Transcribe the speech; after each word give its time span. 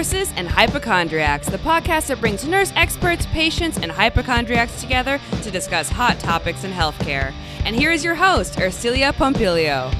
Nurses 0.00 0.32
and 0.36 0.48
Hypochondriacs, 0.48 1.46
the 1.46 1.58
podcast 1.58 2.06
that 2.06 2.20
brings 2.20 2.48
nurse 2.48 2.72
experts, 2.74 3.26
patients, 3.32 3.76
and 3.76 3.92
hypochondriacs 3.92 4.80
together 4.80 5.20
to 5.42 5.50
discuss 5.50 5.90
hot 5.90 6.18
topics 6.18 6.64
in 6.64 6.72
healthcare. 6.72 7.34
And 7.66 7.76
here 7.76 7.90
is 7.92 8.02
your 8.02 8.14
host, 8.14 8.54
Ercilia 8.54 9.12
Pompilio. 9.12 9.92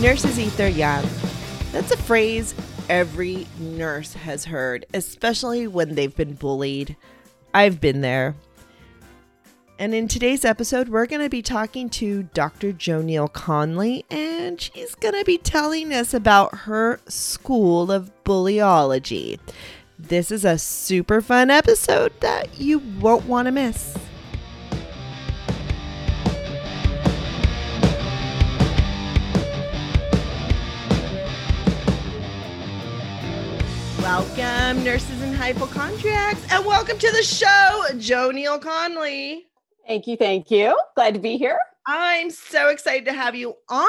Nurses 0.00 0.38
eat 0.38 0.56
their 0.56 0.70
young. 0.70 1.04
That's 1.72 1.92
a 1.92 1.98
phrase 1.98 2.54
every 2.88 3.46
nurse 3.58 4.14
has 4.14 4.46
heard, 4.46 4.86
especially 4.94 5.66
when 5.66 5.94
they've 5.94 6.16
been 6.16 6.36
bullied. 6.36 6.96
I've 7.52 7.82
been 7.82 8.00
there. 8.00 8.34
And 9.80 9.94
in 9.94 10.08
today's 10.08 10.44
episode, 10.44 10.90
we're 10.90 11.06
going 11.06 11.22
to 11.22 11.30
be 11.30 11.40
talking 11.40 11.88
to 11.88 12.24
Dr. 12.34 12.70
JoNeil 12.74 13.32
Conley, 13.32 14.04
and 14.10 14.60
she's 14.60 14.94
going 14.94 15.14
to 15.14 15.24
be 15.24 15.38
telling 15.38 15.90
us 15.94 16.12
about 16.12 16.54
her 16.54 17.00
school 17.08 17.90
of 17.90 18.12
bullyology. 18.22 19.38
This 19.98 20.30
is 20.30 20.44
a 20.44 20.58
super 20.58 21.22
fun 21.22 21.48
episode 21.48 22.12
that 22.20 22.60
you 22.60 22.80
won't 23.00 23.24
want 23.24 23.46
to 23.46 23.52
miss. 23.52 23.96
Welcome, 34.02 34.84
nurses 34.84 35.22
and 35.22 35.34
hypochondriacs, 35.34 36.52
and 36.52 36.66
welcome 36.66 36.98
to 36.98 37.10
the 37.12 37.22
show, 37.22 37.86
JoNeil 37.94 38.60
Conley. 38.60 39.49
Thank 39.90 40.06
you. 40.06 40.16
Thank 40.16 40.52
you. 40.52 40.78
Glad 40.94 41.14
to 41.14 41.20
be 41.20 41.36
here. 41.36 41.58
I'm 41.84 42.30
so 42.30 42.68
excited 42.68 43.06
to 43.06 43.12
have 43.12 43.34
you 43.34 43.56
on. 43.68 43.88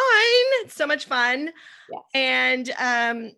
It's 0.64 0.74
so 0.74 0.88
much 0.88 1.06
fun. 1.06 1.52
Yes. 1.92 2.02
And 2.16 2.72
um, 2.80 3.32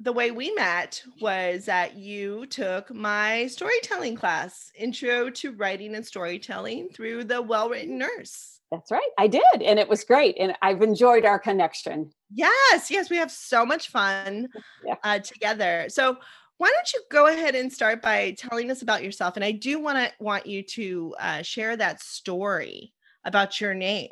the 0.00 0.14
way 0.14 0.30
we 0.30 0.50
met 0.54 1.02
was 1.20 1.66
that 1.66 1.96
you 1.96 2.46
took 2.46 2.90
my 2.94 3.46
storytelling 3.48 4.16
class, 4.16 4.72
Intro 4.74 5.28
to 5.28 5.52
Writing 5.52 5.94
and 5.96 6.06
Storytelling 6.06 6.88
through 6.94 7.24
the 7.24 7.42
Well 7.42 7.68
Written 7.68 7.98
Nurse. 7.98 8.58
That's 8.72 8.90
right. 8.90 9.10
I 9.18 9.26
did. 9.26 9.42
And 9.62 9.78
it 9.78 9.90
was 9.90 10.02
great. 10.04 10.34
And 10.40 10.54
I've 10.62 10.80
enjoyed 10.80 11.26
our 11.26 11.38
connection. 11.38 12.10
Yes. 12.32 12.90
Yes. 12.90 13.10
We 13.10 13.18
have 13.18 13.30
so 13.30 13.66
much 13.66 13.90
fun 13.90 14.48
yeah. 14.82 14.94
uh, 15.04 15.18
together. 15.18 15.86
So, 15.88 16.16
why 16.58 16.70
don't 16.74 16.92
you 16.92 17.02
go 17.10 17.26
ahead 17.28 17.54
and 17.54 17.72
start 17.72 18.02
by 18.02 18.32
telling 18.32 18.70
us 18.70 18.82
about 18.82 19.02
yourself? 19.02 19.36
And 19.36 19.44
I 19.44 19.52
do 19.52 19.80
want 19.80 19.98
to 19.98 20.12
want 20.20 20.46
you 20.46 20.62
to 20.64 21.14
uh, 21.18 21.42
share 21.42 21.76
that 21.76 22.00
story 22.02 22.92
about 23.24 23.60
your 23.60 23.74
name. 23.74 24.10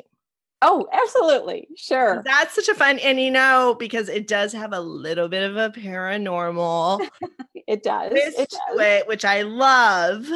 Oh, 0.61 0.87
absolutely. 0.91 1.67
Sure. 1.75 2.23
That's 2.25 2.55
such 2.55 2.67
a 2.67 2.73
fun, 2.73 2.97
and 2.99 3.19
you 3.19 3.29
know, 3.29 3.75
because 3.77 4.09
it 4.09 4.27
does 4.27 4.53
have 4.53 4.73
a 4.73 4.79
little 4.79 5.27
bit 5.27 5.43
of 5.43 5.55
a 5.55 5.69
paranormal. 5.69 7.07
it 7.67 7.83
does. 7.83 8.11
It 8.13 8.49
does. 8.49 8.79
It, 8.79 9.07
which 9.07 9.23
I 9.23 9.43
love. 9.43 10.27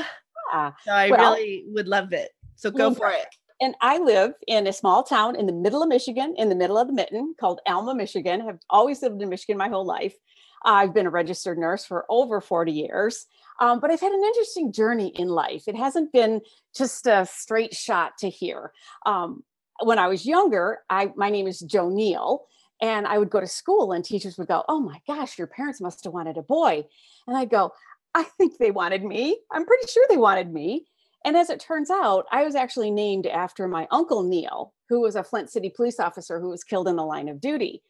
Yeah. 0.54 0.72
So 0.86 0.92
I 0.92 1.10
well, 1.10 1.34
really 1.34 1.64
would 1.70 1.88
love 1.88 2.14
it. 2.14 2.30
So 2.56 2.70
go 2.70 2.94
for 2.94 3.10
it 3.10 3.26
and 3.62 3.76
I 3.80 4.00
live 4.00 4.34
in 4.48 4.66
a 4.66 4.74
small 4.74 5.04
town 5.04 5.36
in 5.36 5.46
the 5.46 5.54
middle 5.54 5.84
of 5.84 5.88
Michigan, 5.90 6.34
in 6.38 6.50
the 6.50 6.56
middle 6.56 6.80
of 6.80 6.88
the 6.88 6.94
mitten 6.94 7.36
called 7.40 7.62
Alma, 7.68 7.94
Michigan. 7.94 8.42
Have 8.42 8.58
always 8.70 9.04
lived 9.04 9.22
in 9.22 9.30
Michigan 9.30 9.58
my 9.58 9.70
whole 9.70 9.86
life. 9.86 10.16
I've 10.64 10.94
been 10.94 11.08
a 11.08 11.12
registered 11.12 11.58
nurse 11.58 11.86
for 11.86 12.06
over 12.10 12.42
40 12.42 12.72
years, 12.72 13.26
um, 13.60 13.80
but 13.80 13.92
I've 13.92 14.02
had 14.02 14.12
an 14.12 14.24
interesting 14.24 14.72
journey 14.72 15.12
in 15.16 15.28
life. 15.28 15.68
It 15.68 15.76
hasn't 15.76 16.12
been 16.12 16.42
just 16.76 17.08
a 17.08 17.26
straight 17.26 17.76
shot 17.76 18.18
to 18.20 18.30
here. 18.30 18.72
Um, 19.06 19.44
when 19.84 20.00
I 20.00 20.08
was 20.08 20.26
younger, 20.26 20.80
I 20.90 21.12
my 21.16 21.30
name 21.30 21.48
is 21.48 21.64
JoNeil, 21.64 22.40
and 22.82 23.08
I 23.08 23.18
would 23.18 23.30
go 23.30 23.40
to 23.40 23.48
school, 23.48 23.92
and 23.92 24.04
teachers 24.04 24.38
would 24.38 24.48
go, 24.48 24.64
"Oh 24.68 24.80
my 24.80 25.02
gosh, 25.08 25.38
your 25.38 25.48
parents 25.48 25.82
must 25.82 26.04
have 26.04 26.14
wanted 26.14 26.38
a 26.38 26.44
boy," 26.44 26.86
and 27.28 27.38
I'd 27.38 27.50
go, 27.50 27.72
"I 28.14 28.24
think 28.24 28.58
they 28.58 28.72
wanted 28.72 29.04
me. 29.04 29.40
I'm 29.52 29.66
pretty 29.66 29.88
sure 29.88 30.06
they 30.10 30.18
wanted 30.18 30.52
me." 30.54 30.86
And 31.24 31.38
as 31.38 31.50
it 31.50 31.60
turns 31.60 31.90
out, 31.92 32.26
I 32.32 32.44
was 32.44 32.56
actually 32.56 32.92
named 32.92 33.28
after 33.28 33.68
my 33.68 33.88
uncle 33.92 34.24
Neil, 34.24 34.74
who 34.90 35.02
was 35.02 35.16
a 35.16 35.24
Flint 35.24 35.52
City 35.52 35.70
police 35.70 36.00
officer 36.00 36.40
who 36.40 36.50
was 36.50 36.64
killed 36.64 36.88
in 36.88 36.96
the 36.96 37.06
line 37.06 37.30
of 37.30 37.40
duty. 37.40 37.84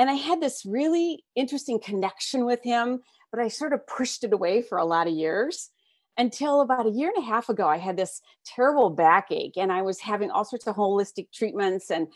And 0.00 0.08
I 0.08 0.14
had 0.14 0.40
this 0.40 0.64
really 0.64 1.26
interesting 1.36 1.78
connection 1.78 2.46
with 2.46 2.62
him, 2.64 3.00
but 3.30 3.38
I 3.38 3.48
sort 3.48 3.74
of 3.74 3.86
pushed 3.86 4.24
it 4.24 4.32
away 4.32 4.62
for 4.62 4.78
a 4.78 4.84
lot 4.86 5.06
of 5.06 5.12
years 5.12 5.68
until 6.16 6.62
about 6.62 6.86
a 6.86 6.90
year 6.90 7.12
and 7.14 7.22
a 7.22 7.26
half 7.26 7.48
ago 7.48 7.68
i 7.68 7.78
had 7.78 7.96
this 7.96 8.20
terrible 8.44 8.90
backache 8.90 9.56
and 9.56 9.70
i 9.70 9.80
was 9.80 10.00
having 10.00 10.28
all 10.28 10.44
sorts 10.44 10.66
of 10.66 10.74
holistic 10.74 11.28
treatments 11.32 11.88
and 11.88 12.08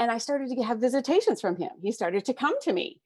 and 0.00 0.10
i 0.10 0.18
started 0.18 0.48
to 0.48 0.62
have 0.64 0.80
visitations 0.80 1.40
from 1.40 1.54
him 1.56 1.70
he 1.80 1.92
started 1.92 2.24
to 2.24 2.34
come 2.34 2.54
to 2.60 2.72
me 2.72 3.00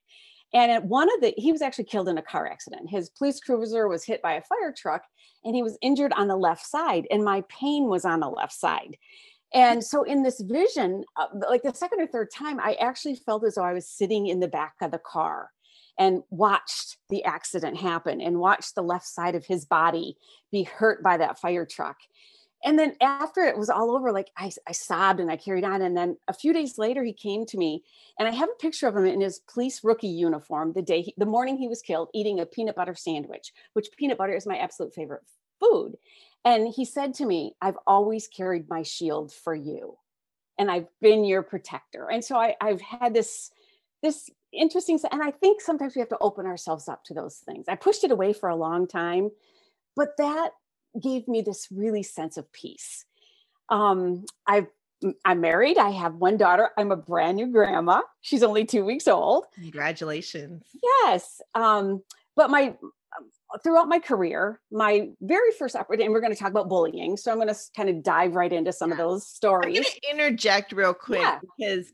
and 0.53 0.73
at 0.73 0.85
one 0.85 1.13
of 1.15 1.21
the, 1.21 1.33
he 1.37 1.53
was 1.53 1.63
actually 1.63 1.85
killed 1.85 2.09
in 2.09 2.19
a 2.19 2.23
car 2.23 2.51
accident. 2.51 2.91
His 2.91 3.09
police 3.09 3.39
cruiser 3.41 3.87
was 3.87 4.05
hit 4.05 4.21
by 4.21 4.33
a 4.33 4.43
fire 4.43 4.75
truck 4.77 5.05
and 5.45 5.55
he 5.55 5.63
was 5.63 5.79
injured 5.81 6.13
on 6.15 6.27
the 6.27 6.37
left 6.37 6.67
side. 6.67 7.07
And 7.11 7.25
my 7.25 7.45
pain 7.49 7.89
was 7.89 8.05
on 8.05 8.21
the 8.21 8.29
left 8.29 8.53
side. 8.53 8.97
And 9.53 9.83
so 9.83 10.05
in 10.05 10.23
this 10.23 10.41
vision, 10.41 11.05
uh, 11.17 11.27
like 11.49 11.63
the 11.63 11.75
second 11.75 12.01
or 12.01 12.07
third 12.07 12.31
time, 12.31 12.61
I 12.61 12.75
actually 12.75 13.17
felt 13.17 13.45
as 13.45 13.57
though 13.57 13.65
I 13.65 13.73
was 13.73 13.89
sitting 13.89 14.29
in 14.29 14.41
the 14.41 14.49
back 14.49 14.75
of 14.81 14.93
the 14.93 14.99
car 14.99 15.51
and 15.99 16.23
watched 16.31 16.99
the 17.09 17.25
accident 17.25 17.77
happen 17.77 18.21
and 18.21 18.39
watched 18.39 18.75
the 18.75 18.83
left 18.83 19.07
side 19.07 19.35
of 19.35 19.45
his 19.45 19.65
body 19.65 20.17
be 20.53 20.63
hurt 20.63 21.03
by 21.03 21.17
that 21.17 21.39
fire 21.39 21.67
truck 21.67 21.97
and 22.63 22.79
then 22.79 22.95
after 23.01 23.43
it 23.45 23.57
was 23.57 23.71
all 23.71 23.91
over, 23.91 24.13
like 24.13 24.31
I, 24.37 24.51
I 24.67 24.73
sobbed 24.73 25.21
and 25.21 25.31
I 25.31 25.37
carried 25.37 25.65
on. 25.65 25.81
And 25.83 25.97
then 25.97 26.17
a 26.29 26.35
few 26.35 26.53
days 26.53 26.77
later, 26.77 27.03
he 27.03 27.13
came 27.13 27.47
to 27.47 27.57
me, 27.57 27.83
and 28.19 28.29
I 28.29 28.33
have 28.33 28.51
a 28.51 28.61
picture 28.61 28.87
of 28.87 28.97
him 28.97 29.07
in 29.07 29.21
his 29.21 29.41
police 29.51 29.83
rookie 29.83 30.09
uniform 30.09 30.73
the 30.75 30.83
day, 30.83 31.03
he, 31.03 31.15
the 31.17 31.27
morning 31.27 31.57
he 31.57 31.69
was 31.69 31.81
killed, 31.81 32.11
eating 32.13 32.41
a 32.41 32.47
peanut 32.47 32.77
butter 32.77 32.95
sandwich, 32.95 33.53
which 33.73 33.89
peanut 33.97 34.19
butter 34.19 34.35
is 34.35 34.47
my 34.47 34.59
absolute 34.59 34.95
favorite 34.95 35.23
food. 35.61 35.97
And 36.45 36.69
he 36.69 36.85
said 36.85 37.15
to 37.15 37.27
me, 37.27 37.55
I've 37.61 37.77
always 37.87 38.27
carried 38.27 38.69
my 38.69 38.83
shield 38.83 39.33
for 39.33 39.55
you, 39.55 39.99
and 40.59 40.71
I've 40.71 40.89
been 41.01 41.25
your 41.25 41.43
protector. 41.43 42.11
And 42.11 42.25
so 42.25 42.37
I, 42.37 42.57
I've 42.61 42.81
had 42.81 43.13
this, 43.13 43.51
this 44.03 44.31
interesting, 44.53 44.99
and 45.13 45.23
I 45.23 45.31
think 45.33 45.61
sometimes 45.61 45.95
we 45.95 46.01
have 46.01 46.09
to 46.11 46.19
open 46.21 46.47
ourselves 46.47 46.89
up 46.89 47.05
to 47.05 47.15
those 47.15 47.37
things. 47.37 47.67
I 47.69 47.77
pushed 47.77 48.05
it 48.05 48.11
away 48.11 48.33
for 48.33 48.49
a 48.49 48.57
long 48.57 48.87
time, 48.87 49.31
but 49.95 50.17
that 50.17 50.53
gave 51.01 51.29
me 51.29 51.43
this 51.43 51.69
really 51.71 52.03
sense 52.03 52.37
of 52.37 52.51
peace. 52.53 53.05
Um, 53.69 54.25
i 54.47 54.67
I'm 55.25 55.41
married. 55.41 55.79
I 55.79 55.91
have 55.91 56.17
one 56.17 56.37
daughter. 56.37 56.71
I'm 56.77 56.93
a 56.93 56.97
brand 56.97 57.37
new 57.37 57.47
grandma. 57.47 58.03
She's 58.21 58.43
only 58.43 58.67
two 58.67 58.85
weeks 58.85 59.09
old. 59.09 59.47
Congratulations. 59.55 60.65
Yes. 60.83 61.41
Um, 61.55 62.03
but 62.37 62.51
my 62.51 62.75
throughout 63.63 63.89
my 63.89 63.99
career, 63.99 64.61
my 64.71 65.09
very 65.21 65.53
first 65.53 65.77
opportunity, 65.77 66.05
and 66.05 66.13
we're 66.13 66.21
going 66.21 66.33
to 66.33 66.39
talk 66.39 66.51
about 66.51 66.69
bullying. 66.69 67.17
So 67.17 67.31
I'm 67.31 67.39
going 67.39 67.49
to 67.49 67.57
kind 67.77 67.89
of 67.89 68.03
dive 68.03 68.35
right 68.35 68.53
into 68.53 68.73
some 68.73 68.91
yeah. 68.91 68.95
of 68.95 68.99
those 68.99 69.27
stories. 69.27 69.77
I'm 69.77 69.83
going 69.83 69.85
to 69.85 70.11
interject 70.11 70.73
real 70.73 70.95
quick 70.95 71.21
yeah. 71.21 71.39
because 71.59 71.93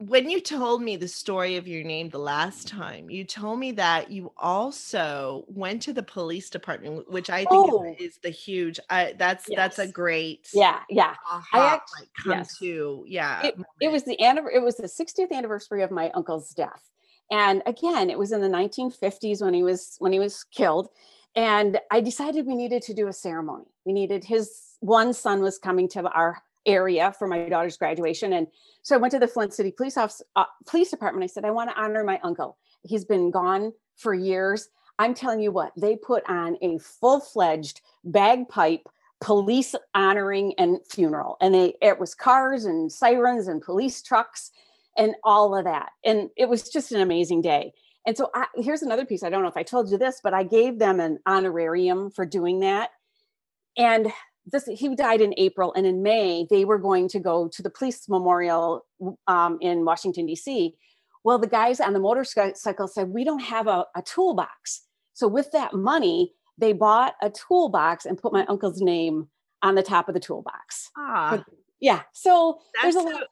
when 0.00 0.30
you 0.30 0.40
told 0.40 0.80
me 0.80 0.96
the 0.96 1.08
story 1.08 1.56
of 1.56 1.66
your 1.66 1.82
name 1.82 2.08
the 2.08 2.18
last 2.18 2.68
time, 2.68 3.10
you 3.10 3.24
told 3.24 3.58
me 3.58 3.72
that 3.72 4.12
you 4.12 4.32
also 4.36 5.44
went 5.48 5.82
to 5.82 5.92
the 5.92 6.04
police 6.04 6.50
department, 6.50 7.10
which 7.10 7.30
I 7.30 7.38
think 7.38 7.72
oh. 7.72 7.84
is, 7.98 8.12
is, 8.12 8.18
the 8.22 8.30
huge. 8.30 8.78
I, 8.88 9.14
that's 9.18 9.46
yes. 9.48 9.56
that's 9.56 9.78
a 9.80 9.92
great. 9.92 10.48
Yeah, 10.54 10.80
yeah. 10.88 11.14
I 11.52 11.66
actually 11.66 12.00
like, 12.00 12.08
come 12.22 12.38
yes. 12.38 12.58
to 12.58 13.04
yeah. 13.08 13.46
It, 13.46 13.56
it 13.80 13.88
was 13.90 14.04
the 14.04 14.16
it 14.20 14.62
was 14.62 14.76
the 14.76 14.84
60th 14.84 15.32
anniversary 15.32 15.82
of 15.82 15.90
my 15.90 16.10
uncle's 16.10 16.50
death, 16.50 16.82
and 17.30 17.62
again, 17.66 18.10
it 18.10 18.18
was 18.18 18.32
in 18.32 18.40
the 18.40 18.48
1950s 18.48 19.42
when 19.42 19.54
he 19.54 19.62
was 19.62 19.96
when 19.98 20.12
he 20.12 20.18
was 20.18 20.44
killed, 20.44 20.88
and 21.34 21.78
I 21.90 22.00
decided 22.00 22.46
we 22.46 22.56
needed 22.56 22.82
to 22.82 22.94
do 22.94 23.08
a 23.08 23.12
ceremony. 23.12 23.66
We 23.84 23.92
needed 23.92 24.24
his 24.24 24.76
one 24.80 25.12
son 25.12 25.40
was 25.40 25.58
coming 25.58 25.88
to 25.90 26.08
our 26.08 26.42
area 26.66 27.12
for 27.18 27.26
my 27.26 27.48
daughter's 27.48 27.76
graduation. 27.76 28.32
And 28.34 28.46
so 28.82 28.94
I 28.94 28.98
went 28.98 29.12
to 29.12 29.18
the 29.18 29.26
Flint 29.26 29.54
City 29.54 29.72
Police 29.72 29.96
Office, 29.96 30.22
uh, 30.36 30.44
Police 30.66 30.90
Department. 30.90 31.24
I 31.24 31.26
said, 31.26 31.44
I 31.44 31.50
want 31.50 31.70
to 31.70 31.80
honor 31.80 32.04
my 32.04 32.20
uncle. 32.22 32.58
He's 32.82 33.04
been 33.04 33.30
gone 33.30 33.72
for 33.96 34.14
years. 34.14 34.68
I'm 34.98 35.14
telling 35.14 35.40
you 35.40 35.50
what, 35.50 35.72
they 35.76 35.96
put 35.96 36.28
on 36.28 36.56
a 36.60 36.78
full 36.78 37.20
fledged 37.20 37.80
bagpipe 38.04 38.88
police 39.20 39.74
honoring 39.94 40.54
and 40.58 40.78
funeral. 40.88 41.36
And 41.40 41.54
they 41.54 41.74
it 41.82 41.98
was 41.98 42.14
cars 42.14 42.64
and 42.64 42.92
sirens 42.92 43.48
and 43.48 43.60
police 43.60 44.02
trucks 44.02 44.52
and 44.98 45.14
all 45.24 45.56
of 45.56 45.64
that. 45.64 45.90
And 46.04 46.28
it 46.36 46.48
was 46.48 46.68
just 46.68 46.92
an 46.92 47.00
amazing 47.00 47.40
day. 47.40 47.72
And 48.06 48.16
so 48.16 48.30
I, 48.34 48.46
here's 48.56 48.82
another 48.82 49.06
piece. 49.06 49.22
I 49.22 49.30
don't 49.30 49.42
know 49.42 49.48
if 49.48 49.56
I 49.56 49.62
told 49.62 49.90
you 49.90 49.98
this, 49.98 50.20
but 50.22 50.34
I 50.34 50.42
gave 50.42 50.78
them 50.78 51.00
an 51.00 51.18
honorarium 51.26 52.10
for 52.10 52.26
doing 52.26 52.60
that. 52.60 52.90
And 53.76 54.12
this 54.50 54.64
he 54.66 54.94
died 54.94 55.20
in 55.20 55.34
April, 55.36 55.72
and 55.74 55.86
in 55.86 56.02
May 56.02 56.46
they 56.48 56.64
were 56.64 56.78
going 56.78 57.08
to 57.08 57.20
go 57.20 57.48
to 57.48 57.62
the 57.62 57.70
police 57.70 58.08
memorial 58.08 58.86
um, 59.26 59.58
in 59.60 59.84
Washington 59.84 60.26
D.C. 60.26 60.74
Well, 61.22 61.38
the 61.38 61.46
guys 61.46 61.80
on 61.80 61.92
the 61.92 62.00
motorcycle 62.00 62.88
said 62.88 63.10
we 63.10 63.24
don't 63.24 63.42
have 63.42 63.66
a, 63.66 63.84
a 63.94 64.02
toolbox, 64.02 64.82
so 65.12 65.28
with 65.28 65.52
that 65.52 65.74
money 65.74 66.32
they 66.56 66.72
bought 66.72 67.14
a 67.22 67.30
toolbox 67.30 68.04
and 68.04 68.18
put 68.18 68.32
my 68.32 68.44
uncle's 68.46 68.80
name 68.80 69.28
on 69.62 69.74
the 69.74 69.82
top 69.82 70.08
of 70.08 70.14
the 70.14 70.20
toolbox. 70.20 70.90
Ah. 70.96 71.44
yeah. 71.80 72.02
So 72.12 72.58
That's 72.74 72.94
there's 72.94 73.06
a 73.06 73.08
lot. 73.08 73.22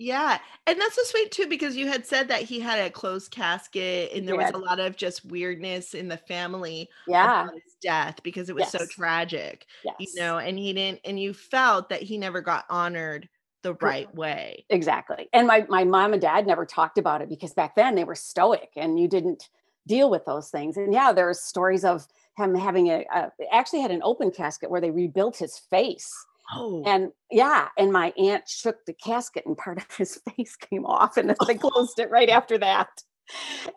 Yeah. 0.00 0.38
And 0.66 0.80
that's 0.80 0.94
so 0.96 1.02
sweet 1.04 1.30
too, 1.30 1.46
because 1.46 1.76
you 1.76 1.86
had 1.86 2.06
said 2.06 2.28
that 2.28 2.42
he 2.42 2.58
had 2.58 2.78
a 2.78 2.90
closed 2.90 3.30
casket 3.30 4.10
and 4.14 4.26
there 4.26 4.36
was 4.36 4.50
a 4.54 4.58
lot 4.58 4.80
of 4.80 4.96
just 4.96 5.24
weirdness 5.26 5.92
in 5.94 6.08
the 6.08 6.16
family 6.16 6.88
Yeah. 7.06 7.44
about 7.44 7.54
his 7.62 7.74
death 7.82 8.20
because 8.22 8.48
it 8.48 8.54
was 8.54 8.68
so 8.70 8.86
tragic, 8.86 9.66
Yes. 9.84 9.94
you 9.98 10.08
know, 10.14 10.38
and 10.38 10.58
he 10.58 10.72
didn't, 10.72 11.00
and 11.04 11.20
you 11.20 11.34
felt 11.34 11.90
that 11.90 12.02
he 12.02 12.16
never 12.16 12.40
got 12.40 12.64
honored 12.70 13.28
the 13.62 13.74
right 13.74 14.12
way. 14.14 14.64
Exactly. 14.70 15.28
And 15.34 15.46
my 15.46 15.66
my 15.68 15.84
mom 15.84 16.14
and 16.14 16.22
dad 16.22 16.46
never 16.46 16.64
talked 16.64 16.96
about 16.96 17.20
it 17.20 17.28
because 17.28 17.52
back 17.52 17.74
then 17.76 17.94
they 17.94 18.04
were 18.04 18.14
stoic 18.14 18.70
and 18.76 18.98
you 18.98 19.06
didn't 19.06 19.50
deal 19.86 20.08
with 20.08 20.24
those 20.24 20.48
things. 20.48 20.78
And 20.78 20.94
yeah, 20.94 21.12
there's 21.12 21.40
stories 21.40 21.84
of 21.84 22.06
him 22.38 22.54
having 22.54 22.88
a, 22.88 23.04
a 23.14 23.30
actually 23.52 23.80
had 23.82 23.90
an 23.90 24.00
open 24.02 24.30
casket 24.30 24.70
where 24.70 24.80
they 24.80 24.90
rebuilt 24.90 25.36
his 25.36 25.58
face. 25.58 26.10
Oh, 26.54 26.82
And 26.86 27.10
yeah, 27.30 27.68
and 27.78 27.92
my 27.92 28.12
aunt 28.18 28.48
shook 28.48 28.76
the 28.86 28.92
casket 28.92 29.44
and 29.46 29.56
part 29.56 29.78
of 29.78 29.86
his 29.96 30.20
face 30.36 30.56
came 30.56 30.84
off 30.86 31.16
and 31.16 31.34
they 31.46 31.54
closed 31.58 31.98
it 31.98 32.10
right 32.10 32.28
after 32.28 32.58
that. 32.58 32.88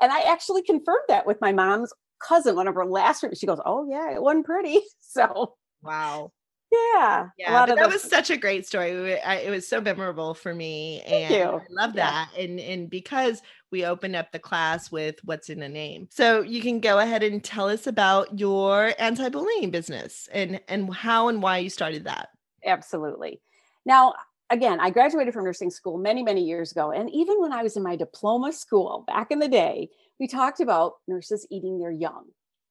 And 0.01 0.11
I 0.11 0.21
actually 0.21 0.63
confirmed 0.63 1.05
that 1.09 1.27
with 1.27 1.39
my 1.41 1.51
mom's 1.53 1.93
cousin, 2.25 2.55
one 2.55 2.67
of 2.67 2.75
her 2.75 2.85
last 2.85 3.21
week. 3.21 3.33
She 3.37 3.45
goes, 3.45 3.59
Oh 3.65 3.87
yeah, 3.89 4.11
it 4.15 4.21
wasn't 4.21 4.45
pretty. 4.45 4.79
So 5.01 5.53
wow. 5.83 6.31
yeah. 6.71 7.27
Yeah, 7.37 7.65
that 7.67 7.77
the- 7.77 7.87
was 7.87 8.01
such 8.01 8.31
a 8.31 8.37
great 8.37 8.65
story. 8.65 8.89
It 8.91 9.21
I- 9.23 9.41
it 9.41 9.51
was 9.51 9.67
so 9.67 9.79
memorable 9.79 10.33
for 10.33 10.55
me, 10.55 11.03
Thank 11.05 11.31
and 11.31 11.35
you. 11.35 11.43
I 11.43 11.65
love 11.69 11.95
Yeah. 11.95 12.25
that. 12.25 12.29
And 12.39 12.59
and 12.59 12.89
because 12.89 13.43
we 13.71 13.85
opened 13.85 14.15
up 14.15 14.31
the 14.31 14.39
class 14.39 14.91
with 14.91 15.15
what's 15.23 15.49
in 15.49 15.61
a 15.61 15.69
name, 15.69 16.07
so 16.11 16.41
you 16.41 16.61
can 16.61 16.79
go 16.79 16.97
ahead 16.97 17.21
and 17.21 17.43
tell 17.43 17.67
us 17.69 17.85
about 17.85 18.39
your 18.39 18.93
anti-bullying 18.97 19.69
business 19.69 20.27
and 20.31 20.59
and 20.67 20.91
how 20.91 21.27
and 21.27 21.43
why 21.43 21.59
you 21.59 21.69
started 21.69 22.05
that. 22.05 22.29
Absolutely. 22.65 23.42
Now, 23.86 24.13
again, 24.50 24.80
I 24.80 24.89
graduated 24.89 25.33
from 25.33 25.45
nursing 25.45 25.71
school 25.71 25.98
many, 25.98 26.24
many 26.24 26.44
years 26.44 26.71
ago. 26.71 26.92
And 26.92 27.10
even 27.10 27.42
when 27.42 27.54
I 27.54 27.63
was 27.63 27.75
in 27.75 27.83
my 27.83 27.95
diploma 27.95 28.54
school 28.54 29.04
back 29.07 29.31
in 29.31 29.39
the 29.39 29.48
day, 29.48 29.89
we 30.19 30.27
talked 30.27 30.60
about 30.60 30.95
nurses 31.07 31.48
eating 31.50 31.80
their 31.80 31.92
young. 31.92 32.25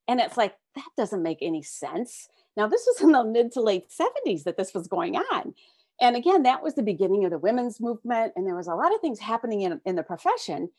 And 0.07 0.19
it's 0.19 0.37
like, 0.37 0.55
that 0.75 0.89
doesn't 0.97 1.23
make 1.23 1.39
any 1.41 1.61
sense. 1.61 2.27
Now, 2.57 2.67
this 2.67 2.85
was 2.87 3.01
in 3.01 3.11
the 3.11 3.23
mid 3.23 3.51
to 3.53 3.61
late 3.61 3.89
70s 3.89 4.43
that 4.43 4.57
this 4.57 4.73
was 4.73 4.87
going 4.87 5.15
on. 5.15 5.53
And 6.01 6.15
again, 6.15 6.43
that 6.43 6.63
was 6.63 6.73
the 6.73 6.83
beginning 6.83 7.25
of 7.25 7.31
the 7.31 7.37
women's 7.37 7.79
movement. 7.79 8.33
And 8.35 8.45
there 8.45 8.55
was 8.55 8.67
a 8.67 8.75
lot 8.75 8.93
of 8.93 9.01
things 9.01 9.19
happening 9.19 9.61
in, 9.61 9.79
in 9.85 9.95
the 9.95 10.03
profession. 10.03 10.69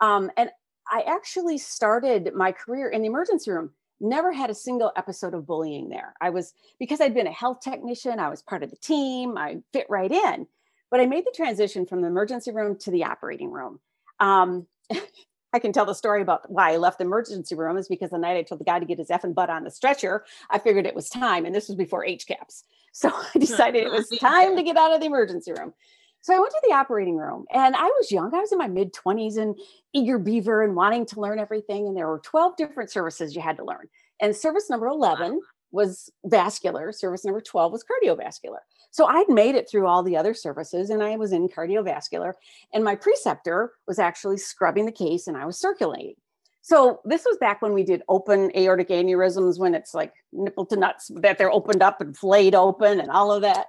Um, 0.00 0.30
and 0.36 0.50
I 0.90 1.02
actually 1.06 1.58
started 1.58 2.32
my 2.34 2.52
career 2.52 2.88
in 2.88 3.02
the 3.02 3.08
emergency 3.08 3.50
room, 3.50 3.70
never 4.00 4.32
had 4.32 4.50
a 4.50 4.54
single 4.54 4.92
episode 4.96 5.34
of 5.34 5.46
bullying 5.46 5.88
there. 5.88 6.14
I 6.20 6.30
was 6.30 6.52
because 6.78 7.00
I'd 7.00 7.14
been 7.14 7.26
a 7.26 7.32
health 7.32 7.60
technician, 7.60 8.18
I 8.18 8.28
was 8.28 8.42
part 8.42 8.62
of 8.62 8.70
the 8.70 8.76
team, 8.76 9.38
I 9.38 9.58
fit 9.72 9.86
right 9.88 10.10
in. 10.10 10.46
But 10.90 11.00
I 11.00 11.06
made 11.06 11.24
the 11.24 11.32
transition 11.34 11.86
from 11.86 12.02
the 12.02 12.08
emergency 12.08 12.52
room 12.52 12.76
to 12.78 12.90
the 12.90 13.04
operating 13.04 13.50
room. 13.50 13.80
Um, 14.20 14.66
I 15.52 15.60
can 15.60 15.72
tell 15.72 15.86
the 15.86 15.94
story 15.94 16.20
about 16.20 16.50
why 16.50 16.72
I 16.72 16.78
left 16.78 16.98
the 16.98 17.04
emergency 17.04 17.54
room 17.54 17.76
is 17.76 17.86
because 17.86 18.10
the 18.10 18.18
night 18.18 18.36
I 18.36 18.42
told 18.42 18.60
the 18.60 18.64
guy 18.64 18.80
to 18.80 18.84
get 18.84 18.98
his 18.98 19.08
effing 19.08 19.34
butt 19.34 19.50
on 19.50 19.62
the 19.62 19.70
stretcher, 19.70 20.24
I 20.50 20.58
figured 20.58 20.84
it 20.84 20.96
was 20.96 21.08
time. 21.08 21.46
And 21.46 21.54
this 21.54 21.68
was 21.68 21.76
before 21.76 22.04
HCAHPS. 22.04 22.64
So 22.96 23.10
I 23.10 23.38
decided 23.40 23.82
it 23.82 23.90
was 23.90 24.08
time 24.20 24.54
to 24.54 24.62
get 24.62 24.76
out 24.76 24.94
of 24.94 25.00
the 25.00 25.06
emergency 25.06 25.50
room. 25.50 25.74
So 26.20 26.32
I 26.32 26.38
went 26.38 26.52
to 26.52 26.62
the 26.62 26.74
operating 26.74 27.16
room 27.16 27.44
and 27.52 27.74
I 27.74 27.86
was 27.86 28.12
young. 28.12 28.32
I 28.32 28.38
was 28.38 28.52
in 28.52 28.58
my 28.58 28.68
mid 28.68 28.92
20s 28.92 29.36
and 29.36 29.58
eager 29.94 30.18
beaver 30.18 30.62
and 30.62 30.76
wanting 30.76 31.06
to 31.06 31.20
learn 31.20 31.38
everything. 31.38 31.86
And 31.86 31.96
there 31.96 32.08
were 32.08 32.18
12 32.18 32.56
different 32.56 32.90
services 32.90 33.34
you 33.34 33.40
had 33.40 33.56
to 33.56 33.64
learn. 33.64 33.88
And 34.20 34.36
service 34.36 34.68
number 34.68 34.86
11 34.86 35.40
was 35.70 36.10
vascular, 36.24 36.92
service 36.92 37.24
number 37.24 37.40
12 37.40 37.72
was 37.72 37.84
cardiovascular. 37.84 38.58
So 38.90 39.06
I'd 39.06 39.28
made 39.28 39.56
it 39.56 39.68
through 39.68 39.88
all 39.88 40.04
the 40.04 40.16
other 40.16 40.34
services 40.34 40.90
and 40.90 41.02
I 41.02 41.16
was 41.16 41.32
in 41.32 41.48
cardiovascular. 41.48 42.34
And 42.72 42.84
my 42.84 42.94
preceptor 42.94 43.72
was 43.88 43.98
actually 43.98 44.36
scrubbing 44.36 44.86
the 44.86 44.92
case 44.92 45.26
and 45.26 45.36
I 45.36 45.46
was 45.46 45.58
circulating. 45.58 46.14
So 46.62 47.00
this 47.04 47.24
was 47.26 47.36
back 47.38 47.60
when 47.60 47.74
we 47.74 47.82
did 47.82 48.02
open 48.08 48.50
aortic 48.56 48.88
aneurysms, 48.88 49.58
when 49.58 49.74
it's 49.74 49.94
like 49.94 50.14
nipple 50.32 50.64
to 50.66 50.76
nuts, 50.76 51.10
that 51.16 51.38
they're 51.38 51.52
opened 51.52 51.82
up 51.82 52.00
and 52.00 52.16
flayed 52.16 52.54
open 52.54 53.00
and 53.00 53.10
all 53.10 53.32
of 53.32 53.42
that. 53.42 53.66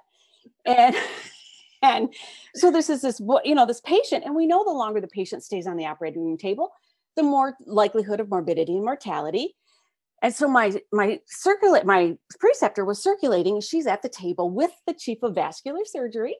And 0.64 0.96
and 1.94 2.14
so 2.54 2.70
this 2.70 2.90
is 2.90 3.02
this 3.02 3.20
you 3.44 3.54
know 3.54 3.66
this 3.66 3.80
patient, 3.80 4.24
and 4.24 4.34
we 4.34 4.46
know 4.46 4.64
the 4.64 4.70
longer 4.70 5.00
the 5.00 5.08
patient 5.08 5.42
stays 5.42 5.66
on 5.66 5.76
the 5.76 5.86
operating 5.86 6.24
room 6.24 6.38
table, 6.38 6.70
the 7.16 7.22
more 7.22 7.56
likelihood 7.66 8.20
of 8.20 8.28
morbidity 8.28 8.74
and 8.74 8.84
mortality. 8.84 9.54
And 10.22 10.34
so 10.34 10.48
my 10.48 10.80
my 10.92 11.20
circulate 11.26 11.84
my 11.84 12.16
preceptor 12.40 12.84
was 12.84 13.02
circulating. 13.02 13.60
She's 13.60 13.86
at 13.86 14.02
the 14.02 14.08
table 14.08 14.50
with 14.50 14.72
the 14.86 14.94
chief 14.94 15.22
of 15.22 15.34
vascular 15.34 15.84
surgery, 15.84 16.36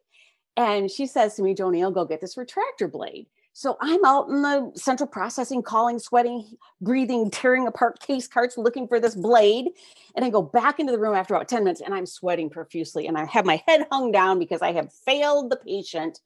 and 0.56 0.90
she 0.90 1.06
says 1.06 1.34
to 1.34 1.42
me, 1.42 1.54
"Joni, 1.54 1.82
I'll 1.82 1.90
go 1.90 2.04
get 2.04 2.20
this 2.20 2.36
retractor 2.36 2.90
blade." 2.90 3.26
So 3.58 3.78
I'm 3.80 4.04
out 4.04 4.28
in 4.28 4.42
the 4.42 4.70
central 4.74 5.06
processing, 5.06 5.62
calling, 5.62 5.98
sweating, 5.98 6.46
breathing, 6.82 7.30
tearing 7.30 7.66
apart 7.66 7.98
case 8.00 8.28
carts, 8.28 8.58
looking 8.58 8.86
for 8.86 9.00
this 9.00 9.14
blade. 9.14 9.70
And 10.14 10.26
I 10.26 10.28
go 10.28 10.42
back 10.42 10.78
into 10.78 10.92
the 10.92 10.98
room 10.98 11.14
after 11.14 11.34
about 11.34 11.48
10 11.48 11.64
minutes 11.64 11.80
and 11.80 11.94
I'm 11.94 12.04
sweating 12.04 12.50
profusely. 12.50 13.06
And 13.06 13.16
I 13.16 13.24
have 13.24 13.46
my 13.46 13.62
head 13.66 13.86
hung 13.90 14.12
down 14.12 14.38
because 14.38 14.60
I 14.60 14.72
have 14.72 14.92
failed 14.92 15.50
the 15.50 15.56
patient. 15.56 16.20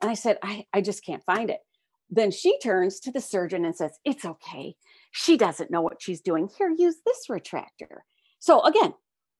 And 0.00 0.08
I 0.08 0.14
said, 0.14 0.38
I, 0.44 0.64
I 0.72 0.80
just 0.80 1.04
can't 1.04 1.24
find 1.24 1.50
it. 1.50 1.58
Then 2.08 2.30
she 2.30 2.56
turns 2.60 3.00
to 3.00 3.10
the 3.10 3.20
surgeon 3.20 3.64
and 3.64 3.74
says, 3.74 3.98
It's 4.04 4.24
okay. 4.24 4.76
She 5.10 5.36
doesn't 5.36 5.72
know 5.72 5.82
what 5.82 6.00
she's 6.00 6.20
doing. 6.20 6.48
Here, 6.56 6.72
use 6.78 6.98
this 7.04 7.26
retractor. 7.28 8.02
So 8.38 8.62
again, 8.62 8.94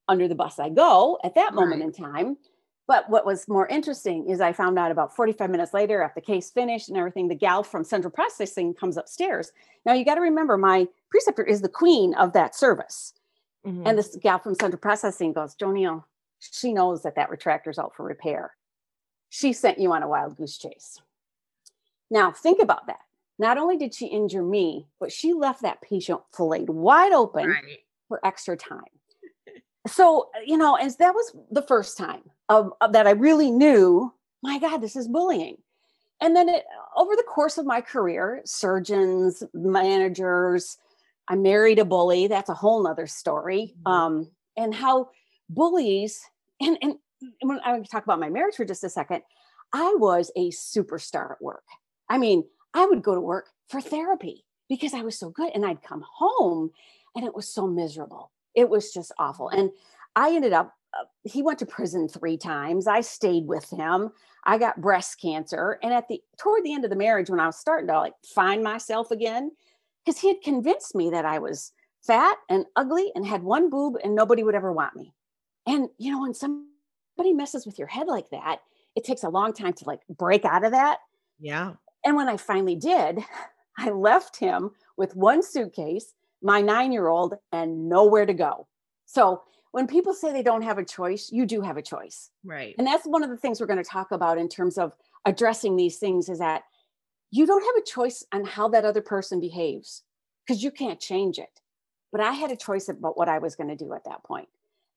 under 0.08 0.26
the 0.26 0.34
bus 0.34 0.58
I 0.58 0.70
go 0.70 1.20
at 1.22 1.36
that 1.36 1.54
moment 1.54 1.80
Right. 1.80 1.96
in 1.96 2.12
time. 2.12 2.38
But 2.88 3.10
what 3.10 3.26
was 3.26 3.48
more 3.48 3.66
interesting 3.66 4.28
is 4.28 4.40
I 4.40 4.52
found 4.52 4.78
out 4.78 4.92
about 4.92 5.14
45 5.14 5.50
minutes 5.50 5.74
later, 5.74 6.02
after 6.02 6.20
the 6.20 6.26
case 6.26 6.50
finished 6.50 6.88
and 6.88 6.96
everything, 6.96 7.26
the 7.26 7.34
gal 7.34 7.64
from 7.64 7.82
central 7.82 8.12
processing 8.12 8.74
comes 8.74 8.96
upstairs. 8.96 9.50
Now 9.84 9.92
you 9.92 10.04
got 10.04 10.14
to 10.14 10.20
remember, 10.20 10.56
my 10.56 10.86
preceptor 11.10 11.42
is 11.42 11.62
the 11.62 11.68
queen 11.68 12.14
of 12.14 12.32
that 12.34 12.54
service. 12.54 13.12
Mhm. 13.66 13.86
And 13.86 13.98
this 13.98 14.16
gal 14.16 14.38
from 14.38 14.54
central 14.54 14.78
processing 14.80 15.32
goes, 15.32 15.56
JoNeil, 15.56 16.04
she 16.38 16.72
knows 16.72 17.02
that 17.02 17.16
that 17.16 17.30
retractor's 17.30 17.78
out 17.78 17.94
for 17.94 18.04
repair. 18.04 18.54
She 19.28 19.52
sent 19.52 19.78
you 19.78 19.92
on 19.92 20.04
a 20.04 20.08
wild 20.08 20.36
goose 20.36 20.56
chase. 20.56 21.00
Now 22.08 22.30
think 22.30 22.62
about 22.62 22.86
that. 22.86 23.00
Not 23.38 23.58
only 23.58 23.76
did 23.76 23.94
she 23.94 24.06
injure 24.06 24.42
me, 24.42 24.86
but 25.00 25.12
she 25.12 25.32
left 25.32 25.62
that 25.62 25.82
patient 25.82 26.20
filleted 26.32 26.70
wide 26.70 27.12
open 27.12 27.48
right. 27.48 27.84
for 28.08 28.24
extra 28.24 28.56
time. 28.56 28.95
So, 29.86 30.30
you 30.44 30.56
know, 30.56 30.76
and 30.76 30.90
that 30.98 31.14
was 31.14 31.36
the 31.50 31.62
first 31.62 31.96
time 31.96 32.22
of, 32.48 32.72
of 32.80 32.92
that 32.92 33.06
I 33.06 33.12
really 33.12 33.50
knew, 33.50 34.12
my 34.42 34.58
God, 34.58 34.78
this 34.78 34.96
is 34.96 35.08
bullying. 35.08 35.58
And 36.20 36.34
then 36.34 36.48
it, 36.48 36.64
over 36.96 37.14
the 37.14 37.22
course 37.22 37.58
of 37.58 37.66
my 37.66 37.80
career, 37.80 38.40
surgeons, 38.44 39.42
managers, 39.52 40.78
I 41.28 41.36
married 41.36 41.78
a 41.78 41.84
bully. 41.84 42.26
That's 42.26 42.48
a 42.48 42.54
whole 42.54 42.82
nother 42.82 43.06
story. 43.06 43.74
Mhm. 43.84 43.90
Um, 43.90 44.30
and 44.56 44.74
how 44.74 45.10
bullies, 45.48 46.20
and, 46.60 46.78
and 46.80 46.94
when 47.42 47.60
I 47.64 47.80
talk 47.80 48.04
about 48.04 48.20
my 48.20 48.30
marriage 48.30 48.54
for 48.56 48.64
just 48.64 48.84
a 48.84 48.88
second, 48.88 49.22
I 49.72 49.94
was 49.98 50.30
a 50.36 50.50
superstar 50.50 51.32
at 51.32 51.42
work. 51.42 51.64
I 52.08 52.18
mean, 52.18 52.44
I 52.72 52.86
would 52.86 53.02
go 53.02 53.14
to 53.14 53.20
work 53.20 53.48
for 53.68 53.80
therapy 53.80 54.44
because 54.68 54.94
I 54.94 55.02
was 55.02 55.18
so 55.18 55.30
good. 55.30 55.50
And 55.54 55.66
I'd 55.66 55.82
come 55.82 56.04
home 56.08 56.70
and 57.14 57.24
it 57.24 57.34
was 57.34 57.48
so 57.48 57.66
miserable. 57.66 58.30
It 58.56 58.68
was 58.68 58.92
just 58.92 59.12
awful. 59.18 59.48
And 59.50 59.70
I 60.16 60.34
ended 60.34 60.52
up, 60.52 60.74
uh, 60.98 61.04
he 61.22 61.42
went 61.42 61.60
to 61.60 61.66
prison 61.66 62.08
three 62.08 62.36
times. 62.36 62.86
I 62.88 63.02
stayed 63.02 63.46
with 63.46 63.70
him. 63.70 64.10
I 64.44 64.58
got 64.58 64.80
breast 64.80 65.20
cancer. 65.20 65.78
And 65.82 65.92
at 65.92 66.08
the, 66.08 66.20
toward 66.38 66.64
the 66.64 66.72
end 66.72 66.84
of 66.84 66.90
the 66.90 66.96
marriage, 66.96 67.30
when 67.30 67.40
I 67.40 67.46
was 67.46 67.58
starting 67.58 67.88
to 67.88 67.98
like 67.98 68.14
find 68.34 68.64
myself 68.64 69.10
again, 69.10 69.52
because 70.04 70.20
he 70.20 70.28
had 70.28 70.40
convinced 70.42 70.94
me 70.94 71.10
that 71.10 71.24
I 71.24 71.38
was 71.38 71.72
fat 72.06 72.36
and 72.48 72.64
ugly 72.76 73.12
and 73.14 73.26
had 73.26 73.42
one 73.42 73.68
boob 73.68 73.96
and 74.02 74.14
nobody 74.14 74.42
would 74.42 74.54
ever 74.54 74.72
want 74.72 74.96
me. 74.96 75.12
And, 75.66 75.88
you 75.98 76.12
know, 76.12 76.22
when 76.22 76.34
somebody 76.34 77.32
messes 77.32 77.66
with 77.66 77.78
your 77.78 77.88
head 77.88 78.06
like 78.06 78.30
that, 78.30 78.60
it 78.94 79.04
takes 79.04 79.24
a 79.24 79.28
long 79.28 79.52
time 79.52 79.74
to 79.74 79.84
like 79.84 80.00
break 80.08 80.44
out 80.44 80.64
of 80.64 80.72
that. 80.72 80.98
Yeah. 81.38 81.74
And 82.04 82.16
when 82.16 82.28
I 82.28 82.36
finally 82.36 82.76
did, 82.76 83.18
I 83.78 83.90
left 83.90 84.36
him 84.36 84.70
with 84.96 85.16
one 85.16 85.42
suitcase, 85.42 86.14
my 86.46 86.60
nine 86.60 86.92
year 86.92 87.08
old, 87.08 87.34
and 87.52 87.88
nowhere 87.88 88.24
to 88.24 88.32
go. 88.32 88.68
So 89.04 89.42
when 89.72 89.86
people 89.86 90.14
say 90.14 90.32
they 90.32 90.44
don't 90.44 90.62
have 90.62 90.78
a 90.78 90.84
choice, 90.84 91.30
you 91.32 91.44
do 91.44 91.60
have 91.60 91.76
a 91.76 91.82
choice. 91.82 92.30
Right. 92.44 92.74
And 92.78 92.86
that's 92.86 93.04
one 93.04 93.24
of 93.24 93.30
the 93.30 93.36
things 93.36 93.60
we're 93.60 93.66
going 93.66 93.82
to 93.82 93.90
talk 93.90 94.12
about 94.12 94.38
in 94.38 94.48
terms 94.48 94.78
of 94.78 94.96
addressing 95.26 95.76
these 95.76 95.98
things 95.98 96.28
is 96.28 96.38
that 96.38 96.62
you 97.32 97.46
don't 97.46 97.64
have 97.64 97.82
a 97.82 97.84
choice 97.84 98.24
on 98.32 98.44
how 98.44 98.68
that 98.68 98.84
other 98.84 99.02
person 99.02 99.40
behaves 99.40 100.04
because 100.46 100.62
you 100.62 100.70
can't 100.70 101.00
change 101.00 101.38
it. 101.38 101.60
But 102.12 102.20
I 102.20 102.32
had 102.32 102.52
a 102.52 102.56
choice 102.56 102.88
about 102.88 103.18
what 103.18 103.28
I 103.28 103.38
was 103.38 103.56
going 103.56 103.68
to 103.68 103.76
do 103.76 103.92
at 103.92 104.04
that 104.04 104.22
point. 104.22 104.48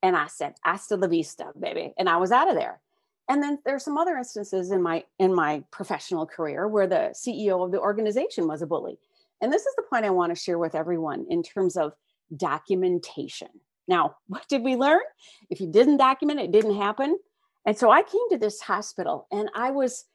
And 0.03 0.15
I 0.15 0.27
said, 0.27 0.53
hasta 0.63 0.96
la 0.96 1.08
vista, 1.08 1.48
baby. 1.60 1.94
And 1.98 2.08
I 2.08 2.18
was 2.18 2.32
out 2.32 2.48
of 2.48 2.56
there. 2.56 2.79
And 3.27 3.44
then 3.44 3.60
there's 3.65 3.84
some 3.84 3.98
other 3.98 4.18
instances 4.18 4.72
in 4.72 4.82
my 4.82 5.03
in 5.20 5.34
my 5.34 5.63
professional 5.72 6.25
career 6.25 6.68
where 6.68 6.88
the 6.88 7.13
CEO 7.13 7.63
of 7.63 7.72
the 7.72 7.79
organization 7.79 8.48
was 8.48 8.62
a 8.62 8.68
bully. 8.68 8.98
And 9.41 9.51
this 9.51 9.65
is 9.65 9.75
the 9.75 9.84
point 9.89 10.05
I 10.05 10.10
want 10.10 10.36
to 10.36 10.41
share 10.41 10.58
with 10.58 10.75
everyone 10.75 11.25
in 11.29 11.43
terms 11.43 11.77
of 11.77 11.93
documentation. 12.36 13.50
Now, 13.88 14.15
what 14.27 14.48
did 14.48 14.63
we 14.63 14.75
learn? 14.75 15.01
If 15.50 15.60
you 15.62 15.67
didn't 15.67 15.98
document 15.98 16.39
it, 16.39 16.51
didn't 16.51 16.75
happen. 16.75 17.17
And 17.65 17.77
so 17.77 17.91
I 17.91 18.03
came 18.03 18.29
to 18.31 18.38
this 18.38 18.62
hospital 18.62 19.27
and 19.31 19.50
I 19.53 19.72
was 19.72 20.05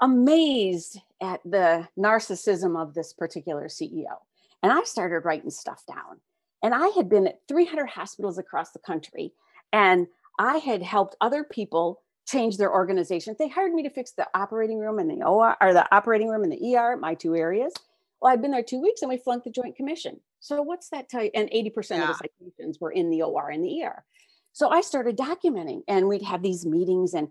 amazed 0.00 0.98
at 1.20 1.40
the 1.44 1.88
narcissism 1.98 2.80
of 2.80 2.94
this 2.94 3.12
particular 3.12 3.66
CEO. 3.66 4.16
And 4.62 4.72
I 4.72 4.82
started 4.84 5.24
writing 5.24 5.50
stuff 5.50 5.84
down. 5.86 6.20
And 6.62 6.74
I 6.74 6.88
had 6.88 7.08
been 7.08 7.26
at 7.26 7.40
300 7.48 7.86
hospitals 7.86 8.38
across 8.38 8.72
the 8.72 8.78
country 8.78 9.32
and 9.72 10.06
I 10.38 10.58
had 10.58 10.82
helped 10.82 11.16
other 11.20 11.44
people 11.44 12.02
change 12.26 12.56
their 12.56 12.72
organization. 12.72 13.34
They 13.38 13.48
hired 13.48 13.72
me 13.72 13.82
to 13.82 13.90
fix 13.90 14.12
the 14.12 14.26
operating 14.34 14.78
room 14.78 14.98
and 14.98 15.10
the 15.10 15.24
OR 15.24 15.56
or 15.60 15.72
the 15.72 15.92
operating 15.94 16.28
room 16.28 16.44
and 16.44 16.52
the 16.52 16.76
ER, 16.76 16.96
my 16.96 17.14
two 17.14 17.34
areas. 17.34 17.72
Well, 18.20 18.32
I'd 18.32 18.42
been 18.42 18.50
there 18.50 18.62
two 18.62 18.80
weeks 18.80 19.02
and 19.02 19.08
we 19.08 19.16
flunked 19.16 19.44
the 19.44 19.50
Joint 19.50 19.76
Commission. 19.76 20.20
So 20.40 20.62
what's 20.62 20.88
that 20.90 21.08
tell 21.08 21.24
you? 21.24 21.30
And 21.34 21.48
80% 21.50 21.90
yeah. 21.90 22.02
of 22.02 22.08
the 22.08 22.14
citations 22.14 22.78
were 22.80 22.90
in 22.90 23.10
the 23.10 23.22
OR 23.22 23.50
and 23.50 23.64
the 23.64 23.82
ER. 23.82 24.04
So 24.52 24.68
I 24.68 24.80
started 24.80 25.16
documenting 25.16 25.82
and 25.88 26.08
we'd 26.08 26.22
have 26.22 26.42
these 26.42 26.66
meetings 26.66 27.14
and 27.14 27.28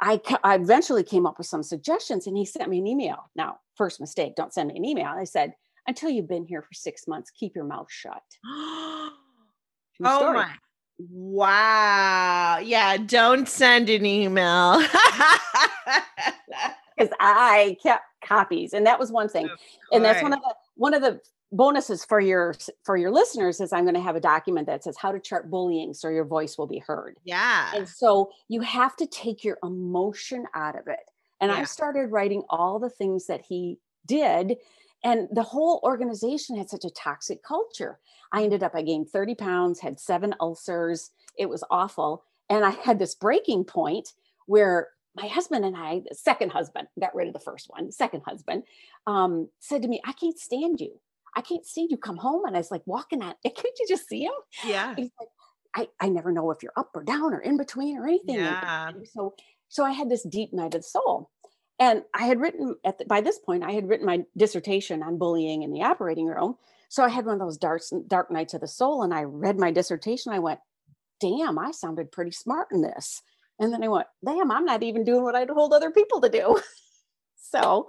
I, 0.00 0.20
I 0.42 0.56
eventually 0.56 1.02
came 1.04 1.26
up 1.26 1.38
with 1.38 1.46
some 1.46 1.62
suggestions 1.62 2.26
and 2.26 2.36
he 2.36 2.44
sent 2.44 2.68
me 2.68 2.78
an 2.78 2.86
email. 2.86 3.30
Now, 3.36 3.58
first 3.76 4.00
mistake, 4.00 4.34
don't 4.34 4.52
send 4.52 4.68
me 4.68 4.76
an 4.76 4.84
email. 4.84 5.06
I 5.06 5.24
said, 5.24 5.54
until 5.86 6.10
you've 6.10 6.28
been 6.28 6.46
here 6.46 6.62
for 6.62 6.72
six 6.72 7.06
months, 7.06 7.30
keep 7.30 7.54
your 7.54 7.64
mouth 7.64 7.88
shut. 7.90 8.22
oh 8.44 9.12
my. 10.00 10.50
Wow. 10.98 12.58
Yeah. 12.58 12.96
Don't 12.98 13.48
send 13.48 13.90
an 13.90 14.06
email. 14.06 14.82
Because 16.96 17.12
I 17.20 17.76
kept 17.82 18.04
copies. 18.24 18.72
And 18.72 18.86
that 18.86 18.98
was 18.98 19.10
one 19.10 19.28
thing. 19.28 19.48
And 19.92 20.04
that's 20.04 20.22
one 20.22 20.32
of 20.32 20.40
the 20.40 20.54
one 20.76 20.94
of 20.94 21.02
the 21.02 21.20
bonuses 21.54 22.04
for 22.04 22.20
your 22.20 22.54
for 22.82 22.96
your 22.96 23.12
listeners 23.12 23.60
is 23.60 23.72
i'm 23.72 23.84
going 23.84 23.94
to 23.94 24.00
have 24.00 24.16
a 24.16 24.20
document 24.20 24.66
that 24.66 24.82
says 24.82 24.96
how 24.96 25.12
to 25.12 25.20
chart 25.20 25.50
bullying 25.50 25.94
so 25.94 26.08
your 26.08 26.24
voice 26.24 26.58
will 26.58 26.66
be 26.66 26.78
heard 26.78 27.16
yeah 27.22 27.70
and 27.76 27.88
so 27.88 28.30
you 28.48 28.60
have 28.60 28.96
to 28.96 29.06
take 29.06 29.44
your 29.44 29.56
emotion 29.62 30.46
out 30.54 30.76
of 30.76 30.88
it 30.88 31.10
and 31.40 31.52
yeah. 31.52 31.58
i 31.58 31.64
started 31.64 32.10
writing 32.10 32.42
all 32.50 32.80
the 32.80 32.90
things 32.90 33.26
that 33.26 33.40
he 33.40 33.78
did 34.04 34.56
and 35.04 35.28
the 35.32 35.42
whole 35.42 35.80
organization 35.84 36.56
had 36.56 36.68
such 36.68 36.84
a 36.84 36.90
toxic 36.90 37.40
culture 37.44 38.00
i 38.32 38.42
ended 38.42 38.64
up 38.64 38.74
i 38.74 38.82
gained 38.82 39.08
30 39.08 39.36
pounds 39.36 39.80
had 39.80 40.00
seven 40.00 40.34
ulcers 40.40 41.10
it 41.38 41.48
was 41.48 41.62
awful 41.70 42.24
and 42.50 42.64
i 42.64 42.70
had 42.70 42.98
this 42.98 43.14
breaking 43.14 43.62
point 43.62 44.08
where 44.46 44.88
my 45.16 45.26
husband 45.26 45.64
and 45.64 45.76
i 45.76 46.00
the 46.08 46.14
second 46.14 46.50
husband 46.50 46.88
got 47.00 47.14
rid 47.14 47.28
of 47.28 47.34
the 47.34 47.40
first 47.40 47.66
one 47.68 47.90
second 47.90 48.22
husband 48.26 48.62
um, 49.06 49.48
said 49.60 49.82
to 49.82 49.88
me 49.88 50.00
i 50.04 50.12
can't 50.12 50.38
stand 50.38 50.80
you 50.80 50.98
I 51.36 51.40
can't 51.40 51.66
see 51.66 51.86
you 51.90 51.96
come 51.96 52.16
home. 52.16 52.44
And 52.44 52.56
I 52.56 52.60
was 52.60 52.70
like 52.70 52.82
walking 52.86 53.22
at, 53.22 53.36
can't 53.44 53.78
you 53.78 53.86
just 53.88 54.08
see 54.08 54.24
him? 54.24 54.32
Yeah. 54.64 54.94
He's 54.94 55.10
like, 55.18 55.28
I, 55.76 56.06
I 56.06 56.08
never 56.08 56.30
know 56.30 56.50
if 56.50 56.62
you're 56.62 56.72
up 56.76 56.90
or 56.94 57.02
down 57.02 57.34
or 57.34 57.40
in 57.40 57.56
between 57.56 57.98
or 57.98 58.06
anything. 58.06 58.36
Yeah. 58.36 58.92
so, 59.12 59.34
so 59.68 59.84
I 59.84 59.90
had 59.90 60.08
this 60.08 60.22
deep 60.22 60.52
night 60.52 60.74
of 60.74 60.82
the 60.82 60.82
soul. 60.82 61.30
And 61.80 62.04
I 62.14 62.26
had 62.26 62.40
written 62.40 62.76
at 62.84 62.98
the, 62.98 63.04
by 63.04 63.20
this 63.20 63.40
point, 63.40 63.64
I 63.64 63.72
had 63.72 63.88
written 63.88 64.06
my 64.06 64.22
dissertation 64.36 65.02
on 65.02 65.18
bullying 65.18 65.64
in 65.64 65.72
the 65.72 65.82
operating 65.82 66.26
room. 66.26 66.56
So 66.88 67.02
I 67.02 67.08
had 67.08 67.26
one 67.26 67.34
of 67.34 67.40
those 67.40 67.58
dark, 67.58 67.82
dark 68.06 68.30
nights 68.30 68.54
of 68.54 68.60
the 68.60 68.68
soul 68.68 69.02
and 69.02 69.12
I 69.12 69.24
read 69.24 69.58
my 69.58 69.72
dissertation. 69.72 70.32
I 70.32 70.38
went, 70.38 70.60
damn, 71.20 71.58
I 71.58 71.72
sounded 71.72 72.12
pretty 72.12 72.30
smart 72.30 72.68
in 72.70 72.82
this. 72.82 73.22
And 73.58 73.72
then 73.72 73.82
I 73.82 73.88
went, 73.88 74.06
damn, 74.24 74.50
I'm 74.50 74.64
not 74.64 74.82
even 74.82 75.04
doing 75.04 75.22
what 75.22 75.34
I 75.34 75.44
told 75.44 75.72
other 75.72 75.90
people 75.90 76.20
to 76.20 76.28
do. 76.28 76.60
so 77.36 77.88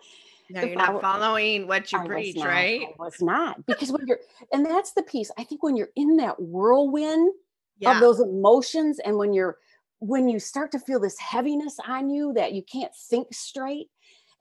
no, 0.50 0.63
you're 0.63 0.75
not 0.75 1.01
following 1.01 1.67
what 1.67 1.91
you 1.91 2.00
I 2.00 2.07
preach, 2.07 2.36
not, 2.36 2.48
right? 2.48 2.81
I 2.81 2.93
was 3.03 3.22
not 3.22 3.65
because 3.65 3.91
when 3.91 4.05
you're, 4.05 4.19
and 4.53 4.65
that's 4.65 4.93
the 4.93 5.03
piece. 5.03 5.31
I 5.38 5.43
think 5.43 5.63
when 5.63 5.75
you're 5.75 5.89
in 5.95 6.17
that 6.17 6.39
whirlwind 6.39 7.34
yeah. 7.79 7.95
of 7.95 8.00
those 8.00 8.19
emotions, 8.19 9.00
and 9.00 9.17
when 9.17 9.34
you're, 9.34 9.57
when 10.00 10.29
you 10.29 10.39
start 10.39 10.72
to 10.74 10.79
feel 10.79 11.00
this 11.00 11.17
heaviness 11.19 11.77
on 11.88 12.10
you 12.10 12.34
that 12.34 12.53
you 12.53 12.62
can't 12.62 12.93
think 13.10 13.34
straight, 13.34 13.88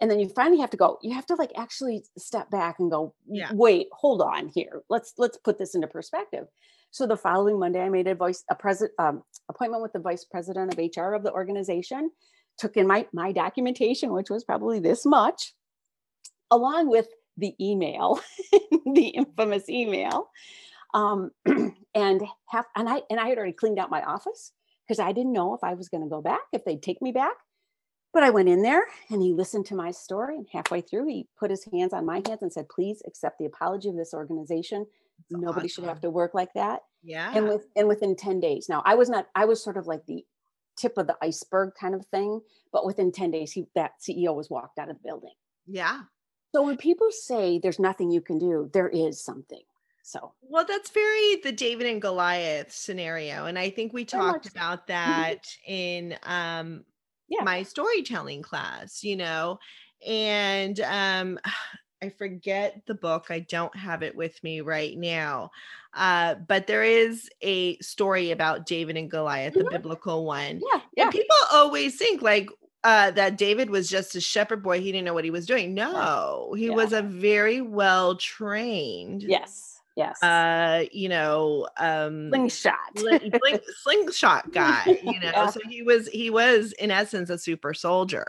and 0.00 0.10
then 0.10 0.20
you 0.20 0.28
finally 0.28 0.60
have 0.60 0.70
to 0.70 0.76
go. 0.76 0.98
You 1.02 1.14
have 1.14 1.26
to 1.26 1.34
like 1.36 1.52
actually 1.56 2.04
step 2.18 2.50
back 2.50 2.80
and 2.80 2.90
go, 2.90 3.14
yeah. 3.26 3.50
wait, 3.54 3.88
hold 3.92 4.20
on 4.20 4.48
here. 4.48 4.82
Let's 4.90 5.14
let's 5.16 5.38
put 5.38 5.56
this 5.56 5.74
into 5.74 5.86
perspective. 5.86 6.46
So 6.94 7.08
the 7.08 7.16
following 7.16 7.58
Monday, 7.58 7.80
I 7.80 7.88
made 7.88 8.06
a 8.06 8.14
voice 8.14 8.44
a 8.48 8.54
president 8.54 8.92
um, 9.00 9.24
appointment 9.48 9.82
with 9.82 9.92
the 9.92 9.98
vice 9.98 10.24
president 10.24 10.72
of 10.72 10.78
HR 10.78 11.14
of 11.14 11.24
the 11.24 11.32
organization. 11.32 12.12
Took 12.56 12.76
in 12.76 12.86
my 12.86 13.08
my 13.12 13.32
documentation, 13.32 14.12
which 14.12 14.30
was 14.30 14.44
probably 14.44 14.78
this 14.78 15.04
much 15.04 15.54
along 16.52 16.88
with 16.88 17.08
the 17.36 17.52
email, 17.60 18.20
the 18.94 19.08
infamous 19.08 19.68
email. 19.68 20.28
Um, 20.94 21.32
and 21.96 22.22
have 22.50 22.66
and 22.76 22.88
I 22.88 23.02
and 23.10 23.18
I 23.18 23.26
had 23.26 23.38
already 23.38 23.54
cleaned 23.54 23.80
out 23.80 23.90
my 23.90 24.02
office 24.02 24.52
because 24.86 25.00
I 25.00 25.10
didn't 25.10 25.32
know 25.32 25.52
if 25.52 25.64
I 25.64 25.74
was 25.74 25.88
going 25.88 26.04
to 26.04 26.08
go 26.08 26.22
back, 26.22 26.42
if 26.52 26.64
they'd 26.64 26.80
take 26.80 27.02
me 27.02 27.10
back. 27.10 27.34
But 28.12 28.22
I 28.22 28.30
went 28.30 28.48
in 28.48 28.62
there 28.62 28.84
and 29.10 29.20
he 29.20 29.32
listened 29.32 29.66
to 29.66 29.74
my 29.74 29.90
story. 29.90 30.36
And 30.36 30.46
halfway 30.52 30.80
through, 30.80 31.08
he 31.08 31.26
put 31.36 31.50
his 31.50 31.66
hands 31.72 31.92
on 31.92 32.06
my 32.06 32.22
hands 32.24 32.42
and 32.42 32.52
said, 32.52 32.68
Please 32.68 33.02
accept 33.04 33.40
the 33.40 33.46
apology 33.46 33.88
of 33.88 33.96
this 33.96 34.14
organization. 34.14 34.86
That's 35.30 35.42
Nobody 35.42 35.66
awesome. 35.66 35.68
should 35.68 35.84
have 35.84 36.00
to 36.02 36.10
work 36.10 36.34
like 36.34 36.52
that. 36.54 36.80
Yeah. 37.02 37.32
And 37.34 37.48
with 37.48 37.66
and 37.76 37.88
within 37.88 38.16
10 38.16 38.40
days. 38.40 38.66
Now 38.68 38.82
I 38.84 38.94
was 38.94 39.08
not, 39.08 39.26
I 39.34 39.44
was 39.44 39.62
sort 39.62 39.76
of 39.76 39.86
like 39.86 40.04
the 40.06 40.24
tip 40.76 40.98
of 40.98 41.06
the 41.06 41.16
iceberg 41.22 41.72
kind 41.78 41.94
of 41.94 42.06
thing. 42.06 42.40
But 42.72 42.86
within 42.86 43.12
10 43.12 43.30
days, 43.30 43.52
he 43.52 43.66
that 43.74 43.92
CEO 44.00 44.34
was 44.34 44.50
walked 44.50 44.78
out 44.78 44.90
of 44.90 44.96
the 44.96 45.08
building. 45.08 45.34
Yeah. 45.66 46.00
So 46.54 46.62
when 46.62 46.76
people 46.76 47.08
say 47.10 47.58
there's 47.58 47.78
nothing 47.78 48.10
you 48.10 48.20
can 48.20 48.38
do, 48.38 48.70
there 48.72 48.88
is 48.88 49.22
something. 49.22 49.62
So, 50.06 50.34
well, 50.42 50.66
that's 50.66 50.90
very 50.90 51.36
the 51.42 51.50
David 51.50 51.86
and 51.86 52.00
Goliath 52.00 52.70
scenario. 52.70 53.46
And 53.46 53.58
I 53.58 53.70
think 53.70 53.94
we 53.94 54.04
talked 54.04 54.46
about 54.46 54.86
mm-hmm. 54.86 54.92
that 54.92 55.46
in 55.66 56.16
um, 56.24 56.84
yeah. 57.28 57.42
my 57.42 57.62
storytelling 57.62 58.42
class, 58.42 59.02
you 59.02 59.16
know, 59.16 59.58
and 60.06 60.78
um, 60.80 61.38
I 62.04 62.10
forget 62.10 62.82
the 62.86 62.94
book. 62.94 63.26
I 63.30 63.40
don't 63.40 63.74
have 63.74 64.02
it 64.02 64.14
with 64.14 64.42
me 64.44 64.60
right 64.60 64.96
now. 64.96 65.50
Uh, 65.94 66.34
but 66.34 66.66
there 66.66 66.84
is 66.84 67.30
a 67.40 67.78
story 67.78 68.30
about 68.30 68.66
David 68.66 68.96
and 68.96 69.10
Goliath, 69.10 69.54
mm-hmm. 69.54 69.64
the 69.64 69.70
biblical 69.70 70.26
one. 70.26 70.60
Yeah, 70.72 70.80
yeah. 70.96 71.02
And 71.04 71.12
people 71.12 71.36
always 71.52 71.96
think 71.96 72.20
like, 72.20 72.50
uh, 72.82 73.10
that 73.12 73.38
David 73.38 73.70
was 73.70 73.88
just 73.88 74.14
a 74.14 74.20
shepherd 74.20 74.62
boy. 74.62 74.80
He 74.80 74.92
didn't 74.92 75.06
know 75.06 75.14
what 75.14 75.24
he 75.24 75.30
was 75.30 75.46
doing. 75.46 75.72
No, 75.72 76.54
he 76.58 76.66
yeah. 76.66 76.74
was 76.74 76.92
a 76.92 77.00
very 77.00 77.62
well 77.62 78.16
trained. 78.16 79.22
Yes. 79.22 79.80
Yes. 79.96 80.22
Uh, 80.22 80.84
you 80.92 81.08
know, 81.08 81.66
um 81.78 82.28
slingshot. 82.28 82.74
sling, 82.96 83.32
slingshot 83.82 84.52
guy, 84.52 84.98
you 85.02 85.18
know. 85.20 85.30
Yeah. 85.32 85.46
So 85.46 85.60
he 85.66 85.82
was 85.82 86.08
he 86.08 86.28
was 86.28 86.72
in 86.72 86.90
essence 86.90 87.30
a 87.30 87.38
super 87.38 87.72
soldier. 87.72 88.26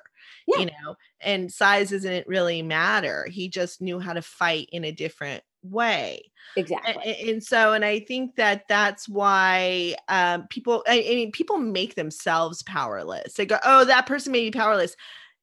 Yeah. 0.47 0.59
You 0.59 0.65
know, 0.65 0.95
and 1.21 1.51
size 1.51 1.89
doesn't 1.89 2.27
really 2.27 2.61
matter. 2.61 3.27
He 3.29 3.49
just 3.49 3.81
knew 3.81 3.99
how 3.99 4.13
to 4.13 4.21
fight 4.21 4.69
in 4.71 4.83
a 4.83 4.91
different 4.91 5.43
way. 5.63 6.31
Exactly. 6.55 6.93
and, 7.03 7.29
and, 7.29 7.43
so 7.43 7.73
and 7.73 7.83
i 7.83 7.99
think 7.99 8.35
that 8.35 8.63
that's 8.69 9.09
why 9.09 9.95
um, 10.07 10.47
people 10.49 10.83
I, 10.87 10.99
I, 10.99 11.15
mean 11.15 11.31
people 11.31 11.57
make 11.57 11.95
themselves 11.95 12.63
powerless. 12.63 13.33
They 13.33 13.45
go 13.45 13.57
oh 13.65 13.85
that 13.85 14.05
person 14.05 14.31
may 14.31 14.41
be 14.41 14.51
powerless. 14.51 14.95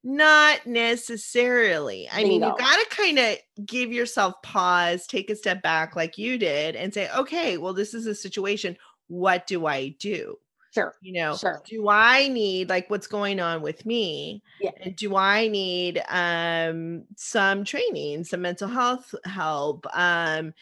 Not 0.04 0.66
necessarily. 0.66 2.09
I 2.09 2.23
Bingo. 2.23 2.28
mean 2.28 2.42
you 2.42 2.56
got 2.59 2.76
to 2.76 2.97
kind 2.97 3.18
of 3.18 3.37
give 3.66 3.92
yourself 3.92 4.35
pause 4.42 5.06
take 5.06 5.30
a 5.30 5.37
step 5.37 5.62
back 5.62 5.97
like 5.97 6.18
you 6.18 6.38
did 6.38 6.76
and 6.76 6.94
say 6.94 7.11
okay 7.16 7.59
well 7.59 7.75
this 7.75 7.94
is 7.94 8.06
a 8.06 8.14
situation. 8.14 8.76
What 9.09 9.47
do 9.47 9.66
i 9.66 9.88
do 9.99 10.38
Sure. 10.73 10.95
You 11.02 11.12
know, 11.12 11.37
sure. 11.37 11.62
do 11.67 11.88
I 11.88 12.29
need 12.29 12.71
like 12.71 12.88
what's 12.88 13.07
going 13.07 13.41
on 13.41 13.61
with 13.61 13.85
me? 13.85 14.43
Yeah. 14.61 14.71
And 14.81 14.97
do 14.97 15.17
I 15.17 15.49
need 15.49 16.02
um 16.09 17.05
some 17.17 17.64
training, 17.64 18.25
some 18.25 18.41
mental 18.41 18.69
health 18.69 19.14
help? 19.25 19.87
Um 19.93 20.55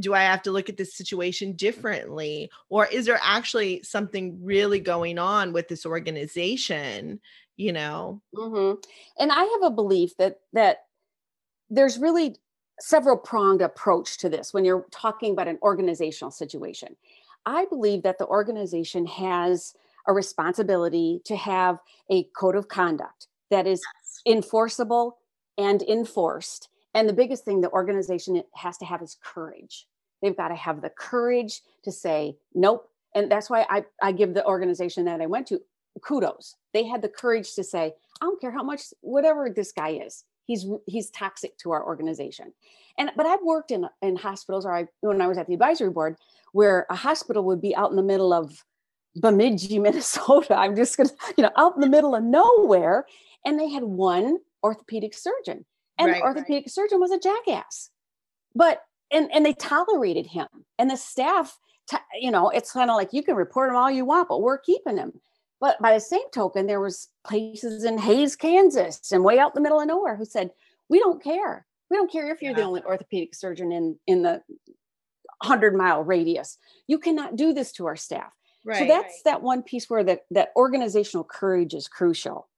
do 0.00 0.12
I 0.12 0.22
have 0.22 0.42
to 0.42 0.50
look 0.50 0.68
at 0.68 0.76
this 0.76 0.94
situation 0.94 1.52
differently? 1.52 2.50
Or 2.68 2.86
is 2.86 3.06
there 3.06 3.20
actually 3.22 3.82
something 3.84 4.38
really 4.42 4.80
going 4.80 5.18
on 5.18 5.52
with 5.52 5.68
this 5.68 5.86
organization? 5.86 7.20
You 7.56 7.72
know? 7.72 8.20
Mm-hmm. 8.34 8.80
And 9.18 9.32
I 9.32 9.44
have 9.44 9.62
a 9.62 9.70
belief 9.70 10.16
that 10.18 10.40
that 10.52 10.78
there's 11.70 11.98
really 11.98 12.36
several 12.80 13.16
pronged 13.16 13.62
approach 13.62 14.18
to 14.18 14.28
this 14.28 14.52
when 14.52 14.64
you're 14.64 14.86
talking 14.90 15.32
about 15.32 15.48
an 15.48 15.58
organizational 15.62 16.30
situation. 16.30 16.96
I 17.46 17.66
believe 17.66 18.02
that 18.02 18.18
the 18.18 18.26
organization 18.26 19.06
has 19.06 19.74
a 20.06 20.12
responsibility 20.12 21.20
to 21.24 21.36
have 21.36 21.78
a 22.10 22.24
code 22.36 22.56
of 22.56 22.68
conduct 22.68 23.28
that 23.50 23.66
is 23.66 23.82
enforceable 24.26 25.18
and 25.58 25.82
enforced. 25.82 26.68
And 26.94 27.08
the 27.08 27.12
biggest 27.12 27.44
thing 27.44 27.60
the 27.60 27.70
organization 27.70 28.42
has 28.54 28.76
to 28.78 28.84
have 28.84 29.02
is 29.02 29.16
courage. 29.22 29.86
They've 30.20 30.36
got 30.36 30.48
to 30.48 30.54
have 30.54 30.82
the 30.82 30.90
courage 30.90 31.62
to 31.84 31.92
say, 31.92 32.36
nope. 32.54 32.88
And 33.14 33.30
that's 33.30 33.50
why 33.50 33.66
I, 33.68 33.84
I 34.02 34.12
give 34.12 34.34
the 34.34 34.46
organization 34.46 35.04
that 35.04 35.20
I 35.20 35.26
went 35.26 35.46
to 35.48 35.60
kudos. 36.00 36.56
They 36.72 36.84
had 36.84 37.02
the 37.02 37.08
courage 37.08 37.54
to 37.54 37.64
say, 37.64 37.92
I 38.20 38.24
don't 38.24 38.40
care 38.40 38.50
how 38.50 38.62
much, 38.62 38.82
whatever 39.00 39.50
this 39.50 39.72
guy 39.72 40.00
is, 40.04 40.24
he's 40.46 40.66
he's 40.86 41.10
toxic 41.10 41.56
to 41.58 41.70
our 41.70 41.84
organization. 41.84 42.52
And 42.98 43.10
but 43.16 43.26
I've 43.26 43.42
worked 43.42 43.70
in 43.70 43.88
in 44.02 44.16
hospitals, 44.16 44.66
or 44.66 44.74
I 44.74 44.86
when 45.00 45.20
I 45.20 45.26
was 45.26 45.38
at 45.38 45.46
the 45.46 45.54
advisory 45.54 45.90
board, 45.90 46.16
where 46.52 46.86
a 46.90 46.96
hospital 46.96 47.44
would 47.44 47.60
be 47.60 47.74
out 47.74 47.90
in 47.90 47.96
the 47.96 48.02
middle 48.02 48.32
of 48.32 48.64
Bemidji, 49.16 49.78
Minnesota. 49.80 50.56
I'm 50.56 50.76
just 50.76 50.96
gonna, 50.96 51.10
you 51.36 51.42
know, 51.42 51.50
out 51.56 51.74
in 51.74 51.80
the 51.80 51.88
middle 51.88 52.14
of 52.14 52.22
nowhere. 52.22 53.06
And 53.44 53.58
they 53.58 53.68
had 53.68 53.82
one 53.82 54.38
orthopedic 54.62 55.14
surgeon. 55.14 55.64
And 55.98 56.08
Right, 56.08 56.20
the 56.20 56.22
orthopedic 56.22 56.68
surgeon 56.68 57.00
was 57.00 57.10
a 57.10 57.18
jackass. 57.18 57.90
But 58.54 58.82
and 59.10 59.30
and 59.32 59.44
they 59.44 59.54
tolerated 59.54 60.26
him. 60.26 60.46
And 60.78 60.90
the 60.90 60.96
staff, 60.96 61.58
t- 61.88 61.96
you 62.20 62.30
know, 62.30 62.50
it's 62.50 62.72
kind 62.72 62.90
of 62.90 62.96
like 62.96 63.12
you 63.12 63.22
can 63.22 63.36
report 63.36 63.70
him 63.70 63.76
all 63.76 63.90
you 63.90 64.04
want, 64.04 64.28
but 64.28 64.42
we're 64.42 64.58
keeping 64.58 64.96
him. 64.96 65.12
But 65.62 65.80
by 65.80 65.94
the 65.94 66.00
same 66.00 66.28
token, 66.34 66.66
there 66.66 66.80
was 66.80 67.08
places 67.24 67.84
in 67.84 67.96
Hays, 67.96 68.34
Kansas, 68.34 69.12
and 69.12 69.22
way 69.22 69.38
out 69.38 69.52
in 69.52 69.54
the 69.54 69.60
middle 69.60 69.80
of 69.80 69.86
nowhere 69.86 70.16
who 70.16 70.24
said, 70.24 70.50
"We 70.88 70.98
don't 70.98 71.22
care. 71.22 71.66
We 71.88 71.96
don't 71.96 72.10
care 72.10 72.34
if 72.34 72.42
you're 72.42 72.52
the 72.52 72.62
only 72.62 72.82
orthopedic 72.82 73.36
surgeon 73.36 73.70
in 73.70 73.96
in 74.08 74.22
the 74.22 74.42
100 75.38 75.76
mile 75.76 76.02
radius. 76.02 76.58
You 76.88 76.98
cannot 76.98 77.36
do 77.36 77.52
this 77.52 77.70
to 77.74 77.86
our 77.86 77.94
staff." 77.94 78.32
so 78.66 78.86
that's 78.86 79.22
that 79.22 79.42
one 79.42 79.62
piece 79.62 79.88
where 79.88 80.02
the, 80.02 80.20
that 80.32 80.50
organizational 80.56 81.24
courage 81.24 81.74
is 81.74 81.86
crucial. 81.86 82.48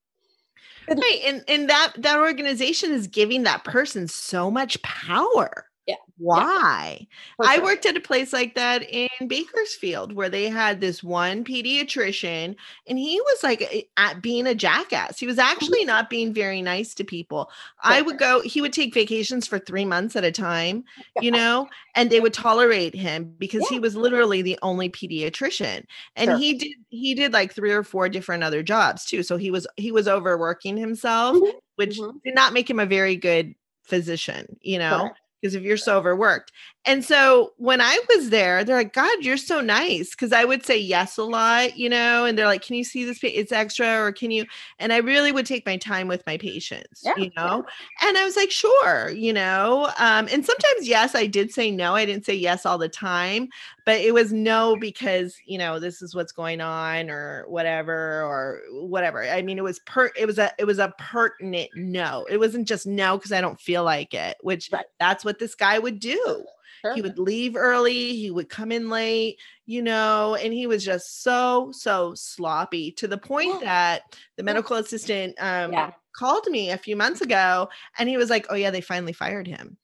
right. 0.89 1.21
And 1.27 1.45
and 1.47 1.69
that 1.69 1.93
that 1.99 2.19
organization 2.19 2.91
is 2.91 3.07
giving 3.07 3.43
that 3.43 3.65
person 3.65 4.09
so 4.09 4.51
much 4.51 4.81
power. 4.81 5.67
Yeah. 5.87 5.97
Why? 6.17 7.09
For 7.37 7.47
I 7.47 7.59
worked 7.59 7.85
at 7.87 7.97
a 7.97 8.01
place 8.01 8.33
like 8.33 8.55
that 8.55 8.85
in 8.89 9.09
Bakersfield 9.27 10.13
where 10.13 10.29
they 10.29 10.49
had 10.49 10.81
this 10.81 11.03
one 11.03 11.45
pediatrician 11.45 12.55
and 12.87 12.99
he 12.99 13.21
was 13.21 13.43
like 13.43 13.91
at 13.97 14.23
being 14.23 14.47
a 14.47 14.55
jackass. 14.55 15.19
He 15.19 15.27
was 15.27 15.41
actually 15.41 15.85
not 15.85 16.09
being 16.09 16.33
very 16.33 16.63
nice 16.63 16.95
to 16.95 17.05
people. 17.05 17.51
I 17.83 18.01
would 18.01 18.17
go, 18.19 18.41
he 18.43 18.61
would 18.61 18.73
take 18.73 18.95
vacations 18.95 19.47
for 19.49 19.59
three 19.59 19.85
months 19.85 20.15
at 20.15 20.23
a 20.25 20.31
time, 20.31 20.85
you 21.19 21.33
know, 21.33 21.69
and 21.97 22.11
they 22.11 22.21
would 22.21 22.33
tolerate 22.35 22.95
him 22.95 23.35
because 23.39 23.67
he 23.67 23.81
was 23.81 23.97
literally 23.97 24.41
the 24.41 24.59
only 24.63 24.89
pediatrician. 24.89 25.85
And 26.17 26.31
Sure. 26.31 26.33
he 26.33 26.55
did 26.55 26.73
he 26.91 27.15
did 27.15 27.33
like 27.33 27.53
three 27.53 27.73
or 27.73 27.83
four 27.83 28.09
different 28.09 28.45
other 28.45 28.63
jobs 28.63 29.05
too. 29.05 29.23
So 29.25 29.37
he 29.37 29.51
was 29.51 29.67
he 29.77 29.91
was 29.93 30.07
overworking 30.09 30.77
himself, 30.77 31.41
Mhm, 31.41 31.61
which 31.77 32.03
mhm. 32.03 32.21
did 32.25 32.35
not 32.35 32.53
make 32.53 32.71
him 32.71 32.79
a 32.81 32.87
very 32.87 33.17
good 33.17 33.55
physician, 33.85 34.57
you 34.63 34.79
know 34.79 35.13
Correct. 35.13 35.24
Because 35.45 35.55
if 35.55 35.63
you're 35.63 35.77
so 35.77 35.99
overworked. 35.99 36.53
And 36.87 37.05
so 37.05 37.53
when 37.59 37.83
I 37.83 38.01
was 38.09 38.31
there, 38.31 38.65
they're 38.65 38.77
like, 38.77 38.95
God, 38.95 39.19
you're 39.21 39.37
so 39.37 39.61
nice. 39.61 40.11
Because 40.11 40.33
I 40.33 40.47
would 40.47 40.65
say 40.65 40.79
yes 40.79 41.19
a 41.19 41.23
lot, 41.23 41.77
you 41.77 41.91
know, 41.91 42.25
and 42.25 42.39
they're 42.39 42.47
like, 42.47 42.63
Can 42.63 42.77
you 42.77 42.85
see 42.85 43.05
this? 43.05 43.19
It's 43.23 43.53
extra, 43.53 44.03
or 44.03 44.11
can 44.11 44.31
you? 44.31 44.47
And 44.79 44.91
I 44.91 44.99
really 44.99 45.33
would 45.33 45.45
take 45.45 45.67
my 45.67 45.77
time 45.77 46.09
with 46.09 46.27
my 46.27 46.39
patients, 46.39 47.03
Yeah, 47.05 47.13
you 47.19 47.31
know. 47.37 47.63
And 48.01 48.17
I 48.17 48.25
was 48.25 48.37
like, 48.37 48.51
Sure, 48.51 49.11
you 49.11 49.35
know. 49.35 49.91
Um, 49.99 50.29
and 50.33 50.47
sometimes, 50.47 50.89
yes, 50.89 51.15
I 51.15 51.27
did 51.27 51.53
say 51.53 51.71
no. 51.71 51.95
I 51.95 52.07
didn't 52.07 52.25
say 52.25 52.35
yes 52.35 52.65
all 52.65 52.79
the 52.79 52.89
time, 52.89 53.49
but 53.87 54.01
it 54.01 54.15
was 54.15 54.33
no 54.33 54.77
because 54.77 55.37
you 55.47 55.59
know 55.59 55.79
this 55.79 56.01
is 56.03 56.15
what's 56.15 56.33
going 56.33 56.61
on 56.61 57.11
or 57.11 57.45
whatever 57.49 58.23
or 58.23 58.61
whatever. 58.71 59.23
I 59.23 59.43
mean, 59.43 59.59
it 59.59 59.65
was 59.65 59.79
per. 59.81 60.11
It 60.17 60.27
was 60.27 60.39
a. 60.39 60.53
It 60.59 60.65
was 60.65 60.79
a 60.79 60.93
pertinent 60.99 61.71
no. 61.75 62.27
It 62.31 62.39
wasn't 62.39 62.67
just 62.69 62.87
no 62.87 63.17
because 63.19 63.33
I 63.33 63.41
don't 63.41 63.61
feel 63.61 63.85
like 63.85 64.15
it, 64.15 64.37
which 64.43 64.71
Right. 64.73 64.87
that's 64.99 65.25
what 65.25 65.39
this 65.39 65.55
guy 65.55 65.79
would 65.79 65.99
do. 66.01 66.45
Sure. 66.81 66.95
He 66.95 67.01
would 67.03 67.19
leave 67.19 67.57
early, 67.57 68.15
he 68.15 68.31
would 68.31 68.51
come 68.51 68.71
in 68.71 68.91
late, 68.91 69.39
you 69.65 69.81
know, 69.81 70.35
and 70.35 70.53
he 70.53 70.67
was 70.67 70.85
just 70.85 71.23
so, 71.23 71.71
so 71.73 72.13
sloppy 72.15 72.91
to 72.93 73.09
the 73.09 73.17
point 73.17 73.59
that 73.63 74.03
the 74.37 74.43
medical 74.43 74.77
assistant 74.77 75.35
um, 75.41 75.73
Yeah. 75.73 75.93
called 76.15 76.47
me 76.49 76.73
a 76.73 76.77
few 76.77 76.95
months 76.95 77.23
ago 77.23 77.71
and 77.97 78.07
he 78.07 78.19
was 78.19 78.29
like, 78.29 78.45
Oh, 78.51 78.55
yeah, 78.55 78.71
they 78.71 78.83
finally 78.83 79.15
fired 79.15 79.47
him. 79.47 79.79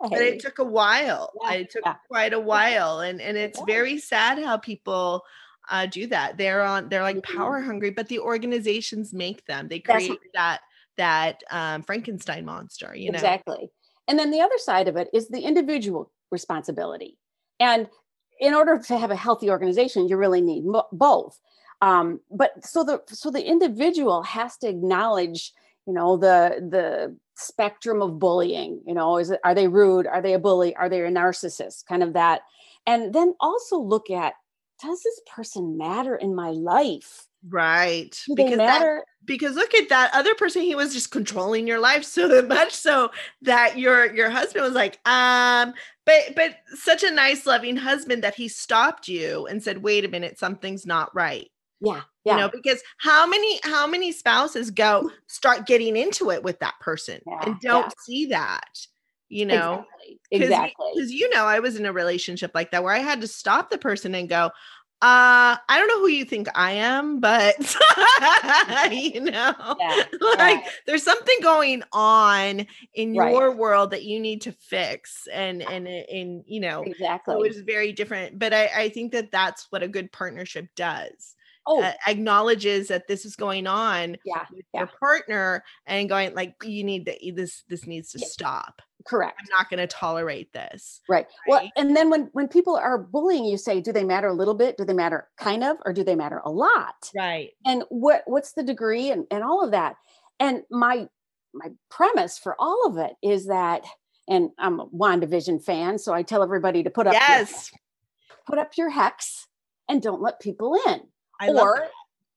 But 0.00 0.20
it 0.22 0.40
took 0.40 0.58
a 0.58 0.64
while. 0.64 1.32
Yeah, 1.42 1.52
It 1.54 1.70
took 1.70 1.82
yeah. 1.84 1.96
quite 2.08 2.32
a 2.32 2.40
while. 2.40 3.00
And 3.00 3.20
and 3.20 3.36
it's 3.36 3.58
does. 3.58 3.66
very 3.66 3.98
sad 3.98 4.38
how 4.42 4.56
people 4.58 5.22
uh, 5.70 5.86
do 5.86 6.06
that. 6.08 6.36
They're 6.38 6.62
on 6.62 6.88
they're 6.88 7.02
like 7.02 7.16
Mhm. 7.16 7.36
power 7.36 7.60
hungry, 7.60 7.90
but 7.90 8.08
the 8.08 8.18
organizations 8.20 9.12
make 9.12 9.44
them. 9.46 9.68
They 9.68 9.78
create 9.80 10.18
that 10.34 10.60
that 10.96 11.42
um, 11.50 11.82
Frankenstein 11.82 12.44
monster, 12.44 12.94
you 12.94 13.10
know. 13.10 13.16
Exactly. 13.16 13.70
And 14.08 14.18
then 14.18 14.30
the 14.30 14.40
other 14.40 14.58
side 14.58 14.88
of 14.88 14.96
it 14.96 15.08
is 15.12 15.28
the 15.28 15.40
individual 15.40 16.10
responsibility. 16.30 17.16
And 17.60 17.88
in 18.40 18.54
order 18.54 18.78
to 18.78 18.98
have 18.98 19.10
a 19.12 19.16
healthy 19.16 19.48
organization, 19.50 20.08
you 20.08 20.16
really 20.16 20.40
need 20.40 20.64
mo- 20.64 20.88
both. 20.92 21.38
Um, 21.80 22.20
but 22.30 22.64
so 22.64 22.84
the 22.84 23.02
so 23.06 23.30
the 23.30 23.44
individual 23.44 24.22
has 24.24 24.56
to 24.58 24.68
acknowledge, 24.68 25.52
you 25.86 25.92
know, 25.92 26.16
the 26.16 26.66
the 26.70 27.16
spectrum 27.34 28.02
of 28.02 28.18
bullying. 28.18 28.80
You 28.86 28.94
know, 28.94 29.18
is 29.18 29.30
it 29.30 29.40
are 29.44 29.54
they 29.54 29.68
rude? 29.68 30.06
Are 30.06 30.22
they 30.22 30.34
a 30.34 30.38
bully? 30.38 30.74
Are 30.76 30.88
they 30.88 31.00
a 31.00 31.10
narcissist? 31.10 31.86
Kind 31.86 32.02
of 32.02 32.14
that. 32.14 32.42
And 32.86 33.12
then 33.12 33.34
also 33.40 33.78
look 33.78 34.10
at 34.10 34.34
does 34.82 35.02
this 35.02 35.20
person 35.32 35.78
matter 35.78 36.16
in 36.16 36.34
my 36.34 36.50
life? 36.50 37.26
Right. 37.48 38.16
Do 38.26 38.34
that- 38.36 38.56
matter? 38.56 39.04
because 39.24 39.54
look 39.54 39.74
at 39.74 39.88
that 39.88 40.10
other 40.12 40.34
person 40.34 40.62
he 40.62 40.74
was 40.74 40.92
just 40.92 41.10
controlling 41.10 41.66
your 41.66 41.78
life 41.78 42.04
so 42.04 42.42
much 42.46 42.72
so 42.72 43.10
that 43.42 43.78
your 43.78 44.12
your 44.14 44.30
husband 44.30 44.64
was 44.64 44.74
like 44.74 44.98
um 45.08 45.72
but 46.04 46.34
but 46.34 46.56
such 46.74 47.02
a 47.02 47.10
nice 47.10 47.46
loving 47.46 47.76
husband 47.76 48.24
that 48.24 48.34
he 48.34 48.48
stopped 48.48 49.08
you 49.08 49.46
and 49.46 49.62
said 49.62 49.82
wait 49.82 50.04
a 50.04 50.08
minute 50.08 50.38
something's 50.38 50.86
not 50.86 51.14
right 51.14 51.50
yeah. 51.82 52.02
Yeah. 52.24 52.34
you 52.36 52.40
know 52.40 52.48
because 52.52 52.80
how 52.98 53.26
many 53.26 53.60
how 53.64 53.86
many 53.86 54.12
spouses 54.12 54.70
go 54.70 55.10
start 55.26 55.66
getting 55.66 55.96
into 55.96 56.30
it 56.30 56.42
with 56.42 56.58
that 56.60 56.74
person 56.80 57.20
Yeah, 57.26 57.40
and 57.46 57.60
don't 57.60 57.84
yeah. 57.86 57.90
see 58.06 58.26
that 58.26 58.86
you 59.28 59.44
know 59.46 59.84
exactly. 60.30 60.42
Exactly. 60.46 60.86
because 60.94 61.10
you 61.12 61.28
know 61.30 61.44
i 61.46 61.58
was 61.58 61.76
in 61.76 61.86
a 61.86 61.92
relationship 61.92 62.52
like 62.54 62.70
that 62.70 62.84
where 62.84 62.94
i 62.94 62.98
had 62.98 63.20
to 63.22 63.26
stop 63.26 63.70
the 63.70 63.78
person 63.78 64.14
and 64.14 64.28
go 64.28 64.50
uh 65.00 65.56
i 65.68 65.78
don't 65.78 65.88
know 65.88 65.98
who 66.00 66.08
you 66.08 66.24
think 66.24 66.46
i 66.54 66.70
am 66.72 67.18
but 67.18 67.56
you 68.92 69.20
know 69.20 69.54
Yeah, 69.80 70.02
like 70.20 70.38
right. 70.38 70.64
there's 70.86 71.02
something 71.02 71.36
going 71.42 71.82
on 71.92 72.66
in 72.94 73.16
Right. 73.16 73.32
your 73.32 73.56
world 73.56 73.90
that 73.90 74.04
you 74.04 74.20
need 74.20 74.42
to 74.42 74.52
fix 74.52 75.26
and 75.32 75.60
and 75.62 75.88
and 75.88 76.44
you 76.46 76.60
know 76.60 76.82
exactly. 76.84 77.34
so 77.34 77.42
it's 77.42 77.58
very 77.58 77.90
different 77.92 78.38
but 78.38 78.52
i 78.54 78.70
i 78.76 78.88
think 78.90 79.10
that 79.12 79.32
that's 79.32 79.66
what 79.70 79.82
a 79.82 79.88
good 79.88 80.12
partnership 80.12 80.68
does 80.76 81.34
oh, 81.66 81.82
uh, 81.82 81.92
acknowledges 82.06 82.88
that 82.88 83.06
this 83.08 83.24
is 83.24 83.36
going 83.36 83.66
on 83.66 84.16
yeah. 84.24 84.44
with 84.52 84.64
Yeah. 84.74 84.80
your 84.80 84.90
partner 84.98 85.64
and 85.86 86.08
going 86.08 86.34
like 86.34 86.54
you 86.64 86.84
need 86.84 87.06
to 87.06 87.32
this 87.32 87.62
this 87.68 87.86
needs 87.86 88.10
to 88.12 88.18
Yeah. 88.18 88.26
stop 88.28 88.82
Correct. 89.06 89.36
i'm 89.40 89.48
not 89.58 89.68
going 89.70 89.78
to 89.78 89.86
tolerate 89.86 90.52
this 90.52 91.00
Right. 91.08 91.26
Well, 91.48 91.68
and 91.76 91.96
then 91.96 92.10
when 92.10 92.30
when 92.32 92.48
people 92.48 92.76
are 92.76 92.98
bullying, 92.98 93.44
you 93.44 93.56
say, 93.56 93.80
do 93.80 93.92
they 93.92 94.04
matter 94.04 94.28
a 94.28 94.32
little 94.34 94.54
bit? 94.54 94.76
Do 94.76 94.84
they 94.84 94.92
matter 94.94 95.28
kind 95.38 95.64
of, 95.64 95.76
or 95.84 95.92
do 95.92 96.04
they 96.04 96.14
matter 96.14 96.40
a 96.44 96.50
lot? 96.50 97.10
right 97.16 97.50
And 97.66 97.84
what 97.90 98.22
what's 98.26 98.52
the 98.52 98.62
degree 98.62 99.10
and 99.10 99.26
and 99.30 99.42
all 99.42 99.64
of 99.64 99.70
that? 99.72 99.96
And 100.40 100.62
my 100.70 101.08
my 101.54 101.68
premise 101.90 102.38
for 102.38 102.56
all 102.58 102.86
of 102.86 102.96
it 102.96 103.12
is 103.22 103.46
that, 103.46 103.84
and 104.28 104.50
I'm 104.58 104.80
a 104.80 104.86
WandaVision 104.86 105.62
fan, 105.62 105.98
so 105.98 106.14
I 106.14 106.22
tell 106.22 106.42
everybody 106.42 106.82
to 106.82 106.90
put 106.90 107.06
up 107.06 107.12
your- 107.12 107.20
yes 107.22 107.70
put 108.46 108.58
up 108.58 108.76
your 108.76 108.90
hex 108.90 109.46
and 109.88 110.02
don't 110.02 110.20
let 110.22 110.40
people 110.40 110.76
in. 110.86 111.00
I 111.42 111.48
or 111.48 111.88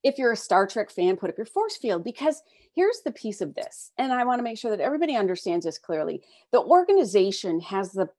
if 0.03 0.17
you're 0.17 0.31
a 0.31 0.37
Star 0.37 0.67
Trek 0.67 0.91
fan, 0.91 1.17
put 1.17 1.29
up 1.29 1.37
your 1.37 1.45
force 1.45 1.77
field 1.77 2.03
because 2.03 2.41
here's 2.75 3.01
the 3.03 3.11
piece 3.11 3.41
of 3.41 3.55
this. 3.55 3.91
And 3.97 4.13
I 4.13 4.23
want 4.23 4.39
to 4.39 4.43
make 4.43 4.57
sure 4.57 4.71
that 4.71 4.83
everybody 4.83 5.15
understands 5.15 5.65
this 5.65 5.77
clearly. 5.77 6.21
The 6.51 6.61
organization 6.61 7.59
has 7.61 7.91
the 7.91 8.09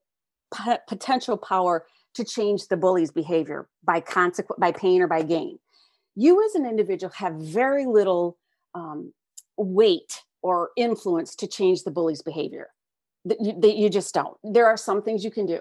p- 0.53 0.75
potential 0.87 1.37
power 1.37 1.85
to 2.15 2.23
change 2.23 2.67
the 2.67 2.77
bully's 2.77 3.11
behavior 3.11 3.67
by 3.83 3.99
consequence, 4.01 4.59
by 4.59 4.71
pain 4.71 5.01
or 5.01 5.07
by 5.07 5.21
gain. 5.21 5.59
You 6.15 6.43
as 6.45 6.55
an 6.55 6.65
individual 6.65 7.13
have 7.13 7.35
very 7.35 7.85
little 7.85 8.37
um, 8.73 9.13
weight 9.55 10.23
or 10.41 10.71
influence 10.75 11.35
to 11.35 11.47
change 11.47 11.83
the 11.83 11.91
bully's 11.91 12.21
behavior. 12.21 12.69
That 13.25 13.37
you, 13.41 13.59
that 13.59 13.75
you 13.75 13.89
just 13.89 14.13
don't. 14.13 14.37
There 14.43 14.67
are 14.67 14.77
some 14.77 15.01
things 15.01 15.23
you 15.23 15.31
can 15.31 15.45
do. 15.45 15.59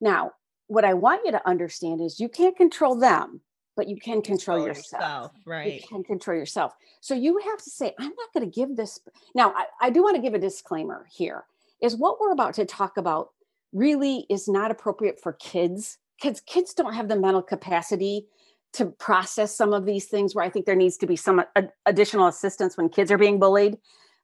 Now, 0.00 0.32
what 0.66 0.84
I 0.84 0.94
want 0.94 1.22
you 1.24 1.32
to 1.32 1.48
understand 1.48 2.00
is 2.00 2.18
you 2.18 2.28
can't 2.28 2.56
control 2.56 2.94
them, 2.94 3.42
but 3.76 3.88
you 3.88 3.96
can 3.96 4.22
control 4.22 4.66
yourself. 4.66 5.32
You 5.34 5.52
right 5.52 5.74
You 5.74 5.88
can 5.88 6.04
control 6.04 6.36
yourself. 6.36 6.74
So 7.00 7.14
you 7.14 7.38
have 7.38 7.58
to 7.62 7.70
say, 7.70 7.94
I'm 7.98 8.12
not 8.16 8.32
going 8.34 8.48
to 8.50 8.54
give 8.54 8.76
this. 8.76 9.00
Now, 9.34 9.52
I, 9.56 9.66
I 9.80 9.90
do 9.90 10.02
want 10.02 10.16
to 10.16 10.22
give 10.22 10.34
a 10.34 10.38
disclaimer 10.38 11.06
here 11.10 11.44
is 11.80 11.96
what 11.96 12.20
we're 12.20 12.32
about 12.32 12.54
to 12.54 12.64
talk 12.64 12.96
about 12.96 13.30
really 13.72 14.26
is 14.28 14.48
not 14.48 14.70
appropriate 14.70 15.20
for 15.20 15.32
kids. 15.32 15.98
Kids, 16.20 16.40
kids 16.40 16.74
don't 16.74 16.94
have 16.94 17.08
the 17.08 17.16
mental 17.16 17.42
capacity 17.42 18.26
to 18.74 18.86
process 18.86 19.54
some 19.54 19.72
of 19.72 19.84
these 19.84 20.06
things 20.06 20.34
where 20.34 20.44
I 20.44 20.48
think 20.48 20.64
there 20.64 20.76
needs 20.76 20.96
to 20.98 21.06
be 21.06 21.16
some 21.16 21.42
additional 21.84 22.26
assistance 22.26 22.76
when 22.76 22.88
kids 22.88 23.10
are 23.10 23.18
being 23.18 23.38
bullied. 23.38 23.76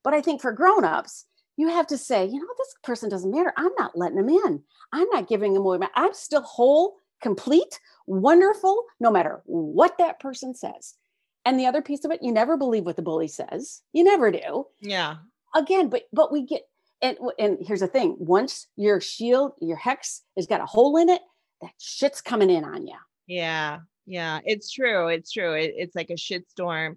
But 0.04 0.14
I 0.14 0.20
think 0.20 0.40
for 0.40 0.52
grown-ups, 0.52 1.26
you 1.56 1.68
have 1.68 1.86
to 1.88 1.98
say, 1.98 2.24
you 2.24 2.38
know, 2.38 2.46
this 2.56 2.74
person 2.84 3.10
doesn't 3.10 3.30
matter. 3.30 3.52
I'm 3.56 3.72
not 3.78 3.98
letting 3.98 4.16
them 4.16 4.28
in. 4.28 4.62
I'm 4.92 5.08
not 5.12 5.28
giving 5.28 5.54
them 5.54 5.66
away. 5.66 5.86
I'm 5.94 6.14
still 6.14 6.42
whole, 6.42 6.94
complete, 7.20 7.80
wonderful, 8.06 8.84
no 9.00 9.10
matter 9.10 9.42
what 9.44 9.98
that 9.98 10.20
person 10.20 10.54
says. 10.54 10.94
And 11.44 11.58
the 11.58 11.66
other 11.66 11.82
piece 11.82 12.04
of 12.04 12.10
it, 12.10 12.20
you 12.22 12.32
never 12.32 12.56
believe 12.56 12.84
what 12.84 12.96
the 12.96 13.02
bully 13.02 13.28
says. 13.28 13.82
You 13.92 14.04
never 14.04 14.30
do. 14.30 14.66
yeah 14.80 15.16
Again, 15.54 15.88
but 15.88 16.02
but 16.12 16.30
we 16.30 16.42
get 16.42 16.62
and 17.00 17.16
and 17.38 17.58
here's 17.60 17.80
the 17.80 17.86
thing: 17.86 18.16
once 18.18 18.66
your 18.76 19.00
shield, 19.00 19.52
your 19.60 19.76
hex 19.78 20.22
has 20.36 20.46
got 20.46 20.60
a 20.60 20.66
hole 20.66 20.96
in 20.98 21.08
it, 21.08 21.22
that 21.62 21.70
shit's 21.78 22.20
coming 22.20 22.50
in 22.50 22.64
on 22.64 22.86
you. 22.86 22.96
yeah 23.26 23.80
yeah, 24.10 24.40
it's 24.46 24.70
true. 24.70 25.08
It's 25.08 25.30
true. 25.30 25.52
It, 25.52 25.74
it's 25.76 25.94
like 25.94 26.08
a 26.10 26.14
shitstorm. 26.14 26.96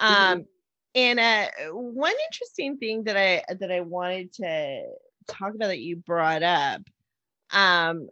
Mhm. 0.00 0.32
Um, 0.32 0.46
and 0.94 1.18
uh, 1.18 1.48
one 1.72 2.12
interesting 2.30 2.76
thing 2.78 3.04
that 3.04 3.16
I 3.16 3.42
that 3.54 3.72
I 3.72 3.80
wanted 3.80 4.32
to 4.34 4.84
talk 5.26 5.54
about 5.54 5.68
that 5.68 5.80
you 5.80 5.96
brought 5.96 6.42
up. 6.42 6.82
Um, 7.50 8.08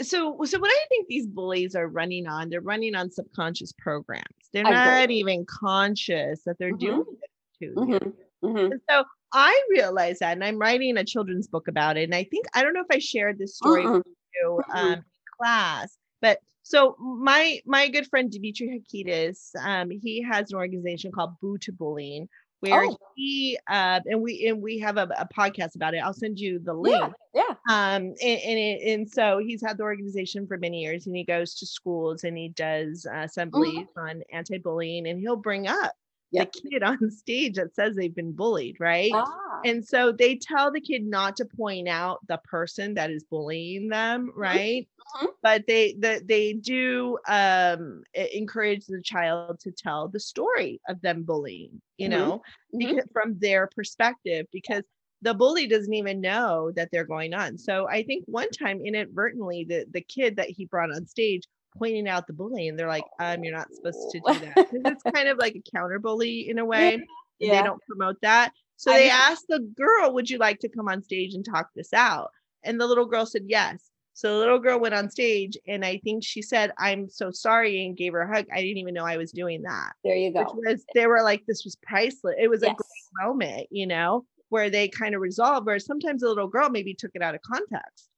so 0.00 0.36
so 0.44 0.58
what 0.58 0.70
I 0.70 0.86
think 0.88 1.08
these 1.08 1.26
bullies 1.26 1.74
are 1.74 1.88
running 1.88 2.26
on, 2.26 2.48
they're 2.50 2.60
running 2.60 2.94
on 2.94 3.10
subconscious 3.10 3.72
programs. 3.72 4.24
They're 4.52 4.64
not 4.64 5.10
even 5.10 5.44
conscious 5.46 6.42
that 6.44 6.58
they're 6.58 6.72
Mhm. 6.72 6.78
doing 6.78 7.04
it 7.22 7.30
to 7.60 7.64
you. 7.66 7.74
Mhm, 7.76 8.14
mhm. 8.44 8.80
So 8.90 9.04
I 9.32 9.62
realize 9.70 10.18
that, 10.20 10.32
and 10.32 10.44
I'm 10.44 10.58
writing 10.58 10.96
a 10.96 11.04
children's 11.04 11.48
book 11.48 11.68
about 11.68 11.96
it. 11.96 12.04
And 12.04 12.14
I 12.14 12.24
think 12.24 12.46
I 12.54 12.62
don't 12.62 12.74
know 12.74 12.80
if 12.88 12.94
I 12.94 12.98
shared 12.98 13.38
this 13.38 13.56
story 13.56 13.86
with 13.86 14.06
you 14.42 14.62
um, 14.74 14.92
in 14.94 15.04
class, 15.40 15.96
but 16.20 16.40
so 16.62 16.96
my 16.98 17.60
my 17.64 17.88
good 17.88 18.06
friend 18.08 18.30
Dimitri 18.30 18.68
Hakidis, 18.68 19.54
um, 19.62 19.90
he 19.90 20.22
has 20.22 20.50
an 20.50 20.56
organization 20.58 21.12
called 21.12 21.38
Boo 21.40 21.58
to 21.58 21.72
Bullying, 21.72 22.28
where 22.60 22.84
Oh. 22.84 22.96
he 23.14 23.58
uh, 23.70 24.00
and 24.06 24.20
we 24.22 24.46
and 24.48 24.62
we 24.62 24.78
have 24.78 24.96
a, 24.96 25.08
a 25.18 25.28
podcast 25.34 25.74
about 25.74 25.94
it. 25.94 25.98
I'll 25.98 26.12
send 26.14 26.38
you 26.38 26.58
the 26.58 26.72
link. 26.74 27.12
Yeah, 27.34 27.42
yeah. 27.48 27.54
Um, 27.70 28.02
and 28.02 28.16
and, 28.22 28.58
it, 28.58 28.92
and 28.92 29.10
so 29.10 29.38
he's 29.38 29.62
had 29.62 29.76
the 29.78 29.84
organization 29.84 30.46
for 30.46 30.56
many 30.58 30.80
years, 30.82 31.06
and 31.06 31.14
he 31.16 31.24
goes 31.24 31.54
to 31.56 31.66
schools 31.66 32.24
and 32.24 32.36
he 32.36 32.48
does 32.50 33.06
uh, 33.10 33.18
assemblies 33.20 33.86
on 33.96 34.22
anti-bullying, 34.32 35.06
and 35.06 35.20
he'll 35.20 35.36
bring 35.36 35.66
up 35.68 35.92
Yep. 36.30 36.46
the 36.46 36.68
kid 36.70 36.82
on 36.84 37.10
stage 37.10 37.56
that 37.56 37.74
says 37.74 37.96
they've 37.96 38.14
been 38.14 38.32
bullied, 38.32 38.76
right? 38.80 39.20
Ah, 39.20 39.64
And 39.64 39.84
so 39.86 40.12
they 40.12 40.36
tell 40.36 40.70
the 40.72 40.80
kid 40.80 41.04
not 41.04 41.36
to 41.36 41.44
point 41.44 41.88
out 41.88 42.26
the 42.28 42.38
person 42.44 42.94
that 42.94 43.10
is 43.10 43.24
bullying 43.24 43.88
them, 43.88 44.32
right? 44.36 44.88
Mhm. 45.14 45.36
But 45.42 45.66
they 45.66 45.94
the, 45.94 46.22
they 46.24 46.54
do 46.54 47.18
um 47.28 48.02
encourage 48.14 48.86
the 48.86 49.02
child 49.02 49.60
to 49.60 49.72
tell 49.72 50.08
the 50.08 50.20
story 50.20 50.80
of 50.88 51.00
them 51.02 51.22
bullying, 51.24 51.80
you 51.98 52.08
Mhm. 52.08 52.10
know, 52.10 52.42
Mhm. 52.72 52.78
because 52.78 53.04
from 53.12 53.38
their 53.38 53.68
perspective, 53.68 54.46
because 54.52 54.82
the 55.22 55.34
bully 55.34 55.66
doesn't 55.66 55.94
even 55.94 56.20
know 56.20 56.72
that 56.72 56.90
they're 56.92 57.06
going 57.06 57.32
on. 57.34 57.58
So 57.58 57.88
I 57.88 58.02
think 58.02 58.24
one 58.26 58.50
time 58.50 58.80
inadvertently 58.84 59.64
the 59.64 59.86
the 59.90 60.02
kid 60.02 60.36
that 60.36 60.50
he 60.50 60.66
brought 60.66 60.92
on 60.92 61.06
stage 61.06 61.42
pointing 61.78 62.08
out 62.08 62.26
the 62.26 62.32
bully 62.32 62.68
and 62.68 62.78
they're 62.78 62.88
like, 62.88 63.04
um, 63.20 63.42
you're 63.44 63.56
not 63.56 63.72
supposed 63.74 64.10
to 64.12 64.18
do 64.20 64.38
that. 64.40 64.68
it's 64.72 65.02
kind 65.14 65.28
of 65.28 65.38
like 65.38 65.54
a 65.56 65.62
counter 65.74 65.98
bully 65.98 66.48
in 66.48 66.58
a 66.58 66.64
way 66.72 66.98
Yeah. 67.38 67.56
they 67.60 67.66
don't 67.66 67.82
promote 67.82 68.16
that. 68.22 68.52
So 68.76 68.90
I 68.92 68.96
they 68.98 69.02
mean- 69.04 69.12
asked 69.12 69.46
the 69.48 69.60
girl, 69.60 70.12
Would 70.14 70.28
you 70.30 70.38
like 70.38 70.58
to 70.60 70.68
come 70.68 70.88
on 70.88 71.02
stage 71.02 71.34
and 71.34 71.44
talk 71.44 71.70
this 71.74 71.92
out? 71.92 72.30
And 72.64 72.80
the 72.80 72.86
little 72.86 73.06
girl 73.06 73.26
said 73.26 73.42
yes. 73.46 73.90
So 74.14 74.32
the 74.32 74.38
little 74.38 74.58
girl 74.58 74.80
went 74.80 74.94
on 74.94 75.10
stage 75.10 75.58
and 75.68 75.84
I 75.84 75.98
think 75.98 76.24
she 76.24 76.40
said, 76.40 76.72
I'm 76.78 77.08
so 77.10 77.30
sorry 77.30 77.84
and 77.84 77.94
gave 77.96 78.14
her 78.14 78.22
a 78.22 78.34
hug. 78.34 78.46
I 78.50 78.62
didn't 78.62 78.78
even 78.78 78.94
know 78.94 79.04
I 79.04 79.18
was 79.18 79.30
doing 79.30 79.60
that. 79.62 79.92
There 80.04 80.16
you 80.16 80.32
go. 80.32 80.40
Which 80.40 80.48
was 80.54 80.84
they 80.94 81.06
were 81.06 81.22
like, 81.22 81.44
this 81.46 81.64
was 81.64 81.76
priceless. 81.82 82.34
It 82.38 82.48
was 82.48 82.62
a 82.62 82.66
great 82.68 83.26
moment, 83.26 83.66
you 83.70 83.86
know, 83.86 84.24
where 84.48 84.70
they 84.70 84.88
kind 84.88 85.14
of 85.14 85.20
resolved, 85.20 85.66
where 85.66 85.78
sometimes 85.78 86.22
the 86.22 86.28
little 86.28 86.48
girl 86.48 86.70
maybe 86.70 86.94
took 86.94 87.10
it 87.14 87.20
out 87.22 87.34
of 87.34 87.42
context 87.42 88.08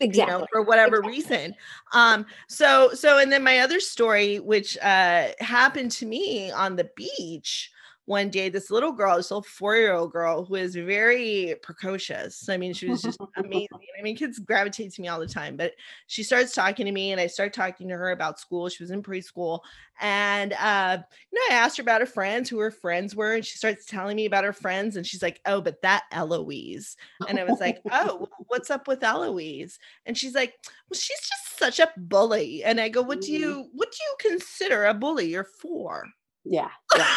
Exactly. 0.00 0.32
you 0.32 0.38
know 0.40 0.46
for 0.52 0.62
whatever 0.62 0.96
Exactly. 0.96 1.12
reason 1.12 1.54
um 1.92 2.26
so 2.48 2.90
so 2.92 3.18
and 3.18 3.32
then 3.32 3.42
my 3.42 3.58
other 3.60 3.80
story 3.80 4.38
which 4.40 4.76
uh 4.78 5.28
happened 5.40 5.90
to 5.92 6.06
me 6.06 6.50
on 6.50 6.76
the 6.76 6.84
beach 6.96 7.70
one 8.06 8.30
day 8.30 8.48
this 8.48 8.70
little 8.70 8.92
girl 8.92 9.16
this 9.16 9.30
little 9.30 9.42
four-year-old 9.42 10.12
girl 10.12 10.44
who 10.44 10.54
is 10.54 10.74
very 10.74 11.54
precocious. 11.62 12.48
I 12.48 12.56
mean 12.56 12.72
she 12.72 12.88
was 12.88 13.02
just 13.02 13.18
amazing. 13.36 13.68
I 13.98 14.02
mean 14.02 14.16
kids 14.16 14.38
gravitate 14.38 14.92
to 14.94 15.02
me 15.02 15.08
all 15.08 15.20
the 15.20 15.26
time 15.26 15.56
but 15.56 15.72
she 16.06 16.22
starts 16.22 16.54
talking 16.54 16.86
to 16.86 16.92
me 16.92 17.12
and 17.12 17.20
i 17.20 17.26
start 17.26 17.52
talking 17.52 17.88
to 17.88 17.96
her 17.96 18.10
about 18.12 18.38
school. 18.40 18.68
She 18.68 18.82
was 18.82 18.90
in 18.90 19.02
preschool 19.02 19.60
and 20.00 20.52
uh 20.54 20.98
you 21.32 21.38
know 21.50 21.54
i 21.56 21.58
asked 21.58 21.76
her 21.78 21.82
about 21.82 22.00
her 22.00 22.06
friends 22.06 22.48
who 22.48 22.58
her 22.58 22.70
friends 22.70 23.16
were 23.16 23.34
and 23.34 23.44
she 23.44 23.56
starts 23.58 23.86
telling 23.86 24.14
me 24.16 24.26
about 24.26 24.44
her 24.44 24.52
friends 24.52 24.96
and 24.96 25.06
she's 25.06 25.22
like 25.22 25.40
oh 25.46 25.60
but 25.60 25.82
that 25.82 26.04
eloise. 26.12 26.96
And 27.28 27.38
i 27.40 27.44
was 27.44 27.58
like 27.60 27.80
oh 27.90 28.28
what's 28.48 28.70
up 28.70 28.86
with 28.88 29.02
eloise? 29.02 29.78
And 30.06 30.16
she's 30.16 30.34
like 30.34 30.54
well 30.88 30.98
she's 30.98 31.20
just 31.20 31.58
such 31.58 31.80
a 31.80 31.90
bully. 31.96 32.62
And 32.62 32.80
i 32.80 32.88
go 32.88 33.02
what 33.02 33.20
do 33.20 33.32
Mhm. 33.32 33.38
you 33.40 33.68
what 33.72 33.90
do 33.90 33.98
you 34.00 34.30
consider 34.30 34.84
a 34.84 34.94
bully? 34.94 35.26
You're 35.30 35.44
four. 35.60 36.06
Yeah. 36.44 36.68
Yeah. 36.96 37.16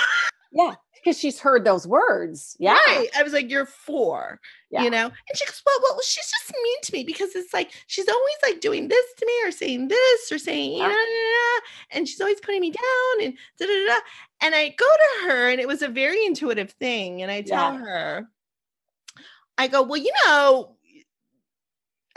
Yeah. 0.52 0.74
Because 0.96 1.18
she's 1.18 1.40
heard 1.40 1.64
those 1.64 1.88
words. 1.88 2.58
Yeah. 2.60 2.74
Right. 2.88 3.08
I 3.16 3.24
was 3.24 3.32
like, 3.34 3.50
you're 3.50 3.66
four, 3.66 4.40
Yeah. 4.70 4.84
you 4.84 4.90
know? 4.90 5.06
And 5.06 5.38
she 5.38 5.46
goes, 5.46 5.62
well, 5.66 5.76
well, 5.84 6.00
she's 6.02 6.26
just 6.30 6.54
mean 6.64 6.78
to 6.84 6.94
me 6.94 7.04
because 7.04 7.36
it's 7.36 7.54
like 7.54 7.72
she's 7.88 8.08
always 8.10 8.36
like 8.44 8.60
doing 8.60 8.88
this 8.88 9.06
to 9.18 9.26
me 9.26 9.34
or 9.46 9.52
saying 9.52 9.88
this 9.88 10.32
or 10.32 10.38
saying, 10.38 10.78
Yeah. 10.80 10.94
and 11.92 12.08
she's 12.08 12.20
always 12.20 12.40
putting 12.42 12.62
me 12.62 12.72
down 12.72 13.26
and 13.26 13.34
da 13.60 13.66
da 13.68 13.88
da. 13.88 14.00
And 14.42 14.56
I 14.56 14.70
go 14.70 14.86
to 14.86 15.28
her, 15.30 15.50
and 15.50 15.60
it 15.60 15.68
was 15.68 15.82
a 15.82 15.88
very 15.88 16.26
intuitive 16.26 16.72
thing. 16.72 17.22
And 17.22 17.32
I 17.32 17.42
tell 17.42 17.74
Yeah. 17.74 17.80
her, 17.80 18.30
I 19.58 19.68
go, 19.68 19.84
well, 19.84 19.98
you 20.02 20.12
know, 20.26 20.76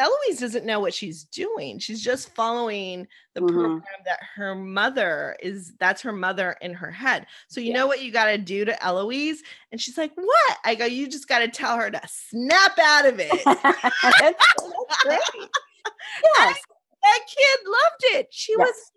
Eloise 0.02 0.40
doesn't 0.40 0.66
know 0.66 0.80
what 0.80 0.92
she's 0.92 1.24
doing. 1.24 1.78
She's 1.78 2.02
just 2.02 2.34
following 2.34 3.06
the 3.34 3.40
Mhm. 3.40 3.52
program 3.52 3.82
that 4.04 4.18
her 4.34 4.54
mother 4.54 5.36
is, 5.40 5.74
that's 5.78 6.02
her 6.02 6.12
mother 6.12 6.56
in 6.60 6.74
her 6.74 6.90
head. 6.90 7.26
So, 7.48 7.60
you 7.60 7.68
Yeah. 7.68 7.74
know 7.78 7.86
what 7.86 8.02
you 8.02 8.10
got 8.10 8.24
to 8.26 8.36
do 8.38 8.64
to 8.64 8.82
Eloise? 8.84 9.42
And 9.70 9.80
she's 9.80 9.96
like, 9.96 10.12
What? 10.16 10.58
I 10.64 10.74
go, 10.74 10.84
You 10.86 11.06
just 11.08 11.28
got 11.28 11.38
to 11.38 11.48
tell 11.48 11.76
her 11.76 11.90
to 11.90 12.00
snap 12.08 12.78
out 12.80 13.06
of 13.06 13.20
it. 13.20 13.30
that's, 13.44 13.62
that's 14.20 15.02
great. 15.04 15.20
Yes. 16.38 16.58
that 17.02 17.20
kid 17.28 17.58
loved 17.66 18.04
it. 18.16 18.28
She 18.32 18.52
Yes. 18.52 18.58
was, 18.58 18.92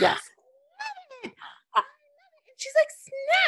Yes. 0.00 0.20
she's 2.56 2.72
like, 2.76 2.88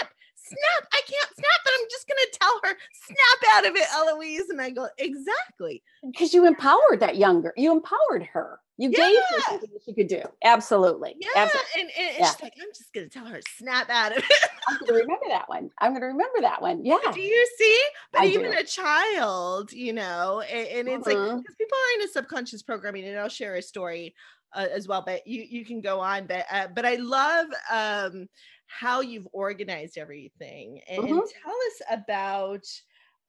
Snap, 0.01 0.13
snap. 0.45 0.89
I 0.93 1.01
can't 1.09 1.35
snap, 1.35 1.61
but 1.65 1.73
I'm 1.79 1.87
just 1.91 2.09
going 2.09 2.19
to 2.31 2.39
tell 2.39 2.61
her, 2.65 2.77
Snap 3.07 3.55
out 3.57 3.67
of 3.67 3.77
it, 3.77 3.87
Eloise. 3.95 4.49
And 4.51 4.61
I 4.61 4.71
go, 4.71 4.89
Exactly. 4.99 5.83
Because 6.05 6.35
you 6.35 6.47
empowered 6.47 7.01
that 7.01 7.17
younger, 7.17 7.53
you 7.57 7.73
empowered 7.73 8.25
her. 8.33 8.61
You 8.77 8.91
gave 8.91 9.17
her 9.31 9.41
something 9.49 9.71
that 9.73 9.83
she 9.85 9.95
could 9.95 10.09
do. 10.09 10.21
Absolutely. 10.43 11.15
Yeah. 11.21 11.29
Absolutely. 11.37 11.81
And, 11.81 11.91
and, 11.97 12.09
and 12.09 12.17
Yeah. 12.19 12.31
she's 12.31 12.43
like, 12.43 12.55
I'm 12.61 12.69
just 12.75 12.93
going 12.93 13.09
to 13.09 13.19
tell 13.19 13.27
her, 13.27 13.41
Snap 13.57 13.89
out 13.89 14.13
of 14.13 14.19
it. 14.19 14.49
I'm 14.69 14.79
going 14.79 14.87
to 14.89 14.93
remember 14.95 15.27
that 15.29 15.49
one. 15.49 15.71
I'm 15.79 15.93
going 15.93 16.01
to 16.01 16.07
remember 16.09 16.41
that 16.41 16.61
one. 16.61 16.85
Yeah. 16.85 16.97
Do 17.13 17.21
you 17.21 17.49
see? 17.59 17.81
But 18.13 18.23
I 18.23 18.27
even 18.27 18.51
do. 18.51 18.59
a 18.59 18.65
child, 18.65 19.73
you 19.73 19.93
know, 19.93 20.41
and, 20.41 20.69
and 20.69 20.89
it's 20.89 21.07
like 21.07 21.17
because 21.17 21.55
people 21.57 21.79
are 21.79 22.01
into 22.01 22.13
subconscious 22.13 22.63
programming, 22.63 23.05
and 23.07 23.19
I'll 23.19 23.29
share 23.29 23.55
a 23.57 23.63
story 23.63 24.15
uh, 24.55 24.67
as 24.73 24.89
well. 24.89 25.03
But 25.05 25.27
you 25.27 25.45
you 25.49 25.65
can 25.65 25.81
go 25.81 26.01
on. 26.01 26.27
But 26.27 26.47
uh, 26.51 26.69
but 26.75 26.85
I 26.87 26.95
love 26.97 27.47
um, 27.71 28.29
how 28.67 29.01
you've 29.01 29.29
organized 29.33 29.99
everything, 29.99 30.81
and, 30.89 31.05
and 31.05 31.09
Mhm. 31.21 31.29
tell 31.43 31.55
us 31.69 31.83
about 31.91 32.67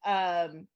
um, 0.04 0.66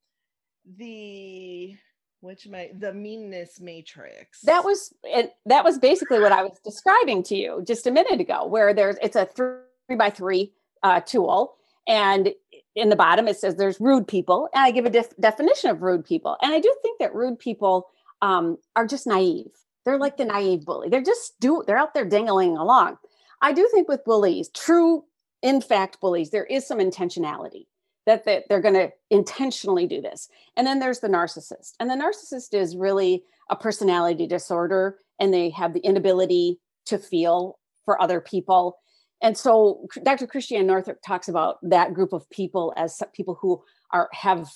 the 0.77 1.77
which 2.21 2.47
my 2.47 2.71
the 2.79 2.93
meanness 2.93 3.61
matrix. 3.61 4.43
That 4.43 4.65
was 4.65 4.93
and 5.11 5.31
that 5.47 5.65
was 5.65 5.79
basically 5.79 6.21
what 6.21 6.33
I 6.33 6.43
was 6.43 6.59
describing 6.63 7.23
to 7.25 7.37
you 7.37 7.65
just 7.67 7.87
a 7.87 7.91
minute 7.91 8.21
ago, 8.21 8.47
where 8.47 8.75
there's 8.75 8.97
it's 9.03 9.17
a 9.17 9.25
three 9.27 9.97
by 9.97 10.11
three 10.11 10.53
uh, 10.83 11.01
tool, 11.01 11.55
and 11.89 12.35
in 12.75 12.89
the 12.91 12.97
bottom 12.97 13.27
it 13.27 13.39
says 13.39 13.57
there's 13.57 13.81
rude 13.81 14.07
people, 14.07 14.49
and 14.55 14.63
I 14.63 14.71
give 14.71 14.85
a 14.85 14.91
def- 14.91 15.17
definition 15.19 15.71
of 15.71 15.83
rude 15.83 16.05
people, 16.05 16.37
and 16.43 16.53
I 16.53 16.61
do 16.61 16.75
think 16.83 16.99
that 16.99 17.15
rude 17.15 17.39
people 17.39 17.89
um, 18.23 18.59
are 18.77 18.87
just 18.87 19.07
naive. 19.07 19.51
They're 19.85 19.99
like 19.99 20.19
the 20.19 20.27
naive 20.27 20.67
bully. 20.67 20.91
They're 20.91 21.03
just 21.03 21.41
do 21.41 21.65
they're 21.67 21.79
out 21.79 21.95
there 21.95 22.05
dangling 22.05 22.57
along. 22.57 22.99
I 23.41 23.53
do 23.53 23.69
think 23.73 23.89
with 23.89 24.05
bullies, 24.05 24.49
true 24.51 25.05
in 25.43 25.61
fact 25.61 26.01
bullies, 26.01 26.31
there 26.31 26.45
is 26.45 26.67
some 26.67 26.79
intentionality 26.79 27.67
that 28.07 28.25
they- 28.25 28.45
they're 28.49 28.61
going 28.61 28.75
to 28.75 28.93
intentionally 29.11 29.87
do 29.87 30.01
this. 30.01 30.29
And 30.57 30.67
then 30.67 30.79
there's 30.79 31.01
the 31.01 31.09
narcissist. 31.09 31.75
And 31.81 31.91
the 31.91 31.95
narcissist 31.95 32.55
is 32.55 32.77
really 32.77 33.25
a 33.49 33.57
personality 33.57 34.27
disorder 34.27 34.99
and 35.19 35.33
they 35.33 35.51
have 35.51 35.73
the 35.73 35.81
inability 35.81 36.61
to 36.87 36.99
feel 36.99 37.59
for 37.85 38.01
other 38.01 38.21
people. 38.21 38.79
And 39.23 39.37
so 39.37 39.87
Dr. 40.03 40.27
Christiane 40.27 40.67
Northrup 40.67 41.03
talks 41.03 41.29
about 41.29 41.59
that 41.63 41.93
group 41.95 42.13
of 42.13 42.29
people 42.31 42.73
as 42.77 43.03
people 43.13 43.39
who 43.41 43.63
are 43.93 44.09
have 44.13 44.51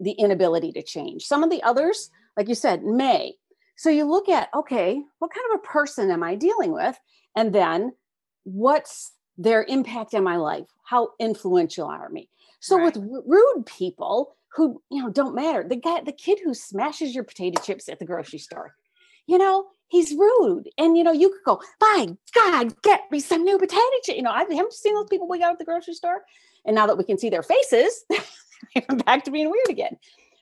the 0.00 0.12
inability 0.12 0.72
to 0.72 0.82
change. 0.82 1.24
Some 1.24 1.44
of 1.44 1.50
the 1.50 1.62
others, 1.62 2.10
like 2.36 2.48
you 2.48 2.54
said, 2.54 2.84
may. 2.84 3.36
So 3.76 3.90
you 3.90 4.04
look 4.04 4.28
at, 4.28 4.48
okay, 4.54 5.00
what 5.18 5.32
kind 5.32 5.46
of 5.52 5.60
a 5.60 5.66
person 5.66 6.10
am 6.10 6.22
I 6.22 6.34
dealing 6.34 6.72
with? 6.72 6.98
And 7.36 7.54
then 7.54 7.92
what's 8.52 9.12
their 9.36 9.64
impact 9.64 10.14
in 10.14 10.24
my 10.24 10.36
life? 10.36 10.66
How 10.84 11.10
influential 11.18 11.86
are 11.86 12.08
me? 12.08 12.28
So 12.60 12.82
with 12.82 12.96
r- 12.96 13.22
rude 13.26 13.66
people 13.66 14.34
who, 14.54 14.82
you 14.90 15.02
know, 15.02 15.10
don't 15.10 15.34
matter. 15.34 15.64
The 15.68 15.76
guy, 15.76 16.00
the 16.00 16.12
kid 16.12 16.40
who 16.42 16.54
smashes 16.54 17.14
your 17.14 17.24
potato 17.24 17.62
chips 17.62 17.88
at 17.88 17.98
the 17.98 18.04
grocery 18.04 18.38
store, 18.38 18.74
you 19.26 19.38
know, 19.38 19.66
he's 19.88 20.12
rude. 20.12 20.68
And 20.78 20.96
you 20.96 21.04
know, 21.04 21.12
you 21.12 21.28
could 21.28 21.44
go, 21.44 21.60
by 21.78 22.08
God, 22.34 22.80
get 22.82 23.02
me 23.10 23.20
some 23.20 23.44
new 23.44 23.58
potato 23.58 23.82
chips. 24.02 24.16
You 24.16 24.22
know, 24.22 24.32
I 24.32 24.40
haven't 24.40 24.72
seen 24.72 24.94
those 24.94 25.08
people 25.08 25.28
we 25.28 25.38
got 25.38 25.52
at 25.52 25.58
the 25.58 25.64
grocery 25.64 25.94
store. 25.94 26.22
And 26.64 26.74
now 26.74 26.86
that 26.86 26.98
we 26.98 27.04
can 27.04 27.18
see 27.18 27.30
their 27.30 27.42
faces, 27.42 28.04
I'm 28.88 28.98
back 28.98 29.24
to 29.24 29.30
being 29.30 29.50
weird 29.50 29.68
again. 29.68 29.96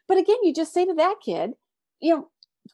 But 0.08 0.18
again, 0.18 0.36
you 0.42 0.54
just 0.54 0.72
say 0.72 0.84
to 0.84 0.94
that 0.94 1.16
kid, 1.24 1.52
you 2.00 2.14
know, 2.14 2.28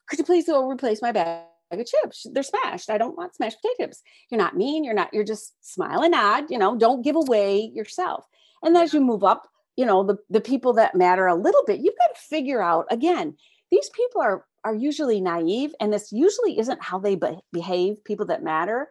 could 0.08 0.18
you 0.18 0.24
please 0.24 0.46
go 0.46 0.68
replace 0.68 1.02
my 1.02 1.12
bag 1.12 1.46
of 1.80 1.86
chips. 1.86 2.26
They're 2.32 2.42
smashed. 2.42 2.90
I 2.90 2.98
don't 2.98 3.16
want 3.16 3.34
smashed 3.34 3.58
potato 3.60 3.84
chips. 3.84 4.02
You're 4.30 4.40
not 4.40 4.56
mean. 4.56 4.84
You're 4.84 4.94
not, 4.94 5.12
you're 5.12 5.24
just 5.24 5.54
smile 5.60 6.02
and 6.02 6.12
nod, 6.12 6.50
you 6.50 6.58
know, 6.58 6.76
don't 6.76 7.02
give 7.02 7.16
away 7.16 7.70
yourself. 7.74 8.26
And 8.62 8.76
as 8.76 8.92
you 8.92 9.00
move 9.00 9.24
up, 9.24 9.48
you 9.76 9.86
know, 9.86 10.04
the, 10.04 10.16
the 10.30 10.40
people 10.40 10.74
that 10.74 10.94
matter 10.94 11.26
a 11.26 11.34
little 11.34 11.64
bit, 11.66 11.80
you've 11.80 11.98
got 11.98 12.14
to 12.14 12.20
figure 12.20 12.62
out 12.62 12.86
again, 12.90 13.36
these 13.70 13.88
people 13.90 14.20
are 14.20 14.44
are 14.64 14.74
usually 14.74 15.20
naive 15.20 15.74
and 15.80 15.92
this 15.92 16.12
usually 16.12 16.58
isn't 16.58 16.82
how 16.82 16.98
they 16.98 17.16
be- 17.16 17.40
behave, 17.52 18.04
people 18.04 18.26
that 18.26 18.44
matter. 18.44 18.88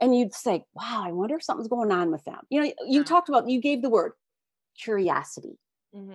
And 0.00 0.14
you'd 0.14 0.34
say, 0.34 0.64
wow, 0.74 1.02
I 1.06 1.12
wonder 1.12 1.36
if 1.36 1.42
something's 1.42 1.68
going 1.68 1.90
on 1.92 2.10
with 2.10 2.24
them. 2.24 2.40
You 2.50 2.62
know, 2.62 2.72
you 2.86 3.04
talked 3.04 3.28
about, 3.28 3.48
you 3.48 3.60
gave 3.60 3.80
the 3.80 3.88
word 3.88 4.12
curiosity 4.78 5.58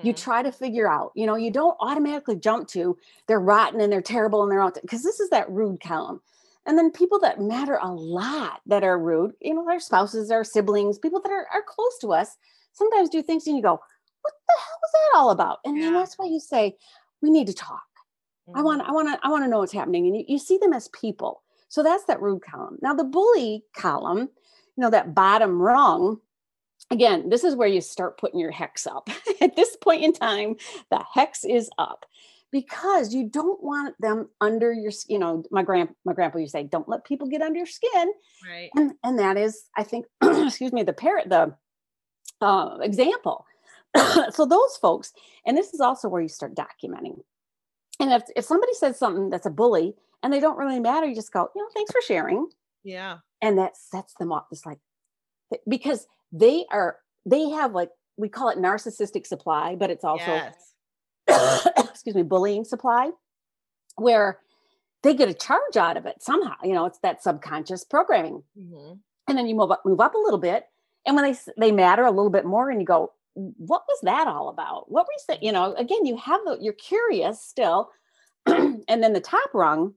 you 0.02 0.14
Mhm. 0.14 0.18
try 0.18 0.44
to 0.44 0.52
figure 0.52 0.90
out 0.90 1.12
you 1.16 1.26
know 1.26 1.36
you 1.36 1.52
don't 1.52 1.78
automatically 1.80 2.36
jump 2.36 2.68
to 2.68 2.98
they're 3.28 3.40
rotten 3.40 3.82
and 3.82 3.92
they're 3.92 4.02
terrible 4.02 4.44
and 4.44 4.52
they're 4.52 4.62
out 4.62 4.78
because 4.82 5.04
this 5.04 5.20
is 5.20 5.30
that 5.30 5.50
rude 5.50 5.80
column 5.82 6.22
and 6.66 6.78
then 6.78 6.92
people 6.92 7.20
that 7.20 7.42
matter 7.42 7.80
a 7.82 7.92
lot 7.94 8.62
that 8.66 8.84
are 8.84 9.00
rude 9.00 9.34
you 9.42 9.54
know 9.54 9.68
our 9.70 9.80
spouses 9.80 10.32
our 10.32 10.44
siblings 10.44 11.00
people 11.00 11.22
that 11.22 11.32
are, 11.32 11.48
are 11.54 11.64
close 11.64 11.98
to 12.00 12.14
us 12.14 12.38
sometimes 12.74 13.10
do 13.10 13.22
things 13.22 13.48
and 13.48 13.56
you 13.56 13.62
go 13.64 13.80
what 14.22 14.34
the 14.48 14.54
hell 14.58 14.80
was 14.82 14.92
that 14.94 15.18
all 15.18 15.30
about 15.32 15.60
and 15.66 15.82
then 15.82 15.94
that's 15.94 16.18
why 16.18 16.26
you 16.26 16.40
say 16.40 16.76
we 17.22 17.30
need 17.30 17.48
to 17.48 17.54
talk 17.54 17.84
I 18.56 18.62
want, 18.62 18.82
I 18.82 18.92
want 18.92 19.08
to, 19.10 19.20
I 19.26 19.30
want 19.30 19.44
to 19.44 19.48
know 19.48 19.60
what's 19.60 19.74
happening. 19.74 20.08
And 20.08 20.16
you, 20.18 20.26
you 20.28 20.40
see 20.40 20.58
them 20.58 20.74
as 20.74 20.88
people. 20.90 21.44
So 21.68 21.84
that's 21.84 22.06
that 22.06 22.22
rude 22.22 22.42
column. 22.42 22.80
Now 22.82 22.94
the 22.94 23.04
bully 23.04 23.64
column, 23.76 24.20
you 24.20 24.28
know, 24.78 24.90
that 24.90 25.14
bottom 25.14 25.62
rung, 25.62 26.20
again, 26.92 27.30
this 27.30 27.44
is 27.44 27.56
where 27.56 27.68
you 27.68 27.82
start 27.82 28.18
putting 28.18 28.40
your 28.40 28.52
hex 28.52 28.88
up. 28.88 29.10
At 29.42 29.56
this 29.56 29.76
point 29.78 30.04
in 30.04 30.14
time, 30.14 30.56
the 30.90 31.04
hex 31.14 31.44
is 31.44 31.70
up 31.78 32.06
because 32.52 33.14
you 33.14 33.30
don't 33.30 33.62
want 33.64 33.96
them 34.00 34.30
under 34.42 34.74
your, 34.74 34.92
you 35.08 35.20
know, 35.20 35.44
my 35.52 35.64
grand, 35.64 35.90
my 36.06 36.14
grandpa 36.14 36.40
used 36.40 36.54
to 36.54 36.60
say, 36.60 36.64
don't 36.64 36.90
let 36.90 37.06
people 37.06 37.28
get 37.28 37.42
under 37.42 37.58
your 37.58 37.68
skin. 37.68 38.12
Right. 38.50 38.70
And, 38.76 38.94
and 39.04 39.20
that 39.20 39.38
is, 39.38 39.66
I 39.78 39.84
think, 39.84 40.06
excuse 40.24 40.74
me, 40.74 40.84
the 40.84 40.94
parrot, 40.94 41.30
the 41.30 41.56
uh, 42.42 42.78
example. 42.82 43.46
so 44.32 44.46
those 44.46 44.78
folks, 44.78 45.14
and 45.46 45.56
this 45.56 45.74
is 45.74 45.80
also 45.80 46.10
where 46.10 46.22
you 46.22 46.28
start 46.28 46.56
documenting. 46.56 47.20
And 48.00 48.12
if, 48.14 48.24
if 48.36 48.46
somebody 48.46 48.74
says 48.74 48.98
something 48.98 49.30
that's 49.30 49.46
a 49.46 49.52
bully 49.52 49.94
and 50.24 50.34
they 50.34 50.40
don't 50.40 50.58
really 50.58 50.80
matter, 50.80 51.06
you 51.06 51.16
just 51.16 51.34
go, 51.34 51.50
you 51.56 51.62
know, 51.62 51.70
thanks 51.74 51.92
for 51.92 52.02
sharing. 52.02 52.48
Yeah. 52.84 53.18
And 53.42 53.58
that 53.58 53.78
sets 53.78 54.14
them 54.16 54.32
up. 54.32 54.48
It's 54.52 54.66
like, 54.66 54.80
because 55.68 56.08
they 56.32 56.66
are, 56.72 56.98
they 57.26 57.50
have 57.50 57.74
like, 57.74 57.90
we 58.18 58.30
call 58.30 58.50
it 58.50 58.58
narcissistic 58.58 59.26
supply, 59.26 59.76
but 59.76 59.90
it's 59.90 60.04
also, 60.04 60.26
yes. 60.26 60.74
excuse 61.90 62.16
me, 62.16 62.24
bullying 62.24 62.66
supply, 62.66 63.12
where 63.96 64.40
they 65.04 65.14
get 65.14 65.30
a 65.30 65.34
charge 65.34 65.78
out 65.78 65.98
of 65.98 66.06
it 66.06 66.22
somehow. 66.22 66.56
You 66.64 66.74
know, 66.74 66.86
it's 66.86 67.00
that 67.00 67.24
subconscious 67.24 67.84
programming. 67.84 68.44
Mhm. 68.58 69.00
And 69.28 69.38
then 69.38 69.48
you 69.48 69.56
move 69.56 69.72
up, 69.72 69.86
move 69.86 70.00
up 70.00 70.16
a 70.16 70.18
little 70.18 70.40
bit. 70.40 70.68
And 71.06 71.16
when 71.16 71.32
they, 71.32 71.38
they 71.58 71.72
matter 71.72 72.04
a 72.04 72.12
little 72.12 72.32
bit 72.32 72.46
more 72.46 72.70
and 72.70 72.82
you 72.82 72.86
go, 72.86 73.14
what 73.36 73.84
was 73.88 74.00
that 74.04 74.28
all 74.28 74.50
about? 74.50 74.92
What 74.92 75.06
were 75.06 75.14
you 75.14 75.20
saying? 75.26 75.40
You 75.42 75.52
know, 75.52 75.74
again, 75.76 76.06
you 76.06 76.18
have 76.18 76.42
the, 76.46 76.58
you're 76.60 76.74
curious 76.74 77.42
still. 77.42 77.90
and 78.46 78.84
then 78.88 79.14
the 79.14 79.22
top 79.22 79.54
rung 79.54 79.94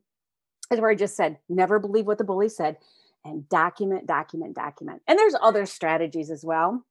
is 0.70 0.80
where 0.80 0.90
I 0.90 0.94
just 0.94 1.16
said, 1.16 1.38
never 1.48 1.78
believe 1.78 2.06
what 2.06 2.18
the 2.18 2.24
bully 2.24 2.48
said 2.48 2.76
and 3.24 3.48
document, 3.48 4.06
document, 4.06 4.54
document. 4.54 5.02
And 5.06 5.18
there's 5.18 5.34
other 5.40 5.66
strategies 5.66 6.30
as 6.30 6.44
well. 6.44 6.84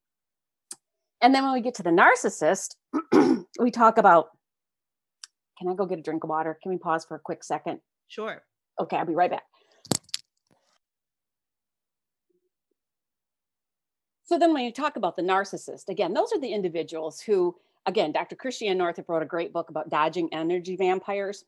And 1.22 1.36
then 1.36 1.44
when 1.44 1.54
we 1.54 1.62
get 1.62 1.76
to 1.76 1.84
the 1.84 1.90
narcissist, 1.92 2.76
we 3.60 3.72
talk 3.72 3.98
about, 3.98 4.30
can 5.60 5.70
I 5.70 5.76
go 5.76 5.86
get 5.86 6.00
a 6.00 6.02
drink 6.02 6.24
of 6.24 6.30
water? 6.30 6.58
Can 6.62 6.72
we 6.72 6.78
pause 6.78 7.06
for 7.06 7.16
a 7.16 7.20
quick 7.20 7.44
second? 7.44 7.80
Sure. 8.08 8.42
Okay, 8.80 8.98
I'll 8.98 9.06
be 9.06 9.14
right 9.14 9.30
back. 9.30 9.44
So 14.24 14.40
then 14.40 14.54
when 14.54 14.64
you 14.64 14.72
talk 14.72 14.96
about 14.96 15.18
the 15.18 15.22
narcissist, 15.22 15.90
again, 15.90 16.14
those 16.14 16.32
are 16.32 16.40
the 16.40 16.54
individuals 16.54 17.20
who, 17.20 17.54
again, 17.86 18.14
Dr. 18.14 18.38
Christiane 18.38 18.78
Northrup 18.78 19.10
wrote 19.10 19.22
a 19.22 19.26
great 19.26 19.52
book 19.52 19.70
about 19.70 19.90
dodging 19.90 20.30
energy 20.34 20.78
vampires, 20.78 21.44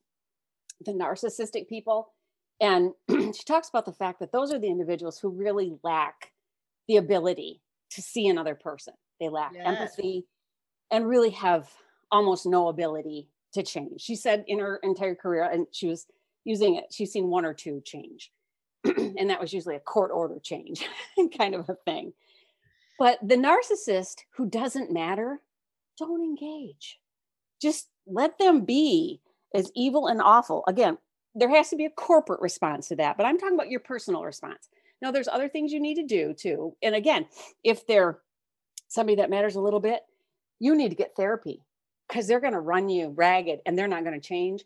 the 0.85 0.91
narcissistic 0.91 1.69
people. 1.69 2.13
And 2.59 2.93
she 3.09 3.43
talks 3.45 3.69
about 3.69 3.85
the 3.85 3.93
fact 3.93 4.19
that 4.19 4.31
those 4.31 4.53
are 4.53 4.59
the 4.59 4.69
individuals 4.69 5.19
who 5.19 5.29
really 5.29 5.73
lack 5.83 6.31
the 6.87 6.97
ability 6.97 7.61
to 7.91 8.01
see 8.01 8.27
another 8.27 8.55
person. 8.55 8.93
They 9.19 9.29
lack 9.29 9.51
Yes. 9.53 9.65
empathy 9.65 10.25
and 10.91 11.07
really 11.07 11.31
have 11.31 11.69
almost 12.11 12.45
no 12.45 12.67
ability 12.67 13.29
to 13.53 13.63
change. 13.63 14.01
She 14.01 14.15
said 14.15 14.43
in 14.47 14.59
her 14.59 14.77
entire 14.83 15.15
career, 15.15 15.43
and 15.43 15.67
she 15.71 15.87
was 15.87 16.07
using 16.43 16.75
it, 16.75 16.85
she's 16.91 17.11
seen 17.11 17.27
one 17.27 17.45
or 17.45 17.53
two 17.53 17.81
change. 17.85 18.31
and 18.83 19.29
that 19.29 19.39
was 19.39 19.53
usually 19.53 19.75
a 19.75 19.79
court 19.79 20.11
order 20.13 20.39
change 20.39 20.85
kind 21.37 21.55
of 21.55 21.69
a 21.69 21.75
thing. 21.85 22.13
But 22.99 23.17
the 23.21 23.35
narcissist 23.35 24.21
who 24.35 24.47
doesn't 24.47 24.91
matter, 24.91 25.41
don't 25.97 26.21
engage. 26.21 26.99
Just 27.61 27.87
let 28.05 28.37
them 28.37 28.65
be 28.65 29.21
as 29.53 29.71
evil 29.75 30.07
and 30.07 30.21
awful. 30.21 30.63
Again, 30.67 30.97
there 31.35 31.49
has 31.49 31.69
to 31.69 31.75
be 31.75 31.85
a 31.85 31.89
corporate 31.89 32.41
response 32.41 32.87
to 32.89 32.95
that, 32.97 33.17
but 33.17 33.25
I'm 33.25 33.37
talking 33.37 33.55
about 33.55 33.69
your 33.69 33.79
personal 33.79 34.23
response. 34.23 34.69
Now, 35.01 35.11
there's 35.11 35.27
other 35.27 35.49
things 35.49 35.71
you 35.71 35.79
need 35.79 35.95
to 35.95 36.05
do 36.05 36.33
too. 36.33 36.75
And 36.81 36.95
again, 36.95 37.25
if 37.63 37.85
they're 37.85 38.19
somebody 38.87 39.15
that 39.17 39.29
matters 39.29 39.55
a 39.55 39.61
little 39.61 39.79
bit, 39.79 40.01
you 40.59 40.75
need 40.75 40.89
to 40.89 40.95
get 40.95 41.15
therapy 41.15 41.61
because 42.07 42.27
they're 42.27 42.39
going 42.39 42.53
to 42.53 42.59
run 42.59 42.89
you 42.89 43.09
ragged 43.09 43.59
and 43.65 43.77
they're 43.77 43.87
not 43.87 44.03
going 44.03 44.19
to 44.19 44.25
change. 44.25 44.63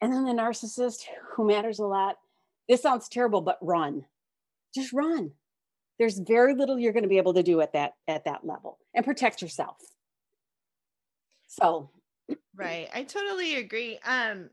And 0.00 0.12
then 0.12 0.24
the 0.24 0.32
narcissist 0.32 1.04
who 1.34 1.46
matters 1.46 1.78
a 1.78 1.86
lot, 1.86 2.16
this 2.68 2.82
sounds 2.82 3.08
terrible, 3.08 3.40
but 3.40 3.58
run. 3.62 4.04
Just 4.74 4.92
run. 4.92 5.30
There's 5.98 6.18
very 6.18 6.54
little 6.54 6.78
you're 6.78 6.92
going 6.92 7.04
to 7.04 7.08
be 7.08 7.18
able 7.18 7.34
to 7.34 7.42
do 7.42 7.60
at 7.60 7.72
that 7.74 7.94
at 8.08 8.24
that 8.24 8.44
level 8.44 8.78
and 8.94 9.04
protect 9.04 9.40
yourself. 9.40 9.76
So, 11.46 11.90
Right. 12.56 12.88
I 12.94 13.02
totally 13.04 13.56
agree. 13.56 13.98
Um, 14.04 14.50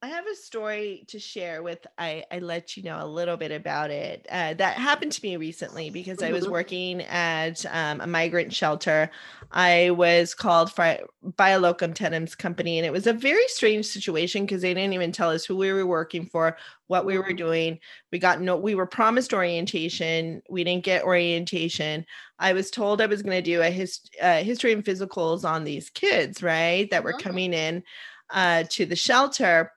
I 0.00 0.06
have 0.06 0.28
a 0.28 0.34
story 0.36 1.04
to 1.08 1.18
share 1.18 1.60
with 1.60 1.84
I 1.98 2.24
I 2.30 2.38
let 2.38 2.76
you 2.76 2.84
know 2.84 3.04
a 3.04 3.06
little 3.08 3.36
bit 3.36 3.50
about 3.50 3.90
it. 3.90 4.24
Uh, 4.30 4.54
that 4.54 4.76
happened 4.76 5.10
to 5.10 5.20
me 5.24 5.36
recently 5.36 5.90
because 5.90 6.22
I 6.22 6.30
was 6.30 6.48
Mhm. 6.48 6.48
working 6.48 7.02
at 7.02 7.66
um, 7.66 8.00
a 8.00 8.06
migrant 8.06 8.52
shelter. 8.54 9.10
I 9.50 9.90
was 9.90 10.34
called 10.34 10.70
for, 10.72 10.98
by 11.36 11.48
a 11.48 11.58
locum 11.58 11.94
tenens 11.94 12.36
company, 12.36 12.78
and 12.78 12.86
it 12.86 12.92
was 12.92 13.08
a 13.08 13.12
very 13.12 13.46
strange 13.48 13.86
situation 13.86 14.44
because 14.44 14.62
they 14.62 14.72
didn't 14.72 14.92
even 14.92 15.10
tell 15.10 15.30
us 15.30 15.44
who 15.44 15.56
we 15.56 15.72
were 15.72 15.84
working 15.84 16.26
for, 16.26 16.56
what 16.86 17.04
we 17.04 17.18
were 17.18 17.32
Mhm. 17.32 17.36
doing. 17.36 17.80
We 18.12 18.20
got 18.20 18.40
no. 18.40 18.56
We 18.56 18.76
were 18.76 18.86
promised 18.86 19.34
orientation. 19.34 20.42
We 20.48 20.62
didn't 20.62 20.84
get 20.84 21.02
orientation. 21.02 22.06
I 22.38 22.52
was 22.52 22.70
told 22.70 23.00
I 23.00 23.06
was 23.06 23.22
going 23.22 23.36
to 23.36 23.42
do 23.42 23.62
a 23.62 23.70
his, 23.70 23.98
uh, 24.22 24.44
history 24.44 24.72
and 24.72 24.84
physicals 24.84 25.42
on 25.44 25.64
these 25.64 25.90
kids, 25.90 26.40
right, 26.40 26.88
that 26.92 27.02
were 27.02 27.14
Mhm. 27.14 27.14
coming 27.14 27.52
in 27.52 27.82
uh, 28.30 28.64
to 28.70 28.86
the 28.86 28.96
shelter. 28.96 29.72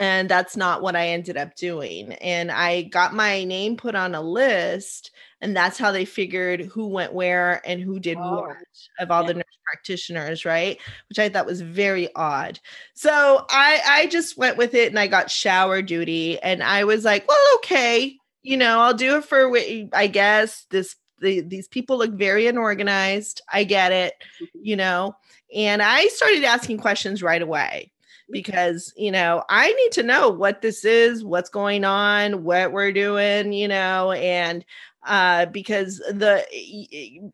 And 0.00 0.28
that's 0.28 0.56
not 0.56 0.82
what 0.82 0.96
I 0.96 1.08
ended 1.08 1.36
up 1.36 1.54
doing. 1.54 2.14
And 2.14 2.50
I 2.50 2.82
got 2.82 3.14
my 3.14 3.44
name 3.44 3.76
put 3.76 3.94
on 3.94 4.14
a 4.14 4.22
list, 4.22 5.12
and 5.40 5.56
that's 5.56 5.78
how 5.78 5.92
they 5.92 6.04
figured 6.04 6.62
who 6.62 6.88
went 6.88 7.12
where 7.12 7.60
and 7.64 7.80
who 7.80 8.00
did 8.00 8.18
Oh, 8.18 8.40
what 8.40 8.56
of 8.98 9.10
all 9.10 9.22
yeah. 9.22 9.28
the 9.28 9.34
nurse 9.34 9.58
practitioners, 9.64 10.44
right? 10.44 10.78
Which 11.08 11.18
I 11.18 11.28
thought 11.28 11.46
was 11.46 11.60
very 11.60 12.12
odd. 12.14 12.58
So 12.94 13.44
I 13.48 13.80
I 13.86 14.06
just 14.06 14.36
went 14.36 14.56
with 14.56 14.74
it 14.74 14.88
and 14.88 14.98
I 14.98 15.06
got 15.06 15.30
shower 15.30 15.82
duty 15.82 16.40
and 16.40 16.62
I 16.62 16.84
was 16.84 17.04
like, 17.04 17.26
well, 17.28 17.54
okay, 17.56 18.16
you 18.42 18.56
know, 18.56 18.80
I'll 18.80 18.94
do 18.94 19.16
it 19.16 19.24
for 19.24 19.56
I 19.92 20.06
guess 20.08 20.66
this 20.70 20.96
the, 21.20 21.40
these 21.40 21.68
people 21.68 21.98
look 21.98 22.12
very 22.12 22.46
unorganized. 22.46 23.40
I 23.50 23.64
get 23.64 23.92
it, 23.92 24.14
mm-hmm. 24.42 24.58
you 24.62 24.76
know. 24.76 25.16
And 25.54 25.80
I 25.82 26.06
started 26.08 26.44
asking 26.44 26.78
questions 26.78 27.22
right 27.22 27.42
away 27.42 27.91
because, 28.32 28.92
you 28.96 29.12
know, 29.12 29.44
I 29.50 29.72
need 29.72 29.92
to 29.92 30.02
know 30.02 30.30
what 30.30 30.62
this 30.62 30.84
is, 30.84 31.24
what's 31.24 31.50
going 31.50 31.84
on, 31.84 32.44
what 32.44 32.72
we're 32.72 32.92
doing, 32.92 33.52
you 33.52 33.68
know, 33.68 34.12
and 34.12 34.64
uh 35.06 35.46
because 35.46 35.98
the 35.98 36.44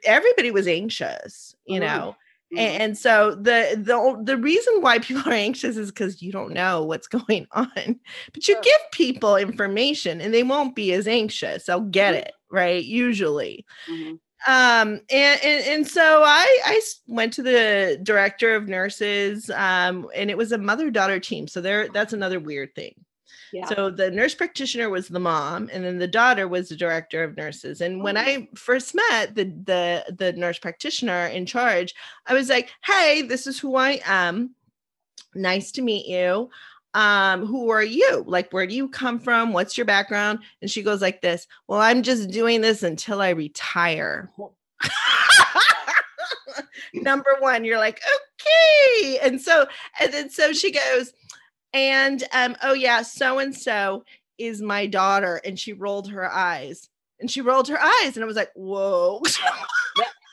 everybody 0.05 0.51
was 0.51 0.67
anxious, 0.69 1.55
you 1.67 1.81
Mhm. 1.81 1.87
know. 1.87 2.17
Mhm. 2.53 2.59
A- 2.59 2.81
And 2.83 2.99
so 2.99 3.35
the 3.35 3.77
the 3.77 4.23
the 4.25 4.37
reason 4.39 4.81
why 4.81 4.99
people 5.01 5.23
are 5.31 5.35
anxious 5.35 5.77
is 5.77 5.91
because 5.91 6.23
you 6.23 6.33
don't 6.33 6.53
know 6.53 6.85
what's 6.85 7.09
going 7.09 7.47
on. 7.53 8.01
But 8.33 8.49
you 8.49 8.57
give 8.63 8.81
people 8.93 9.37
information 9.37 10.21
and 10.21 10.33
they 10.35 10.43
won't 10.43 10.75
be 10.77 10.93
as 10.93 11.07
anxious. 11.09 11.65
They'll 11.67 11.81
get 11.81 12.15
Mhm. 12.15 12.23
it, 12.27 12.33
right? 12.51 12.85
Usually. 12.85 13.67
Mhm. 13.87 14.19
Um 14.47 15.01
and, 15.11 15.41
and 15.43 15.65
and 15.67 15.89
so 15.89 16.23
I 16.25 16.81
went 17.09 17.33
to 17.35 17.43
the 17.43 17.99
director 18.03 18.55
of 18.55 18.69
nurses 18.69 19.51
um 19.51 20.09
and 20.15 20.31
it 20.31 20.37
was 20.39 20.53
a 20.53 20.59
mother-daughter 20.59 21.19
team. 21.21 21.49
So 21.49 21.61
there 21.61 21.89
that's 21.89 22.13
another 22.13 22.39
weird 22.41 22.75
thing. 22.75 22.95
yeah. 23.53 23.67
So 23.67 23.91
the 23.91 24.11
nurse 24.11 24.35
practitioner 24.35 24.91
was 24.91 25.09
the 25.09 25.19
mom, 25.21 25.69
and 25.73 25.83
then 25.85 25.99
the 25.99 26.07
daughter 26.07 26.47
was 26.47 26.69
the 26.69 26.77
director 26.77 27.25
of 27.25 27.37
nurses. 27.37 27.81
And 27.81 28.03
when 28.05 28.17
Oh. 28.17 28.21
I 28.21 28.49
first 28.55 28.95
met 28.95 29.35
the 29.35 29.45
the 29.45 30.15
the 30.17 30.33
nurse 30.35 30.59
practitioner 30.59 31.27
in 31.27 31.45
charge, 31.47 31.95
I 32.27 32.35
was 32.35 32.49
like, 32.49 32.71
"Hey, 32.85 33.23
this 33.23 33.47
is 33.47 33.59
who 33.59 33.75
I 33.77 34.01
am. 34.05 34.55
Nice 35.35 35.73
to 35.73 35.83
meet 35.83 36.07
you. 36.07 36.51
Um, 36.99 37.47
who 37.47 37.71
are 37.71 37.85
you? 37.85 38.25
Like, 38.27 38.51
where 38.51 38.67
do 38.67 38.75
you 38.75 38.89
come 38.89 39.21
from? 39.21 39.53
What's 39.53 39.79
your 39.79 39.85
background? 39.85 40.41
And 40.61 40.69
she 40.69 40.83
goes 40.83 41.01
like 41.01 41.23
this, 41.23 41.47
Well, 41.69 41.81
I'm 41.81 42.03
just 42.03 42.29
doing 42.29 42.61
this 42.61 42.83
until 42.83 43.23
I 43.23 43.31
retire. 43.31 44.33
Number 46.95 47.37
one, 47.39 47.65
you're 47.65 47.79
like, 47.79 48.03
okay. 48.03 49.19
And 49.23 49.41
so, 49.41 49.67
and 50.01 50.13
then 50.13 50.29
so 50.29 50.53
she 50.53 50.73
goes, 50.73 51.13
and 51.73 52.25
um, 52.33 52.57
oh 52.65 52.73
yeah, 52.73 53.03
so 53.03 53.39
and 53.39 53.55
so 53.55 54.05
is 54.37 54.61
my 54.61 54.87
daughter. 54.87 55.41
And 55.45 55.57
she 55.57 55.75
rolled 55.75 56.11
her 56.11 56.29
eyes. 56.29 56.89
And 57.21 57.31
she 57.31 57.43
rolled 57.43 57.69
her 57.69 57.81
eyes, 57.81 58.17
and 58.17 58.25
I 58.25 58.27
was 58.27 58.37
like, 58.37 58.51
whoa. 58.57 59.23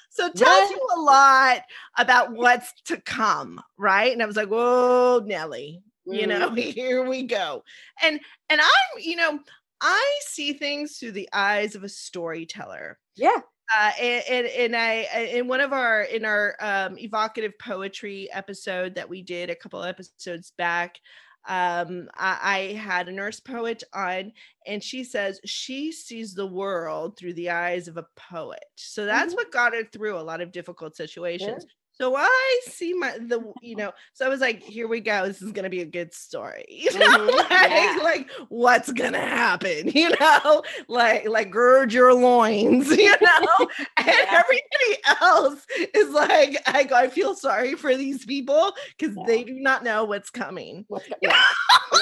So 0.10 0.28
it 0.28 0.36
tells 0.36 0.70
you 0.70 0.80
a 0.96 1.00
lot 1.02 1.64
about 1.98 2.32
what's 2.32 2.72
to 2.86 2.96
come, 3.02 3.62
right? 3.78 4.14
And 4.14 4.24
I 4.24 4.26
was 4.26 4.38
like, 4.38 4.48
whoa, 4.48 5.22
Nellie, 5.26 5.84
you 6.10 6.28
know, 6.28 6.52
Mm. 6.52 6.56
here 6.76 7.06
we 7.08 7.24
go. 7.24 7.64
And 8.02 8.20
and 8.50 8.62
I'm, 8.62 9.00
you 9.00 9.16
know, 9.16 9.40
I 9.82 10.20
see 10.22 10.54
things 10.54 10.98
through 10.98 11.14
the 11.14 11.30
eyes 11.34 11.76
of 11.76 11.84
a 11.84 11.90
storyteller. 11.90 13.00
Yeah. 13.16 13.42
Uh, 13.76 13.92
and, 14.00 14.24
and 14.30 14.48
and 14.48 14.76
I 14.76 14.92
in 15.34 15.48
one 15.48 15.60
of 15.62 15.74
our 15.74 16.04
in 16.04 16.24
our 16.26 16.56
um, 16.62 16.98
evocative 17.00 17.54
poetry 17.60 18.30
episode 18.32 18.96
that 18.96 19.10
we 19.10 19.24
did 19.24 19.50
a 19.50 19.56
couple 19.56 19.82
episodes 19.84 20.52
back, 20.52 21.00
um, 21.48 22.08
I, 22.16 22.40
I 22.44 22.74
had 22.74 23.10
a 23.10 23.12
nurse 23.12 23.40
poet 23.40 23.84
on, 23.94 24.34
and 24.68 24.84
she 24.84 25.04
says 25.04 25.40
she 25.46 25.92
sees 25.92 26.36
the 26.36 26.46
world 26.48 27.18
through 27.18 27.34
the 27.34 27.50
eyes 27.50 27.88
of 27.88 27.98
a 27.98 28.06
poet. 28.16 28.64
So 28.76 29.06
that's 29.06 29.34
Mhm. 29.34 29.36
what 29.36 29.52
got 29.52 29.74
her 29.74 29.84
through 29.92 30.18
a 30.18 30.22
lot 30.22 30.42
of 30.42 30.52
difficult 30.52 30.96
situations. 30.96 31.66
So 31.96 32.16
I 32.16 32.60
see 32.70 32.94
my 32.94 33.18
the 33.18 33.54
you 33.62 33.76
know. 33.76 33.92
So 34.14 34.26
I 34.26 34.30
was 34.30 34.42
like, 34.42 34.62
here 34.62 34.88
we 34.88 35.00
go. 35.00 35.28
This 35.28 35.42
is 35.42 35.52
gonna 35.52 35.70
be 35.70 35.82
a 35.82 35.86
good 35.86 36.14
story. 36.14 36.66
You 36.70 36.92
know, 36.94 37.08
Mhm, 37.08 37.36
like, 37.50 37.52
yeah. 37.72 37.98
like 38.04 38.30
what's 38.50 38.92
gonna 38.92 39.20
happen? 39.20 39.90
You 39.96 40.12
know, 40.20 40.64
like 40.88 41.28
like 41.28 41.52
gird 41.52 41.94
your 41.94 42.14
loins. 42.14 42.90
You 42.98 43.12
know, 43.22 43.68
and 43.98 44.08
Yeah. 44.08 44.42
everybody 44.42 45.22
else 45.22 45.66
is 45.94 46.10
like, 46.12 46.58
I 46.68 46.84
go, 46.84 46.96
I 46.96 47.08
feel 47.08 47.36
sorry 47.36 47.76
for 47.76 47.96
these 47.96 48.26
people 48.26 48.74
because 48.98 49.16
Yeah. 49.16 49.24
they 49.26 49.44
do 49.44 49.54
not 49.56 49.84
know 49.84 50.06
what's 50.06 50.30
coming. 50.30 50.86
What's 50.90 51.08
yeah, 51.22 51.32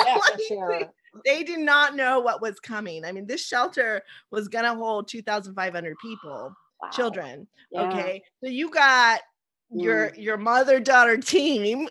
yeah, 0.06 0.16
for 0.26 0.32
Like, 0.34 0.42
sure. 0.48 0.94
They 1.26 1.44
did 1.44 1.60
not 1.60 1.96
know 1.96 2.20
what 2.20 2.42
was 2.42 2.60
coming. 2.60 3.06
I 3.06 3.12
mean, 3.12 3.28
this 3.28 3.46
shelter 3.46 4.02
was 4.32 4.48
gonna 4.48 4.76
hold 4.76 5.08
2,500 5.08 5.98
people, 6.00 6.56
Wow. 6.82 6.90
children. 6.92 7.48
Yeah. 7.72 7.84
Okay, 7.84 8.24
so 8.44 8.50
you 8.50 8.70
got 8.72 9.22
your 9.74 10.14
your 10.16 10.38
mother 10.38 10.80
daughter 10.80 11.18
team 11.18 11.88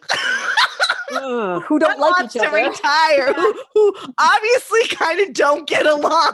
Ugh, 1.12 1.62
who 1.66 1.78
don't 1.78 1.98
like 1.98 2.24
each 2.24 2.32
to 2.32 2.46
other. 2.46 2.56
retire 2.56 3.32
who, 3.34 3.54
who 3.74 3.94
obviously 4.18 4.86
kind 4.88 5.20
of 5.20 5.32
don't 5.34 5.66
get 5.68 5.86
along 5.86 6.32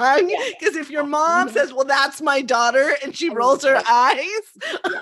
because 0.60 0.76
if 0.76 0.90
your 0.90 1.04
mom 1.04 1.48
Mhm. 1.48 1.52
says 1.52 1.72
well 1.72 1.84
that's 1.84 2.20
my 2.20 2.40
daughter 2.42 2.92
and 3.02 3.16
she 3.16 3.30
rolls 3.30 3.64
her 3.64 3.82
eyes 3.90 4.18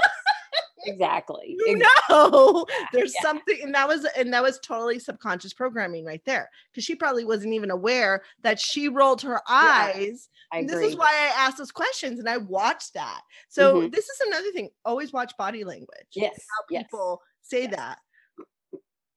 Exactly. 0.88 1.56
you 1.66 1.82
know 2.08 2.64
there's 2.92 3.12
yeah. 3.16 3.22
something 3.22 3.58
and 3.62 3.74
that 3.74 3.88
was 3.88 4.06
and 4.16 4.32
that 4.32 4.42
was 4.42 4.60
totally 4.60 5.00
subconscious 5.00 5.52
programming 5.52 6.04
right 6.04 6.22
there 6.24 6.48
because 6.70 6.84
she 6.84 6.94
probably 6.94 7.24
wasn't 7.24 7.52
even 7.52 7.70
aware 7.72 8.22
that 8.42 8.60
she 8.60 8.88
rolled 8.88 9.20
her 9.22 9.40
eyes 9.48 10.28
this 10.52 10.72
is 10.80 10.96
why 10.96 11.06
i 11.10 11.44
asked 11.46 11.58
those 11.58 11.72
questions 11.72 12.18
and 12.18 12.28
i 12.28 12.36
watched 12.36 12.94
that 12.94 13.20
so 13.48 13.82
Mhm. 13.82 13.92
this 13.92 14.08
is 14.08 14.20
another 14.26 14.50
thing 14.52 14.70
always 14.84 15.12
watch 15.12 15.32
body 15.36 15.64
language 15.64 16.06
yes. 16.14 16.32
how 16.56 16.64
yes. 16.70 16.84
people 16.84 17.20
say 17.42 17.62
Yes. 17.62 17.74
that. 17.76 17.98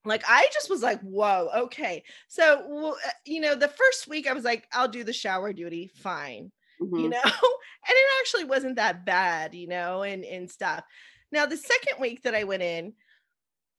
Like 0.05 0.23
I 0.27 0.47
just 0.53 0.69
was 0.69 0.81
like, 0.81 1.01
whoa, 1.01 1.49
okay. 1.65 2.03
So 2.29 2.65
well, 2.69 2.97
uh, 3.05 3.09
you 3.25 3.41
know, 3.41 3.53
the 3.53 3.67
first 3.67 4.07
week 4.07 4.27
I 4.27 4.33
was 4.33 4.45
like, 4.45 4.65
I'll 4.71 4.87
do 4.87 5.03
the 5.03 5.11
shower 5.13 5.51
duty, 5.51 5.87
fine, 5.93 6.51
you 6.79 6.87
Mhm. 6.87 7.09
know, 7.11 7.21
and 7.23 7.95
it 8.01 8.07
actually 8.21 8.45
wasn't 8.45 8.77
that 8.77 9.05
bad, 9.05 9.53
you 9.53 9.67
know, 9.67 10.03
and 10.03 10.23
and 10.23 10.49
stuff. 10.49 10.83
Now 11.31 11.45
the 11.45 11.57
second 11.57 11.99
week 11.99 12.23
that 12.23 12.33
I 12.33 12.45
went 12.45 12.63
in, 12.63 12.93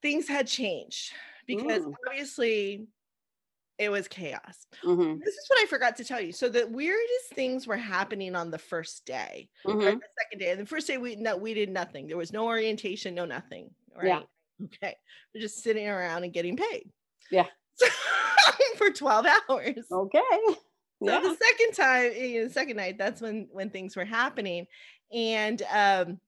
things 0.02 0.28
had 0.28 0.46
changed 0.46 1.12
because 1.46 1.84
Mm. 1.84 1.94
obviously 2.06 2.86
it 3.80 3.90
was 3.90 4.08
chaos. 4.08 4.66
Mhm. 4.84 5.20
This 5.24 5.34
is 5.34 5.46
what 5.48 5.60
I 5.62 5.66
forgot 5.66 5.96
to 5.96 6.04
tell 6.04 6.20
you. 6.20 6.32
So 6.32 6.48
the 6.50 6.66
weirdest 6.68 7.30
things 7.34 7.66
were 7.66 7.78
happening 7.78 8.36
on 8.36 8.50
the 8.50 8.58
first 8.58 9.06
day 9.06 9.48
or 9.64 9.74
Mhm. 9.74 10.00
the 10.00 10.08
second 10.22 10.38
day. 10.38 10.50
And 10.52 10.60
the 10.60 10.66
first 10.66 10.86
day 10.86 10.98
we 10.98 11.16
no, 11.16 11.36
we 11.36 11.54
did 11.54 11.70
nothing. 11.70 12.06
There 12.06 12.18
was 12.18 12.32
no 12.32 12.46
orientation, 12.46 13.14
no 13.14 13.24
nothing. 13.24 13.74
Right. 13.94 14.06
Yeah. 14.08 14.22
Okay. 14.66 14.96
We're 15.34 15.40
just 15.40 15.62
sitting 15.62 15.88
around 15.88 16.24
and 16.24 16.32
getting 16.32 16.56
paid. 16.56 16.92
Yeah. 17.30 17.48
for 18.76 18.90
12 18.90 19.26
hours. 19.48 19.86
Okay. 19.90 20.20
So 21.02 21.20
the 21.22 21.34
second 21.36 21.72
time, 21.74 22.12
you 22.14 22.40
know, 22.42 22.48
the 22.48 22.52
second 22.52 22.76
night, 22.76 22.98
that's 22.98 23.22
when 23.22 23.48
when 23.52 23.70
things 23.70 23.96
were 23.96 24.04
happening. 24.04 24.66
And 25.12 25.62
um 25.72 26.20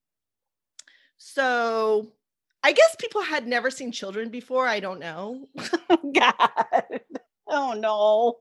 so 1.18 2.12
I 2.62 2.72
guess 2.72 2.96
people 2.98 3.22
had 3.22 3.46
never 3.46 3.70
seen 3.70 3.92
children 3.92 4.30
before. 4.30 4.66
I 4.66 4.80
don't 4.80 5.00
know. 5.00 5.48
God. 6.14 7.00
Oh 7.52 7.74
no. 7.74 8.38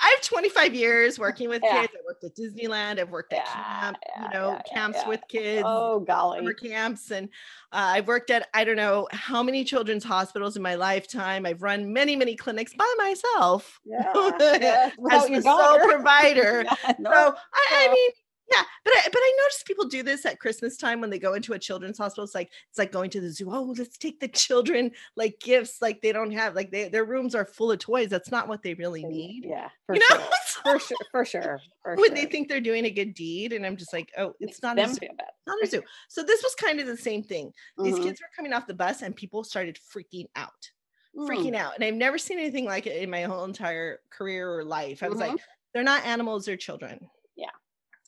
I 0.00 0.10
have 0.10 0.20
25 0.22 0.74
years 0.74 1.18
working 1.18 1.48
with 1.48 1.60
Yeah. 1.64 1.80
kids. 1.80 1.92
I 1.96 2.00
worked 2.06 2.22
at 2.22 2.36
Disneyland. 2.36 3.00
I've 3.00 3.10
worked 3.10 3.32
at 3.32 3.44
Yeah, 3.44 3.80
camp, 3.80 3.96
yeah, 4.16 4.22
you 4.22 4.28
know, 4.32 4.60
camps 4.72 4.98
with 5.08 5.20
kids. 5.28 5.64
Oh 5.66 5.98
golly. 6.00 6.38
summer 6.38 6.52
camps 6.54 7.10
and 7.10 7.28
uh, 7.72 7.94
I've 7.96 8.06
worked 8.06 8.30
at 8.30 8.46
I 8.54 8.62
don't 8.64 8.76
know 8.76 9.08
how 9.10 9.42
many 9.42 9.64
children's 9.64 10.04
hospitals 10.04 10.56
in 10.56 10.62
my 10.62 10.76
lifetime. 10.76 11.44
I've 11.46 11.62
run 11.62 11.92
many 11.92 12.14
many 12.14 12.36
clinics 12.36 12.74
by 12.74 12.94
myself 12.98 13.80
Yeah. 13.84 14.12
as 14.40 14.60
yeah. 14.60 14.90
Without 14.98 15.26
the 15.26 15.32
your 15.32 15.42
sole 15.42 15.78
provider. 15.84 16.64
No. 17.00 17.10
So 17.10 17.34
I, 17.54 17.86
I 17.88 17.92
mean, 17.92 18.10
yeah, 18.50 18.62
but 18.84 18.92
I, 18.94 19.02
but 19.04 19.18
I 19.20 19.36
notice 19.42 19.62
people 19.64 19.86
do 19.88 20.02
this 20.02 20.24
at 20.24 20.40
Christmas 20.40 20.76
time 20.76 21.00
when 21.00 21.10
they 21.10 21.18
go 21.18 21.34
into 21.34 21.52
a 21.52 21.58
children's 21.58 21.98
hospital. 21.98 22.24
It's 22.24 22.34
like 22.34 22.50
it's 22.70 22.78
like 22.78 22.92
going 22.92 23.10
to 23.10 23.20
the 23.20 23.30
zoo. 23.30 23.48
Oh, 23.52 23.74
let's 23.76 23.98
take 23.98 24.20
the 24.20 24.28
children 24.44 24.90
like 25.16 25.38
gifts. 25.40 25.82
Like 25.82 26.00
they 26.00 26.12
don't 26.12 26.30
have 26.32 26.54
like 26.54 26.70
they, 26.70 26.88
their 26.88 27.04
rooms 27.04 27.34
are 27.34 27.44
full 27.44 27.70
of 27.72 27.78
toys. 27.78 28.08
That's 28.08 28.30
not 28.30 28.48
what 28.48 28.62
they 28.62 28.74
really 28.74 29.04
need. 29.04 29.44
Yeah. 29.46 29.68
For 29.86 29.94
You 29.96 30.00
know, 30.10 30.16
sure. 30.16 30.28
For 30.62 30.78
sure. 30.80 30.96
For 31.12 31.24
sure. 31.24 31.60
For 31.82 31.94
when 31.96 32.06
sure. 32.08 32.14
they 32.16 32.24
think 32.26 32.48
they're 32.48 32.60
doing 32.60 32.84
a 32.86 32.90
good 32.90 33.14
deed, 33.14 33.52
and 33.52 33.64
I'm 33.66 33.76
just 33.76 33.92
like, 33.92 34.10
oh, 34.18 34.34
it's 34.40 34.60
Makes 34.60 34.62
not 34.62 34.78
a 34.78 34.88
zoo. 34.88 35.06
Not 35.46 35.62
a 35.62 35.66
zoo. 35.66 35.82
So 36.08 36.22
this 36.22 36.42
was 36.42 36.54
kind 36.56 36.80
of 36.80 36.86
the 36.86 36.96
same 36.96 37.22
thing. 37.22 37.52
These 37.82 37.96
Mhm. 37.96 38.02
kids 38.04 38.20
were 38.20 38.28
coming 38.34 38.52
off 38.52 38.66
the 38.66 38.74
bus 38.74 39.02
and 39.02 39.14
people 39.14 39.44
started 39.44 39.76
freaking 39.76 40.26
out, 40.36 40.70
Mm. 41.16 41.28
freaking 41.28 41.54
out. 41.54 41.74
And 41.76 41.84
I've 41.84 41.94
never 41.94 42.18
seen 42.18 42.38
anything 42.38 42.64
like 42.64 42.86
it 42.86 43.00
in 43.02 43.08
my 43.10 43.22
whole 43.22 43.44
entire 43.44 44.00
career 44.10 44.52
or 44.52 44.64
life. 44.64 45.02
I 45.02 45.08
was 45.08 45.18
Mhm. 45.18 45.28
like, 45.28 45.40
they're 45.72 45.82
not 45.84 46.04
animals, 46.04 46.44
they're 46.46 46.56
children. 46.56 47.08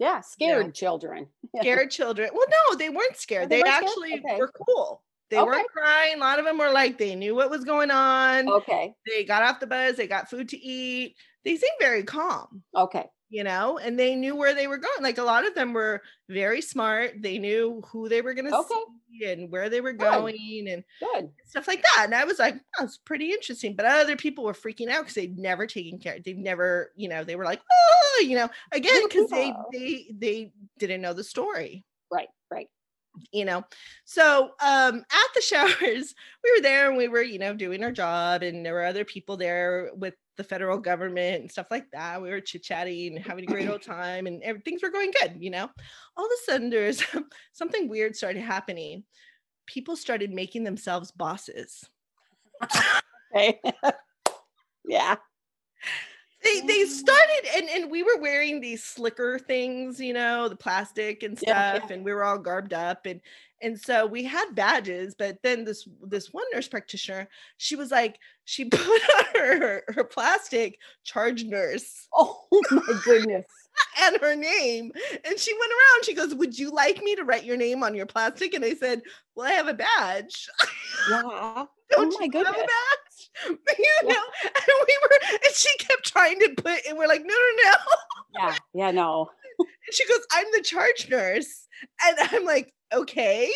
Yeah. 0.01 0.21
Scared 0.23 0.75
children. 0.75 1.29
Scared 1.61 1.91
children. 1.93 2.31
Well, 2.35 2.47
no, 2.71 2.77
they 2.77 2.89
weren't 2.89 3.17
scared. 3.17 3.45
Oh, 3.45 3.49
they 3.49 3.57
they 3.57 3.63
weren't 3.63 3.75
scared? 3.77 3.85
actually 3.85 4.15
Okay. 4.15 4.39
were 4.39 4.51
cool. 4.67 5.03
They 5.31 5.37
Okay. 5.39 5.47
weren't 5.47 5.69
crying. 5.69 6.17
A 6.17 6.19
lot 6.21 6.41
of 6.41 6.45
them 6.45 6.59
were 6.59 6.71
like, 6.71 6.99
they 6.99 7.15
knew 7.15 7.37
what 7.37 7.51
was 7.51 7.63
going 7.65 7.93
on. 7.93 8.49
Okay. 8.49 8.93
They 9.07 9.23
got 9.25 9.43
off 9.45 9.61
the 9.61 9.67
bus, 9.69 9.97
they 9.97 10.09
got 10.09 10.29
food 10.29 10.49
to 10.49 10.59
eat. 10.59 11.15
They 11.45 11.55
seemed 11.57 11.77
very 11.79 12.03
calm. 12.03 12.63
Okay. 12.75 13.07
You 13.31 13.45
know, 13.45 13.79
and 13.79 13.99
they 13.99 14.17
knew 14.17 14.37
where 14.37 14.55
they 14.55 14.67
were 14.67 14.79
going. 14.79 15.03
Like 15.03 15.19
a 15.19 15.23
lot 15.25 15.47
of 15.47 15.55
them 15.55 15.73
were 15.73 16.03
very 16.29 16.61
smart. 16.61 17.15
They 17.23 17.39
knew 17.39 17.83
who 17.93 18.09
they 18.09 18.23
were 18.23 18.35
going 18.35 18.47
to 18.53 18.55
Okay. 18.57 18.75
see 19.21 19.25
and 19.25 19.51
where 19.51 19.69
they 19.71 19.81
were 19.81 19.93
Good. 19.99 20.09
going 20.11 20.69
and 20.69 20.85
Good. 21.01 21.33
stuff 21.47 21.69
like 21.69 21.83
that. 21.83 22.05
And 22.07 22.15
I 22.15 22.25
was 22.25 22.39
like, 22.39 22.57
oh, 22.79 22.85
it's 22.85 22.99
pretty 22.99 23.33
interesting. 23.33 23.77
But 23.77 23.87
other 23.87 24.17
people 24.17 24.45
were 24.45 24.53
freaking 24.53 24.89
out 24.89 25.03
because 25.03 25.15
they'd 25.15 25.39
never 25.39 25.67
taken 25.67 25.99
care. 25.99 26.19
They've 26.25 26.37
never, 26.37 26.93
you 26.97 27.09
know, 27.09 27.25
they 27.25 27.37
were 27.37 27.45
like, 27.45 27.61
oh, 27.71 28.25
you 28.27 28.37
know, 28.37 28.49
again, 28.73 29.03
because 29.09 29.29
they 29.29 29.61
they 29.73 30.11
they 30.15 30.53
didn't 30.79 31.03
know 31.03 31.15
the 31.15 31.25
story 31.25 31.85
Right. 32.13 32.29
Right. 32.51 32.69
you 33.33 33.45
know 33.45 33.65
so 34.05 34.51
um 34.63 34.99
at 34.99 35.35
the 35.35 35.41
showers 35.43 36.15
we 36.45 36.53
were 36.57 36.63
there 36.63 36.89
and 36.89 36.97
we 36.97 37.09
were 37.09 37.23
you 37.23 37.39
know 37.39 37.55
doing 37.55 37.83
our 37.83 37.93
job 37.93 38.43
and 38.43 38.65
there 38.65 38.75
were 38.75 38.85
other 38.85 39.05
people 39.05 39.37
there 39.37 39.91
with 39.97 40.15
the 40.37 40.45
federal 40.45 40.79
government 40.79 41.43
and 41.43 41.51
stuff 41.51 41.67
like 41.71 41.91
that 41.93 42.21
we 42.21 42.31
were 42.31 42.41
chit-chatting 42.41 43.17
and 43.17 43.25
having 43.25 43.45
a 43.45 43.47
great 43.47 43.69
old 43.69 43.83
time 43.83 44.27
and 44.27 44.43
things 44.65 44.83
were 44.83 44.91
going 44.91 45.13
good 45.21 45.37
you 45.39 45.51
know 45.51 45.69
all 46.17 46.25
of 46.25 46.31
a 46.31 46.51
sudden 46.51 46.71
there's 46.71 47.03
something 47.53 47.89
weird 47.89 48.17
started 48.17 48.41
happening 48.43 49.05
people 49.67 49.97
started 49.97 50.31
making 50.31 50.65
themselves 50.65 51.11
bosses 51.11 51.89
Okay. 53.35 53.61
yeah. 54.89 55.17
They 56.43 56.61
they 56.63 56.85
started 56.85 57.49
and 57.57 57.69
and 57.69 57.91
we 57.91 58.03
were 58.03 58.19
wearing 58.21 58.61
these 58.61 58.83
slicker 58.83 59.39
things 59.39 60.01
you 60.01 60.13
know 60.13 60.49
the 60.49 60.57
plastic 60.57 61.23
and 61.23 61.39
Yeah, 61.43 61.75
stuff 61.79 61.91
and 61.91 62.05
we 62.05 62.13
were 62.13 62.25
all 62.25 62.39
garbed 62.39 62.73
up 62.73 63.07
and 63.07 63.21
and 63.63 63.79
so 63.79 64.07
we 64.07 64.25
had 64.25 64.55
badges 64.55 65.15
but 65.19 65.39
then 65.43 65.65
this 65.65 65.87
this 66.03 66.33
one 66.33 66.45
nurse 66.53 66.69
practitioner 66.69 67.29
she 67.59 67.77
was 67.77 67.91
like 67.91 68.19
she 68.45 68.65
put 68.71 68.81
on 68.81 69.25
her 69.35 69.83
her 69.89 70.05
plastic 70.05 70.79
charge 71.05 71.45
nurse 71.45 72.09
Oh 72.15 72.47
my 72.71 73.01
goodness. 73.05 73.47
and 74.03 74.17
her 74.21 74.35
name 74.37 74.93
and 75.25 75.39
she 75.39 75.53
went 75.55 75.73
around 75.73 76.05
she 76.05 76.15
goes 76.15 76.35
would 76.35 76.59
you 76.59 76.71
like 76.71 77.03
me 77.03 77.15
to 77.17 77.25
write 77.25 77.45
your 77.45 77.57
name 77.57 77.83
on 77.83 77.95
your 77.95 78.07
plastic 78.07 78.53
and 78.55 78.65
i 78.65 78.75
said 78.75 79.01
well 79.35 79.47
i 79.47 79.53
have 79.53 79.69
a 79.69 79.75
badge 79.75 80.49
Yeah. 81.11 81.23
don't 81.91 82.15
oh 82.15 82.19
my 82.19 82.27
you 82.27 82.45
have 82.45 82.49
a 82.49 82.59
goodness. 82.59 82.71
you 83.49 83.55
know, 84.05 84.23
and 84.45 84.75
we 84.87 84.99
were, 85.03 85.19
and 85.33 85.55
she 85.55 85.69
kept 85.79 86.05
trying 86.05 86.39
to 86.41 86.55
put, 86.57 86.87
and 86.89 86.99
we're 86.99 87.09
like, 87.09 87.23
no, 87.25 87.35
no, 87.35 87.71
no. 87.71 87.77
Yeah. 88.35 88.57
Yeah. 88.75 88.91
No. 88.91 89.31
She 89.93 90.07
goes, 90.07 90.21
I'm 90.33 90.47
the 90.53 90.63
charge 90.63 91.09
nurse. 91.11 91.67
And 92.07 92.17
I'm 92.21 92.45
like, 92.47 92.73
okay, 92.95 93.51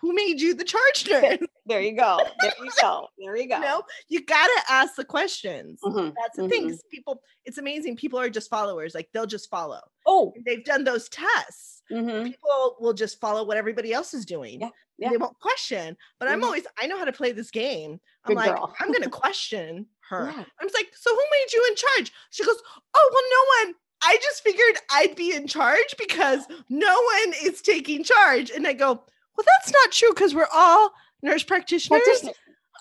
who 0.00 0.14
made 0.14 0.40
you 0.40 0.54
the 0.54 0.64
charge 0.64 1.08
nurse? 1.08 1.38
There 1.68 1.80
you 1.80 1.92
go. 1.96 2.18
There 2.40 2.52
you 2.64 2.70
go. 2.80 3.08
There 3.18 3.36
you 3.36 3.48
go. 3.48 3.56
You 3.58 3.60
know, 3.60 3.82
you 4.08 4.24
gotta 4.24 4.60
ask 4.70 4.94
the 4.96 5.04
questions. 5.04 5.80
Mhm, 5.84 6.14
That's 6.20 6.36
the 6.36 6.48
thing. 6.48 6.66
mhm. 6.66 6.70
'cause 6.70 6.82
People, 6.90 7.22
it's 7.44 7.58
amazing. 7.58 7.96
People 7.96 8.18
are 8.18 8.30
just 8.30 8.48
followers. 8.50 8.94
Like 8.94 9.08
they'll 9.12 9.26
just 9.26 9.50
follow. 9.50 9.80
Oh. 10.06 10.32
They've 10.46 10.64
done 10.64 10.84
those 10.84 11.08
tests. 11.08 11.82
mhm. 11.90 12.24
People 12.26 12.76
will 12.80 12.92
just 12.92 13.18
follow 13.20 13.44
what 13.44 13.56
everybody 13.56 13.92
else 13.94 14.12
is 14.14 14.26
doing. 14.26 14.60
Yeah, 14.60 14.68
yeah. 14.98 15.10
They 15.10 15.16
won't 15.16 15.38
question. 15.40 15.96
But 16.18 16.28
I'm 16.28 16.40
Mhm. 16.40 16.44
always, 16.44 16.66
I 16.78 16.86
know 16.86 16.98
how 16.98 17.04
to 17.06 17.12
play 17.12 17.32
this 17.32 17.50
game. 17.50 17.98
I'm 18.24 18.34
Good 18.34 18.36
like. 18.36 18.60
I'm 18.80 18.92
gonna 18.92 19.08
question 19.24 19.86
her. 20.08 20.26
Yeah. 20.30 20.44
I'm 20.60 20.66
just 20.68 20.74
like, 20.74 20.90
so 20.94 21.14
who 21.14 21.22
made 21.30 21.52
you 21.52 21.66
in 21.70 21.76
charge? 21.76 22.12
She 22.30 22.44
goes, 22.44 22.60
Oh, 22.94 23.10
well, 23.12 23.24
no 23.64 23.68
one. 23.70 23.74
I 24.02 24.16
just 24.22 24.42
figured 24.44 24.76
I'd 24.90 25.16
be 25.16 25.34
in 25.34 25.46
charge 25.48 25.94
because 25.98 26.46
no 26.68 26.94
one 27.02 27.34
is 27.42 27.60
taking 27.62 28.04
charge. 28.04 28.50
And 28.50 28.66
I 28.66 28.72
go, 28.74 29.02
Well, 29.36 29.46
that's 29.46 29.72
not 29.72 29.92
true 29.92 30.10
because 30.10 30.34
we're 30.34 30.48
all 30.52 30.92
nurse 31.22 31.42
practitioners. 31.42 32.02
Practitioner. 32.02 32.32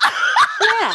yeah. 0.62 0.94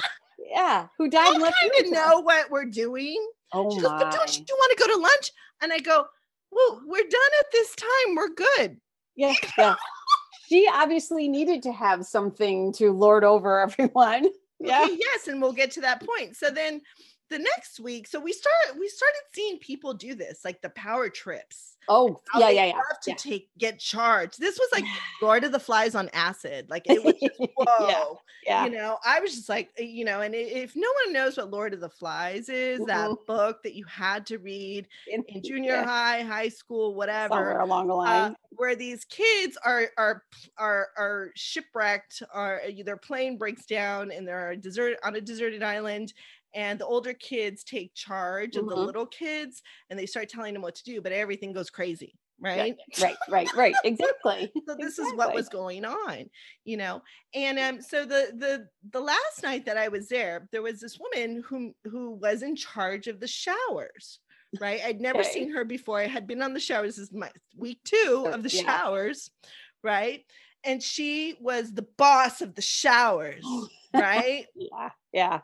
Yeah. 0.51 0.86
Who 0.99 1.09
died 1.09 1.32
and 1.32 1.43
kind 1.43 1.55
you 1.62 1.84
of 1.86 1.93
know 1.93 2.20
what 2.20 2.51
we're 2.51 2.66
doing. 2.66 3.16
Oh 3.53 3.74
She 3.74 3.80
goes, 3.80 3.90
my. 3.90 3.99
But 3.99 4.12
don't 4.12 4.38
you 4.38 4.45
want 4.51 4.78
to 4.78 4.84
go 4.84 4.95
to 4.95 5.01
lunch? 5.01 5.30
And 5.62 5.72
I 5.72 5.78
go, 5.78 6.05
Well, 6.51 6.80
we're 6.86 7.03
done 7.03 7.30
at 7.40 7.47
this 7.53 7.74
time. 7.74 8.14
We're 8.16 8.34
good. 8.34 8.80
Yeah. 9.16 9.34
Yeah. 9.59 9.74
she 10.49 10.68
obviously 10.72 11.28
needed 11.28 11.62
to 11.64 11.72
have 11.72 12.05
something 12.05 12.72
to 12.74 12.93
lord 12.93 13.24
over 13.24 13.61
everyone. 13.68 14.28
Yeah. 14.61 14.84
Okay, 14.84 14.99
yes, 14.99 15.28
and 15.28 15.43
we'll 15.43 15.53
get 15.53 15.72
to 15.72 15.80
that 15.80 16.03
point. 16.07 16.36
So 16.36 16.51
then 16.51 16.80
the 17.30 17.38
next 17.38 17.80
week, 17.80 18.07
so 18.07 18.20
we 18.20 18.32
start 18.32 18.78
we 18.78 18.88
started 18.88 19.20
seeing 19.34 19.59
people 19.59 19.95
do 19.95 20.14
this, 20.14 20.40
like 20.45 20.61
the 20.62 20.70
power 20.70 21.09
trips. 21.09 21.72
Oh, 21.89 22.20
yeah, 22.39 22.49
yeah, 22.51 22.64
yeah. 22.66 22.74
love 22.74 23.01
to 23.03 23.11
yeah. 23.11 23.16
take 23.16 23.49
get 23.59 23.78
charged. 23.78 24.39
This 24.41 24.59
was 24.59 24.68
like 24.72 24.85
Lord 25.22 25.45
of 25.45 25.53
the 25.53 25.59
Flies 25.61 25.95
on 25.95 26.09
acid. 26.12 26.70
Like 26.70 26.85
it 26.87 27.03
was 27.05 27.14
just, 27.14 27.35
whoa. 27.57 27.89
yeah. 27.89 28.05
Yeah. 28.45 28.64
You 28.64 28.70
know, 28.72 28.99
I 29.05 29.20
was 29.20 29.35
just 29.35 29.49
like, 29.49 29.70
uh, 29.78 29.85
you 29.85 30.05
know, 30.05 30.20
and 30.20 30.35
if 30.35 30.74
no 30.74 30.89
one 31.05 31.12
knows 31.12 31.37
what 31.37 31.51
Lord 31.51 31.74
of 31.74 31.80
the 31.80 31.89
Flies 31.89 32.49
is, 32.49 32.85
that 32.87 33.11
Mhm. 33.11 33.26
book 33.26 33.62
that 33.62 33.74
you 33.74 33.85
had 33.85 34.26
to 34.26 34.39
read 34.39 34.89
In, 35.07 35.22
in 35.28 35.43
junior 35.43 35.74
yeah, 35.74 35.85
high, 35.85 36.22
high 36.22 36.49
school, 36.49 36.95
whatever, 36.95 37.35
Somewhere 37.35 37.61
along 37.61 37.87
the 37.87 37.95
uh, 37.95 37.97
line. 37.99 38.37
where 38.51 38.74
these 38.74 39.05
kids 39.05 39.57
are 39.64 39.91
are 39.97 40.24
are 40.59 40.89
are 40.97 41.30
shipwrecked, 41.37 42.22
or 42.35 42.61
their 42.85 42.97
plane 42.97 43.39
breaks 43.39 43.64
down 43.66 44.11
and 44.11 44.26
they're 44.26 44.57
desert 44.57 44.99
on 45.05 45.14
a 45.14 45.20
deserted 45.20 45.62
island, 45.62 46.12
and 46.55 46.78
the 46.78 46.86
older 46.86 47.14
kids 47.14 47.64
take 47.64 47.94
charge 47.94 48.57
of 48.57 48.66
the 48.68 48.76
Mhm. 48.76 48.86
little 48.86 49.07
kids, 49.07 49.62
and 49.90 49.98
they 49.98 50.07
start 50.07 50.28
telling 50.28 50.53
them 50.55 50.62
what 50.62 50.74
to 50.76 50.84
do, 50.84 51.00
but 51.00 51.12
everything 51.12 51.53
goes 51.53 51.70
crazy, 51.70 52.14
right. 52.40 52.76
right? 53.00 53.16
Right. 53.28 53.48
Right. 53.55 53.74
Exactly. 53.84 54.53
So 54.66 54.74
this 54.76 54.98
is 54.98 55.12
what 55.14 55.34
was 55.34 55.48
going 55.48 55.84
on, 55.84 56.30
you 56.64 56.76
know. 56.76 57.03
And 57.34 57.59
um, 57.59 57.80
so 57.80 58.05
the 58.05 58.32
the 58.36 58.68
the 58.90 59.00
last 59.00 59.42
night 59.42 59.64
that 59.66 59.76
I 59.76 59.88
was 59.88 60.09
there, 60.09 60.48
there 60.53 60.62
was 60.62 60.80
this 60.80 60.98
woman 60.98 61.42
who 61.46 61.74
who 61.84 62.12
was 62.12 62.42
in 62.42 62.57
charge 62.57 63.07
of 63.09 63.20
the 63.20 63.28
showers. 63.28 64.20
Right, 64.61 64.82
I'd 64.84 65.00
never 65.00 65.20
Okay. 65.20 65.30
seen 65.32 65.50
her 65.53 65.64
before. 65.64 65.98
I 65.98 66.07
had 66.07 66.26
been 66.26 66.42
on 66.42 66.53
the 66.53 66.61
showers. 66.61 66.96
This 66.96 67.09
is 67.09 67.12
my 67.14 67.30
week 67.57 67.80
two 67.84 68.28
of 68.30 68.42
the 68.42 68.50
yeah. 68.50 68.62
showers, 68.64 69.30
right? 69.82 70.26
And 70.62 70.82
she 70.82 71.36
was 71.40 71.72
the 71.72 71.86
boss 71.96 72.42
of 72.42 72.55
the 72.55 72.61
showers, 72.61 73.42
right? 73.94 74.46
Yeah. 74.55 74.90
Yeah. 75.11 75.40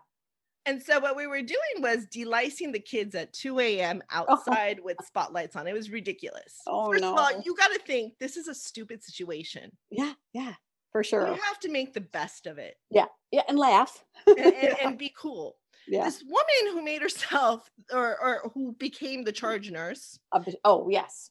And 0.68 0.82
so 0.82 1.00
what 1.00 1.16
we 1.16 1.26
were 1.26 1.40
doing 1.40 1.78
was 1.78 2.04
delicing 2.10 2.72
the 2.72 2.78
kids 2.78 3.14
at 3.14 3.32
2 3.32 3.58
a.m. 3.58 4.02
Uh-huh. 4.10 4.26
outside 4.30 4.80
with 4.82 4.98
spotlights 5.02 5.56
on. 5.56 5.66
It 5.66 5.72
was 5.72 5.90
ridiculous. 5.90 6.56
Oh, 6.66 6.92
First 6.92 7.04
of 7.04 7.18
all, 7.18 7.30
you 7.42 7.56
got 7.56 7.72
to 7.72 7.78
think 7.78 8.18
this 8.20 8.36
is 8.36 8.48
a 8.48 8.54
stupid 8.54 9.02
situation. 9.02 9.72
Yeah. 9.90 10.12
Yeah. 10.34 10.52
For 10.92 11.02
sure. 11.02 11.26
You 11.26 11.40
have 11.40 11.58
to 11.60 11.70
make 11.70 11.94
the 11.94 12.02
best 12.02 12.46
of 12.46 12.58
it 12.58 12.74
Yeah. 12.90 13.06
Yeah. 13.32 13.42
And 13.48 13.58
laugh. 13.58 14.04
and, 14.26 14.38
and, 14.38 14.54
Yeah. 14.62 14.74
and 14.82 14.98
be 14.98 15.12
cool. 15.18 15.56
Yeah. 15.86 16.04
This 16.04 16.22
woman 16.22 16.74
who 16.76 16.84
made 16.84 17.00
herself 17.00 17.70
or, 17.92 18.18
or 18.20 18.50
who 18.52 18.74
became 18.78 19.24
the 19.24 19.32
charge 19.32 19.70
nurse 19.70 20.18
oh, 20.64 20.88
yes. 20.90 21.30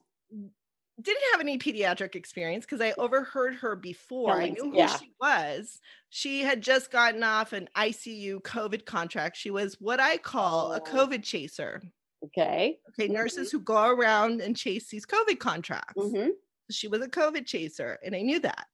Didn't 1.02 1.24
have 1.32 1.42
any 1.42 1.58
pediatric 1.58 2.16
experience 2.16 2.66
because 2.66 2.82
I 2.82 2.94
overheard 2.98 3.56
her 3.56 3.76
before. 3.76 4.34
I 4.34 4.50
knew 4.50 4.72
who 4.72 4.78
yeah. 4.78 4.96
she 4.98 5.12
was. 5.22 5.80
She 6.10 6.42
had 6.42 6.62
just 6.62 6.92
gotten 6.92 7.24
off 7.24 7.54
an 7.54 7.70
ICU 7.76 8.42
COVID 8.42 8.86
contract. 8.86 9.38
She 9.38 9.52
was 9.52 9.80
what 9.80 10.00
I 10.00 10.18
call 10.18 10.74
a 10.74 10.78
Oh. 10.78 10.80
COVID 10.80 11.24
chaser. 11.24 11.82
Okay. 12.24 12.80
Okay, 12.90 13.08
nurses 13.08 13.52
who 13.52 13.60
go 13.60 13.90
around 13.90 14.42
and 14.42 14.58
chase 14.58 14.90
these 14.90 15.06
COVID 15.06 15.40
contracts. 15.40 16.02
Mm-hmm. 16.02 16.30
She 16.72 16.88
was 16.88 17.02
a 17.02 17.08
COVID 17.08 17.46
chaser, 17.46 18.00
and 18.04 18.16
I 18.16 18.22
knew 18.22 18.40
that. 18.40 18.66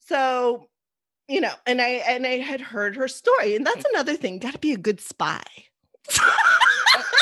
So, 0.00 0.68
you 1.28 1.40
know, 1.40 1.52
and 1.66 1.80
I 1.80 2.02
and 2.06 2.26
I 2.26 2.38
had 2.38 2.60
heard 2.60 2.96
her 2.96 3.08
story, 3.08 3.56
and 3.56 3.66
that's 3.66 3.84
another 3.92 4.16
thing. 4.16 4.38
Got 4.38 4.52
to 4.52 4.58
be 4.58 4.72
a 4.72 4.78
good 4.78 5.00
spy. 5.00 5.42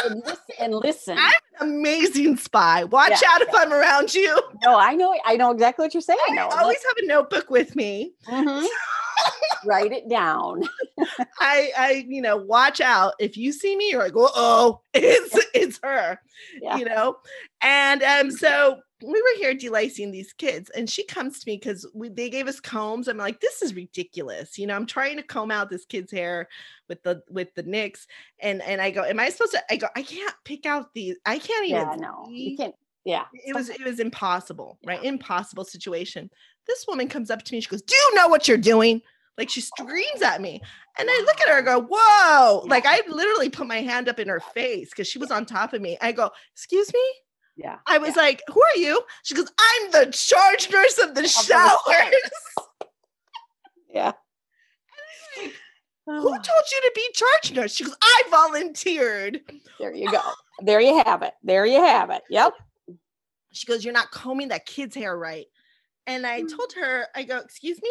and, 0.04 0.14
and 0.14 0.22
listen. 0.24 0.38
And 0.58 0.74
listen. 0.74 1.18
I'm 1.18 1.32
an 1.60 1.74
amazing 1.78 2.36
spy. 2.36 2.84
Watch 2.84 3.10
Yeah, 3.22 3.28
out 3.30 3.42
if 3.42 3.48
I'm 3.54 3.72
around 3.72 4.14
you. 4.14 4.40
no, 4.64 4.76
I 4.78 4.94
know. 4.94 5.16
I 5.24 5.36
know 5.36 5.50
exactly 5.50 5.84
what 5.84 5.94
you're 5.94 6.00
saying. 6.00 6.18
I 6.30 6.34
No, 6.34 6.48
always 6.48 6.78
have 6.84 6.96
a 7.02 7.06
notebook 7.06 7.50
with 7.50 7.74
me. 7.76 8.12
Mhm. 8.26 8.66
Write 9.66 9.92
it 9.92 10.08
down. 10.08 10.62
I, 11.40 11.70
I, 11.76 12.04
you 12.08 12.22
know, 12.22 12.36
watch 12.36 12.80
out 12.80 13.14
if 13.18 13.36
you 13.36 13.52
see 13.52 13.76
me. 13.76 13.90
You're 13.90 14.02
like, 14.02 14.12
oh, 14.16 14.80
it's 14.94 15.36
it's 15.54 15.78
her, 15.82 16.18
Yeah. 16.62 16.76
you 16.78 16.84
know. 16.86 17.18
And 17.60 18.02
um, 18.02 18.30
so 18.30 18.80
we 19.02 19.22
were 19.22 19.38
here 19.38 19.54
delicing 19.54 20.10
these 20.10 20.32
kids, 20.32 20.70
and 20.70 20.88
she 20.88 21.04
comes 21.04 21.40
to 21.40 21.48
me 21.48 21.56
because 21.56 21.86
they 21.94 22.30
gave 22.30 22.48
us 22.48 22.60
combs. 22.60 23.08
I'm 23.08 23.16
like, 23.16 23.40
this 23.40 23.62
is 23.62 23.74
ridiculous. 23.74 24.58
You 24.58 24.66
know, 24.66 24.76
I'm 24.76 24.86
trying 24.86 25.16
to 25.16 25.22
comb 25.22 25.50
out 25.50 25.70
this 25.70 25.84
kid's 25.84 26.12
hair 26.12 26.48
with 26.88 27.02
the 27.02 27.22
with 27.30 27.54
the 27.54 27.62
nicks, 27.62 28.06
and 28.40 28.62
and 28.62 28.80
I 28.80 28.90
go, 28.90 29.02
am 29.04 29.20
I 29.20 29.30
supposed 29.30 29.52
to? 29.52 29.62
I 29.70 29.76
go, 29.76 29.88
I 29.96 30.02
can't 30.02 30.34
pick 30.44 30.66
out 30.66 30.92
these. 30.94 31.16
I 31.24 31.38
can't 31.38 31.66
even. 31.68 31.80
Yeah. 31.80 31.96
No, 31.96 32.26
you 32.30 32.56
can't. 32.56 32.74
Yeah. 33.04 33.24
it 33.32 33.54
was 33.54 33.70
it 33.70 33.82
was 33.82 33.98
impossible 33.98 34.78
right 34.84 35.02
impossible 35.02 35.64
situation 35.64 36.30
this 36.66 36.84
woman 36.86 37.08
comes 37.08 37.30
up 37.30 37.42
to 37.42 37.54
me 37.54 37.60
she 37.60 37.68
goes 37.68 37.80
do 37.80 37.94
you 37.94 38.14
know 38.14 38.28
what 38.28 38.46
you're 38.46 38.58
doing 38.58 39.00
like 39.38 39.48
she 39.48 39.62
screams 39.62 40.20
at 40.22 40.42
me 40.42 40.60
and 40.98 41.08
i 41.10 41.22
look 41.24 41.40
at 41.40 41.48
her 41.48 41.56
and 41.56 41.66
go 41.66 41.88
whoa 41.90 42.62
like 42.66 42.84
i 42.86 43.00
literally 43.08 43.48
put 43.48 43.66
my 43.66 43.80
hand 43.80 44.06
up 44.06 44.18
in 44.18 44.28
her 44.28 44.38
face 44.38 44.90
because 44.90 45.08
she 45.08 45.18
was 45.18 45.30
on 45.30 45.46
top 45.46 45.72
of 45.72 45.80
me 45.80 45.96
i 46.02 46.12
go 46.12 46.30
excuse 46.52 46.92
me 46.92 47.00
Yeah. 47.62 47.78
i 47.86 47.98
was 47.98 48.16
like 48.16 48.42
who 48.48 48.60
are 48.62 48.76
you 48.78 49.02
she 49.22 49.34
goes 49.34 49.50
i'm 49.58 49.90
the 49.90 50.10
charge 50.12 50.70
nurse 50.70 50.98
of 50.98 51.14
the 51.14 51.26
showers 51.28 51.76
Yeah. 53.92 54.12
who 56.06 56.12
Oh, 56.12 56.22
told 56.32 56.64
you 56.72 56.80
to 56.82 56.92
be 56.94 57.08
charge 57.12 57.52
nurse 57.54 57.74
she 57.74 57.84
goes 57.84 57.96
i 58.02 58.22
volunteered 58.30 59.40
there 59.78 59.94
you 59.94 60.10
go. 60.10 60.20
There 60.62 60.80
you 60.80 61.02
have 61.06 61.22
it. 61.22 61.32
There 61.42 61.64
you 61.64 61.82
have 61.82 62.10
it. 62.10 62.22
Yep. 62.30 62.52
she 63.52 63.66
goes 63.66 63.84
you're 63.84 63.94
not 63.94 64.10
combing 64.10 64.48
that 64.48 64.66
kid's 64.66 64.94
hair 64.94 65.16
right 65.16 65.46
and 66.06 66.26
i 66.26 66.42
Mm. 66.42 66.50
told 66.56 66.72
her 66.80 67.06
i 67.14 67.22
go 67.22 67.38
excuse 67.38 67.80
me 67.82 67.90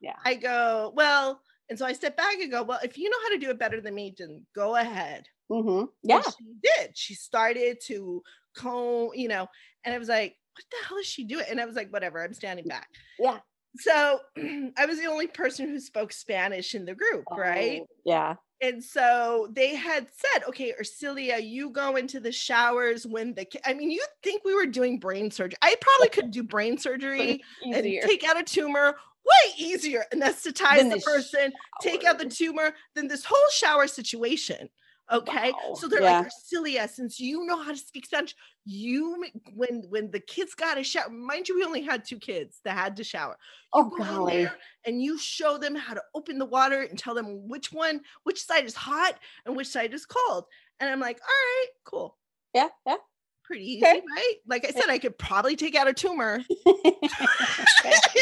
Yeah. 0.00 0.16
i 0.24 0.34
go 0.34 0.92
well 0.94 1.40
and 1.70 1.78
so 1.78 1.86
i 1.86 1.92
step 1.92 2.16
back 2.16 2.38
and 2.40 2.50
go 2.50 2.62
well 2.62 2.80
if 2.82 2.98
you 2.98 3.08
know 3.10 3.16
how 3.22 3.30
to 3.30 3.38
do 3.38 3.50
it 3.50 3.58
better 3.58 3.80
than 3.80 3.94
me 3.94 4.14
then 4.16 4.46
go 4.54 4.76
ahead 4.76 5.26
Mm-hmm. 5.50 5.80
And 5.80 5.88
Yeah. 6.02 6.22
she 6.22 6.44
did 6.62 6.96
she 6.96 7.14
started 7.14 7.78
to 7.86 8.22
comb 8.54 9.10
you 9.14 9.28
know 9.28 9.46
and 9.84 9.94
i 9.94 9.98
was 9.98 10.08
like 10.08 10.36
what 10.54 10.64
the 10.70 10.86
hell 10.88 10.98
is 10.98 11.06
she 11.06 11.24
doing 11.24 11.44
and 11.50 11.60
i 11.60 11.64
was 11.64 11.74
like 11.76 11.90
whatever 11.92 12.22
i'm 12.22 12.34
standing 12.34 12.66
back 12.66 12.88
Yeah. 13.18 13.38
so 13.78 14.20
i 14.76 14.86
was 14.86 14.98
the 14.98 15.06
only 15.06 15.26
person 15.26 15.68
who 15.68 15.80
spoke 15.80 16.12
spanish 16.12 16.74
in 16.74 16.84
the 16.84 16.94
group 16.94 17.24
right 17.30 17.80
Oh, 17.82 17.86
Yeah. 18.04 18.34
and 18.60 18.82
so 18.84 19.48
they 19.52 19.74
had 19.74 20.06
said, 20.14 20.44
okay, 20.48 20.72
Ursilia, 20.80 21.38
you 21.42 21.70
go 21.70 21.96
into 21.96 22.20
the 22.20 22.30
showers 22.30 23.04
when 23.06 23.34
the, 23.34 23.44
ki-" 23.44 23.58
I 23.66 23.74
mean, 23.74 23.90
you 23.90 24.04
think 24.22 24.44
we 24.44 24.54
were 24.54 24.66
doing 24.66 24.98
brain 25.00 25.30
surgery. 25.32 25.56
I 25.62 25.74
probably 25.80 26.10
could 26.10 26.30
do 26.30 26.44
brain 26.44 26.78
surgery 26.78 27.42
and 27.64 27.74
take 28.06 28.22
out 28.24 28.38
a 28.38 28.44
tumor 28.44 28.94
way 29.26 29.54
easier, 29.56 30.04
anesthetize 30.14 30.88
the 30.90 30.96
the 30.96 31.00
person, 31.00 31.52
take 31.80 32.04
out 32.04 32.18
the 32.18 32.28
tumor 32.28 32.72
than 32.94 33.08
this 33.08 33.24
whole 33.24 33.48
shower 33.52 33.86
situation. 33.88 34.68
Okay. 35.10 35.50
Wow. 35.52 35.74
So 35.74 35.88
they're 35.88 36.00
Yeah. 36.02 36.20
like, 36.20 36.28
Ursilia, 36.28 36.88
since 36.88 37.18
you 37.18 37.44
know 37.44 37.60
how 37.60 37.72
to 37.72 37.76
speak 37.76 38.06
Spanish, 38.06 38.34
you, 38.64 39.24
when, 39.54 39.82
when 39.88 40.10
the 40.10 40.20
kids 40.20 40.54
got 40.54 40.78
a 40.78 40.82
shower, 40.84 41.10
mind 41.10 41.48
you, 41.48 41.56
we 41.56 41.64
only 41.64 41.82
had 41.82 42.04
two 42.04 42.18
kids 42.18 42.60
that 42.64 42.76
had 42.76 42.96
to 42.96 43.04
shower 43.04 43.36
Oh 43.72 43.84
go 43.90 43.96
golly. 44.04 44.44
there 44.44 44.54
and 44.86 45.02
you 45.02 45.18
show 45.18 45.58
them 45.58 45.74
how 45.74 45.94
to 45.94 46.02
open 46.14 46.38
the 46.38 46.46
water 46.46 46.82
and 46.82 46.98
tell 46.98 47.14
them 47.14 47.48
which 47.48 47.72
one, 47.72 48.00
which 48.22 48.42
side 48.42 48.64
is 48.64 48.74
hot 48.74 49.18
and 49.44 49.56
which 49.56 49.66
side 49.68 49.92
is 49.92 50.06
cold. 50.06 50.44
And 50.80 50.88
I'm 50.88 51.00
like, 51.00 51.18
all 51.20 51.28
right, 51.28 51.66
cool. 51.84 52.16
Yeah. 52.54 52.68
Yeah. 52.86 52.96
Pretty 53.44 53.64
easy, 53.72 53.84
Okay. 53.86 54.02
right? 54.16 54.34
Like 54.46 54.64
I 54.64 54.70
said, 54.70 54.88
I 54.88 54.98
could 54.98 55.18
probably 55.18 55.56
take 55.56 55.74
out 55.74 55.88
a 55.88 55.92
tumor, 55.92 56.42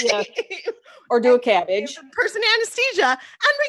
yeah. 0.03 0.23
Or 1.11 1.21
do 1.21 1.35
a 1.35 1.41
CABG. 1.41 1.97
person 2.13 2.41
anesthesia 2.57 3.07
and 3.09 3.19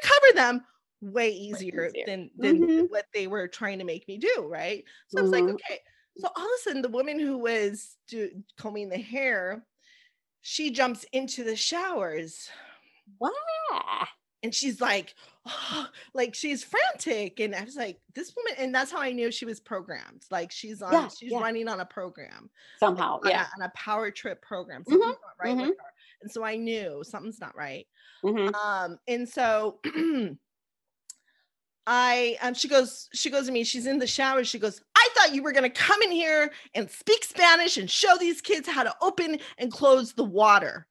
recover 0.04 0.34
them 0.36 0.62
way 1.02 1.30
easier, 1.32 1.90
easier. 1.90 2.06
than 2.06 2.32
than 2.38 2.60
Mhm. 2.62 2.90
what 2.90 3.08
they 3.14 3.28
were 3.28 3.48
trying 3.48 3.80
to 3.80 3.86
make 3.86 4.08
me 4.08 4.18
do, 4.18 4.48
right? 4.48 4.84
So 5.08 5.20
I 5.20 5.22
was 5.24 5.32
like, 5.32 5.46
Mhm. 5.46 5.54
okay. 5.56 5.80
So 6.18 6.30
all 6.36 6.46
of 6.46 6.52
a 6.56 6.62
sudden, 6.62 6.82
the 6.82 6.90
woman 6.90 7.20
who 7.20 7.38
was 7.38 7.98
do, 8.08 8.44
combing 8.58 8.90
the 8.90 8.98
hair, 9.00 9.66
she 10.42 10.72
jumps 10.72 11.06
into 11.14 11.44
the 11.44 11.56
showers 11.56 12.50
Wow. 13.20 14.08
and 14.44 14.54
she's 14.56 14.82
like, 14.82 15.16
oh, 15.46 15.90
like 16.14 16.34
she's 16.36 16.64
frantic, 16.64 17.40
and 17.40 17.56
I 17.56 17.64
was 17.64 17.76
like, 17.76 18.02
this 18.16 18.34
woman, 18.36 18.54
and 18.58 18.74
that's 18.76 18.92
how 18.92 19.00
I 19.00 19.12
knew 19.12 19.32
she 19.32 19.46
was 19.46 19.60
programmed. 19.60 20.26
Like 20.32 20.52
she's 20.52 20.82
on, 20.82 20.94
Yeah, 20.94 21.08
she's 21.10 21.32
yeah. 21.32 21.40
running 21.40 21.68
on 21.68 21.80
a 21.80 21.86
program, 21.86 22.50
Somehow, 22.80 23.20
on, 23.24 23.30
yeah. 23.30 23.48
a, 23.58 23.62
on 23.62 23.68
a 23.68 23.72
power 23.76 24.12
trip 24.12 24.42
program. 24.42 24.84
Mhm, 24.84 24.90
Something's 24.92 25.18
not 25.22 25.36
right 25.40 25.56
mhm. 25.58 25.68
with 25.70 25.78
her, 25.80 25.94
and 26.22 26.32
so 26.32 26.44
I 26.44 26.56
knew 26.58 27.04
something's 27.06 27.40
not 27.40 27.56
right. 27.56 27.88
Mhm. 28.24 28.54
Um, 28.56 29.00
and 29.08 29.28
so 29.30 29.80
I 31.88 32.38
um 32.42 32.54
she 32.54 32.68
goes, 32.68 33.10
she 33.14 33.30
goes 33.30 33.48
to 33.48 33.52
me, 33.52 33.64
she's 33.64 33.88
in 33.88 34.00
the 34.00 34.08
shower. 34.08 34.44
She 34.44 34.60
goes, 34.60 34.82
I 34.96 35.10
thought 35.16 35.34
you 35.34 35.44
were 35.44 35.52
gonna 35.52 35.70
come 35.70 36.02
in 36.04 36.12
here 36.12 36.52
and 36.76 36.90
speak 36.90 37.24
Spanish 37.24 37.78
and 37.78 37.90
show 37.90 38.16
these 38.20 38.42
kids 38.42 38.68
how 38.68 38.84
to 38.84 38.94
open 39.02 39.40
and 39.58 39.72
close 39.72 40.14
the 40.14 40.24
water 40.24 40.86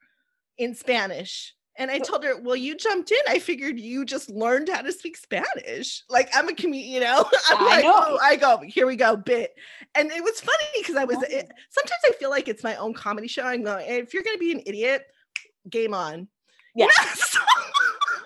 in 0.59 0.75
Spanish. 0.75 1.55
And 1.77 1.91
I 1.91 1.99
told 1.99 2.25
her, 2.25 2.39
Well, 2.39 2.57
you 2.57 2.77
jumped 2.77 3.11
in. 3.11 3.19
I 3.29 3.39
figured 3.39 3.79
you 3.79 4.05
just 4.05 4.29
learned 4.29 4.69
how 4.69 4.83
to 4.83 4.93
speak 4.93 5.17
Spanish. 5.17 6.03
Like 6.11 6.29
I'm 6.35 6.49
a 6.49 6.55
comedian, 6.55 6.93
you 6.93 7.01
know. 7.01 7.25
I'm 7.51 7.63
I 7.63 7.67
like, 7.67 7.85
know. 7.85 7.95
"Oh," 7.95 8.19
I 8.21 8.37
go, 8.37 8.59
here 8.67 8.87
we 8.87 8.97
go, 8.97 9.17
bit. 9.17 9.55
And 9.95 10.11
it 10.11 10.23
was 10.23 10.41
funny 10.41 10.67
because 10.79 10.97
I 10.97 11.05
was 11.05 11.17
it, 11.23 11.51
sometimes 11.71 12.01
I 12.05 12.13
feel 12.19 12.31
like 12.31 12.49
it's 12.49 12.65
my 12.65 12.77
own 12.77 12.93
comedy 12.95 13.29
show. 13.29 13.45
I'm 13.45 13.63
going, 13.63 13.87
if 13.89 14.13
you're 14.13 14.25
gonna 14.25 14.39
be 14.39 14.53
an 14.53 14.63
idiot, 14.67 15.05
game 15.71 15.95
on. 15.95 16.29
Yes. 16.75 17.37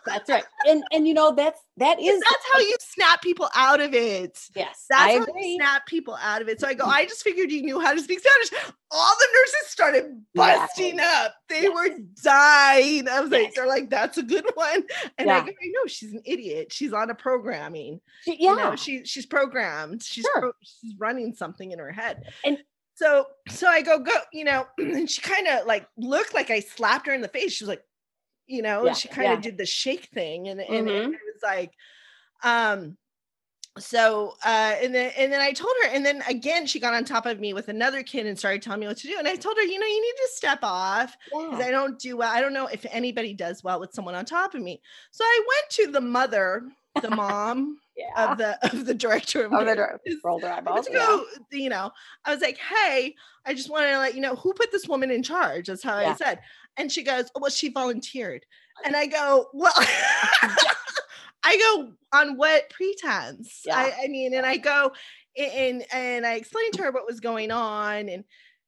That's 0.07 0.29
right. 0.31 0.45
And 0.69 0.83
and 0.93 1.07
you 1.09 1.15
know 1.15 1.35
that's 1.35 1.61
that 1.79 1.99
is 2.01 2.21
that's 2.21 2.45
how 2.53 2.59
you 2.61 2.75
snap 2.81 3.23
people 3.23 3.49
out 3.55 3.81
of 3.81 3.95
it. 3.95 4.39
yes. 4.55 4.87
That's 4.89 5.03
I 5.03 5.13
how 5.19 5.23
agree. 5.25 5.47
you 5.49 5.55
snap 5.57 5.87
people 5.87 6.17
out 6.23 6.43
of 6.43 6.49
it. 6.49 6.61
So 6.61 6.69
I 6.69 6.75
go, 6.75 6.85
mm-hmm. 6.85 6.93
I 6.93 7.05
just 7.07 7.23
figured 7.23 7.51
you 7.51 7.63
knew 7.63 7.81
how 7.81 7.93
to 7.95 8.01
speak 8.01 8.21
Spanish. 8.21 8.73
All 8.91 9.15
the 9.19 9.27
nurses 9.33 9.71
started 9.71 10.23
Yeah. 10.35 10.59
busting 10.67 11.01
up. 11.01 11.35
They 11.49 11.63
Yes. 11.63 11.73
were 11.75 11.97
dying. 12.23 13.09
I 13.09 13.21
was 13.21 13.31
like, 13.31 13.55
they're 13.55 13.67
like, 13.67 13.91
that's 13.91 14.19
a 14.19 14.23
good 14.23 14.47
one. 14.55 14.85
And 15.19 15.31
I 15.31 15.41
go, 15.41 15.47
I 15.49 15.67
know 15.69 15.87
she's 15.87 16.13
an 16.13 16.23
idiot. 16.25 16.73
She's 16.73 16.93
on 16.93 17.11
a 17.11 17.15
programming. 17.15 18.01
She- 18.25 18.43
You 18.43 18.57
yeah. 18.57 18.71
know, 18.71 18.77
she 18.77 19.05
she's 19.05 19.27
programmed. 19.27 20.03
She's 20.03 20.25
Sure. 20.25 20.41
pro- 20.41 20.53
she's 20.63 20.95
running 20.99 21.35
something 21.35 21.73
in 21.73 21.79
her 21.79 21.93
head. 21.93 22.25
And- 22.45 22.59
so 22.97 23.27
so 23.49 23.67
I 23.67 23.83
go, 23.83 23.99
go, 23.99 24.13
you 24.33 24.45
know, 24.45 24.67
and 24.79 25.11
she 25.11 25.21
kind 25.21 25.49
of 25.49 25.67
like 25.67 25.85
looked 25.97 26.33
like 26.33 26.51
I 26.51 26.61
slapped 26.61 27.09
her 27.09 27.13
in 27.13 27.23
the 27.23 27.29
face. 27.29 27.53
She 27.53 27.65
was 27.65 27.69
like, 27.69 27.83
you 28.47 28.63
know, 28.63 28.91
Yeah, 28.91 28.93
she 28.93 29.09
kind 29.09 29.33
of 29.33 29.41
yeah. 29.41 29.41
did 29.41 29.59
the 29.59 29.67
shake 29.67 30.07
thing. 30.15 30.49
And, 30.49 30.61
and, 30.61 30.89
Mhm. 30.89 30.89
and 30.89 31.15
it 31.15 31.21
was 31.35 31.43
like, 31.43 31.73
um, 32.45 32.99
so 33.77 34.37
uh 34.45 34.77
and 34.81 34.95
then 34.95 35.13
and 35.19 35.33
then 35.33 35.41
I 35.41 35.53
told 35.53 35.73
her, 35.83 35.89
and 35.89 36.07
then 36.07 36.23
again 36.29 36.67
she 36.67 36.79
got 36.79 36.95
on 36.95 37.05
top 37.05 37.27
of 37.27 37.41
me 37.41 37.53
with 37.55 37.69
another 37.69 38.05
kid 38.05 38.27
and 38.27 38.39
started 38.39 38.63
telling 38.63 38.81
me 38.81 38.87
what 38.87 38.99
to 38.99 39.09
do. 39.09 39.19
And 39.19 39.27
I 39.27 39.35
told 39.37 39.57
her, 39.57 39.65
you 39.65 39.79
know, 39.81 39.87
you 39.87 40.01
need 40.03 40.17
to 40.23 40.29
step 40.33 40.61
off 40.63 41.17
because 41.49 41.59
yeah. 41.59 41.65
I 41.65 41.71
don't 41.73 41.99
do 41.99 42.17
well. 42.17 42.31
I 42.33 42.41
don't 42.41 42.53
know 42.53 42.67
if 42.69 42.87
anybody 42.91 43.35
does 43.35 43.65
well 43.65 43.81
with 43.81 43.93
someone 43.93 44.15
on 44.15 44.25
top 44.27 44.55
of 44.55 44.63
me. 44.63 44.81
So 45.11 45.25
I 45.25 45.45
went 45.49 45.71
to 45.73 45.93
the 45.93 46.01
mother, 46.01 46.71
the 47.01 47.11
mom 47.11 47.81
yeah. 47.97 48.33
of 48.33 48.39
the 48.39 48.59
of 48.73 48.87
the 48.87 48.95
director 48.95 49.45
of 49.45 49.53
Oh, 49.53 49.65
the 49.65 49.97
roll 50.25 50.39
their 50.41 50.53
eyeballs. 50.53 50.87
to 50.87 50.93
Yeah. 50.93 50.99
go, 51.07 51.25
you 51.53 51.69
know, 51.69 51.91
I 52.25 52.33
was 52.33 52.41
like, 52.43 52.59
hey, 52.59 53.15
I 53.47 53.55
just 53.55 53.71
wanted 53.71 53.91
to 53.93 53.99
let 53.99 54.15
you 54.15 54.21
know 54.21 54.37
who 54.37 54.53
put 54.55 54.73
this 54.73 54.89
woman 54.89 55.11
in 55.11 55.23
charge. 55.23 55.67
That's 55.67 55.83
how 55.83 55.97
I 55.97 56.15
said. 56.15 56.41
And 56.77 56.91
she 56.91 57.03
goes, 57.03 57.31
well, 57.39 57.51
she 57.51 57.69
volunteered. 57.71 58.45
And 58.85 58.97
I 58.97 59.07
go, 59.07 59.47
well, 59.53 59.73
I 61.45 61.57
go 61.59 61.93
on 62.19 62.37
what 62.37 62.71
pretense? 62.71 63.63
Yeah. 63.67 63.77
I, 63.77 64.05
I 64.05 64.09
mean, 64.09 64.35
and 64.35 64.47
I 64.47 64.57
go 64.57 64.93
and 65.37 65.85
and 65.93 66.27
I 66.27 66.35
explained 66.35 66.75
to 66.75 66.83
her 66.85 66.91
what 66.93 67.07
was 67.07 67.21
going 67.21 67.51
on 67.51 68.09
and 68.09 68.25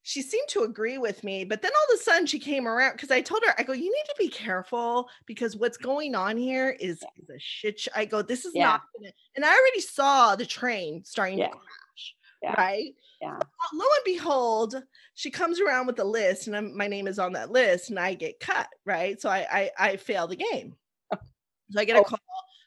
she 0.08 0.22
seemed 0.22 0.46
to 0.46 0.62
agree 0.62 0.98
with 0.98 1.24
me, 1.24 1.42
but 1.44 1.62
then 1.62 1.72
all 1.74 1.92
of 1.94 1.98
a 1.98 2.02
sudden 2.04 2.26
she 2.26 2.38
came 2.38 2.68
around 2.68 2.92
because 2.92 3.10
I 3.10 3.20
told 3.20 3.42
her, 3.44 3.52
I 3.58 3.64
go, 3.64 3.72
you 3.72 3.92
need 3.92 4.04
to 4.06 4.14
be 4.16 4.28
careful 4.28 5.08
because 5.26 5.56
what's 5.56 5.76
going 5.76 6.14
on 6.14 6.36
here 6.36 6.76
is, 6.78 7.02
is 7.16 7.28
a 7.28 7.38
shit. 7.40 7.80
Sh-. 7.80 7.88
I 7.92 8.04
go, 8.04 8.22
this 8.22 8.44
is 8.44 8.54
Yeah. 8.54 8.66
not 8.66 8.82
gonna, 8.96 9.10
and 9.34 9.44
I 9.44 9.48
already 9.52 9.80
saw 9.80 10.36
the 10.36 10.46
train 10.46 11.02
starting 11.04 11.38
Yeah. 11.40 11.48
to 11.48 11.54
crash, 11.54 12.14
Yeah. 12.40 12.54
right? 12.56 12.94
Yeah. 13.20 13.36
So, 13.40 13.76
lo 13.76 13.84
and 13.84 14.04
behold, 14.04 14.76
she 15.16 15.28
comes 15.28 15.58
around 15.58 15.88
with 15.88 15.98
a 15.98 16.04
list, 16.04 16.46
and 16.46 16.56
I'm, 16.56 16.76
my 16.76 16.86
name 16.86 17.08
is 17.08 17.18
on 17.18 17.32
that 17.32 17.50
list, 17.50 17.90
and 17.90 17.98
I 17.98 18.14
get 18.14 18.38
cut, 18.38 18.68
right? 18.84 19.20
So 19.20 19.28
I 19.28 19.44
I, 19.50 19.70
I 19.88 19.96
fail 19.96 20.28
the 20.28 20.36
game. 20.36 20.76
Oh. 21.12 21.18
So 21.72 21.80
I 21.80 21.84
get 21.84 21.96
a 21.96 22.00
Oh. 22.00 22.04
call 22.04 22.20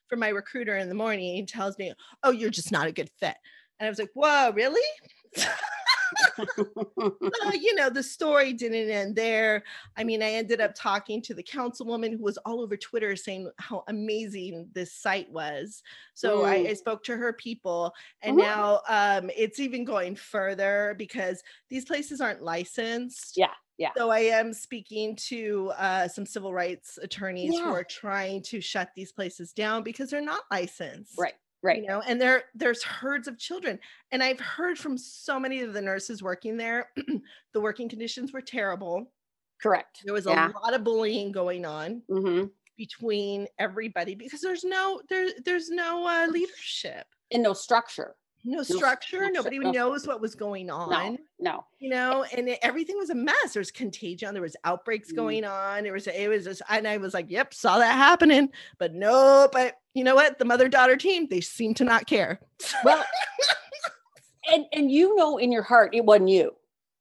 from 0.10 0.20
my 0.20 0.28
recruiter 0.28 0.76
in 0.76 0.90
the 0.90 0.96
morning. 0.96 1.36
He 1.38 1.46
tells 1.46 1.78
me, 1.78 1.94
"Oh, 2.22 2.32
you're 2.32 2.50
just 2.50 2.74
not 2.74 2.88
a 2.88 2.92
good 2.92 3.10
fit." 3.18 3.38
And 3.80 3.88
I 3.88 3.90
was 3.90 3.98
like, 4.00 4.12
"Whoa, 4.14 4.52
really?" 4.52 4.82
Uh, 7.45 7.51
you 7.53 7.76
know, 7.76 7.89
the 7.89 8.01
story 8.03 8.53
didn't 8.53 8.89
end 8.89 9.16
there. 9.16 9.64
I 9.95 10.03
mean, 10.03 10.24
I 10.24 10.32
ended 10.32 10.62
up 10.62 10.74
talking 10.76 11.22
to 11.24 11.34
the 11.34 11.43
councilwoman 11.43 12.12
who 12.18 12.24
was 12.24 12.38
all 12.39 12.60
over 12.62 12.76
Twitter 12.76 13.16
saying 13.16 13.51
how 13.57 13.84
amazing 13.88 14.68
this 14.74 14.93
site 14.93 15.32
was. 15.32 15.84
So 16.16 16.43
I, 16.43 16.55
I 16.70 16.74
spoke 16.74 17.03
to 17.03 17.16
her 17.18 17.34
people, 17.34 17.93
and 18.22 18.36
Mhm. 18.36 18.41
now 18.41 18.82
um, 18.88 19.30
it's 19.36 19.60
even 19.60 19.84
going 19.86 20.16
further 20.16 20.95
because 20.97 21.43
these 21.70 21.86
places 21.86 22.20
aren't 22.20 22.41
licensed. 22.41 23.38
Yeah, 23.38 23.53
yeah. 23.78 23.91
So 23.95 24.10
I 24.10 24.20
am 24.20 24.53
speaking 24.53 25.16
to 25.28 25.72
uh, 25.78 26.07
some 26.07 26.26
civil 26.26 26.53
rights 26.53 26.97
attorneys 27.01 27.57
who 27.60 27.70
are 27.72 27.84
trying 27.84 28.41
to 28.43 28.60
shut 28.60 28.89
these 28.95 29.12
places 29.12 29.53
down 29.53 29.84
because 29.84 30.10
they're 30.10 30.22
not 30.22 30.43
licensed 30.51 31.18
right. 31.18 31.36
Right. 31.62 31.82
you 31.82 31.88
know 31.88 32.01
and 32.01 32.22
there 32.22 32.45
there's 32.55 32.84
herds 32.84 33.28
of 33.28 33.38
children 33.38 33.80
and 34.12 34.24
i've 34.24 34.39
heard 34.39 34.78
from 34.78 34.97
so 34.97 35.39
many 35.39 35.62
of 35.62 35.74
the 35.74 35.82
nurses 35.82 36.24
working 36.24 36.57
there 36.57 36.91
the 37.53 37.62
working 37.62 37.89
conditions 37.89 38.34
were 38.34 38.41
terrible 38.41 39.14
Correct. 39.62 40.03
there 40.03 40.14
was 40.14 40.26
a 40.26 40.34
lot 40.36 40.74
of 40.74 40.84
bullying 40.84 41.32
going 41.32 41.66
on 41.66 42.03
hmm 42.10 42.51
between 42.78 43.47
everybody 43.60 44.16
because 44.16 44.41
there's 44.41 44.64
no 44.64 45.01
there 45.10 45.30
there's 45.45 45.70
no 45.70 46.07
uh, 46.07 46.28
leadership 46.28 47.07
And 47.32 47.41
no 47.43 47.53
structure. 47.53 48.16
No 48.46 48.64
structure 48.64 49.20
no 49.22 49.28
nobody 49.42 49.60
no 49.60 49.72
knows 49.72 50.08
what 50.08 50.22
was 50.22 50.34
going 50.36 50.70
on 50.70 51.18
No. 51.40 51.66
you 51.80 51.90
know 51.90 52.26
and 52.36 52.48
it, 52.50 52.60
everything 52.62 52.98
was 52.98 53.10
a 53.10 53.16
mess 53.16 53.54
there 53.54 53.60
was 53.62 53.72
contagion 53.72 54.34
there 54.34 54.42
was 54.42 54.56
outbreaks 54.64 55.12
Mm. 55.12 55.16
going 55.18 55.46
on 55.46 55.86
it 55.86 55.92
was 55.92 56.08
it 56.08 56.30
was 56.30 56.46
just 56.46 56.62
and 56.70 56.88
i 56.88 56.98
was 56.98 57.14
like 57.14 57.30
yep 57.30 57.54
saw 57.54 57.78
that 57.80 57.94
happening 57.98 58.50
but 58.78 58.94
no 58.94 59.50
but 59.52 59.76
you 59.94 60.04
know 60.04 60.16
what 60.16 60.40
the 60.40 60.46
mother 60.46 60.70
daughter 60.70 60.96
team 60.96 61.28
they 61.30 61.42
seem 61.42 61.74
to 61.76 61.84
not 61.84 62.06
care 62.08 62.40
Well, 62.84 63.04
and 64.52 64.66
and 64.74 64.92
you 64.92 65.16
know 65.16 65.38
in 65.38 65.52
your 65.52 65.64
heart 65.64 65.94
it 65.94 66.06
wasn't 66.06 66.30
you. 66.30 66.52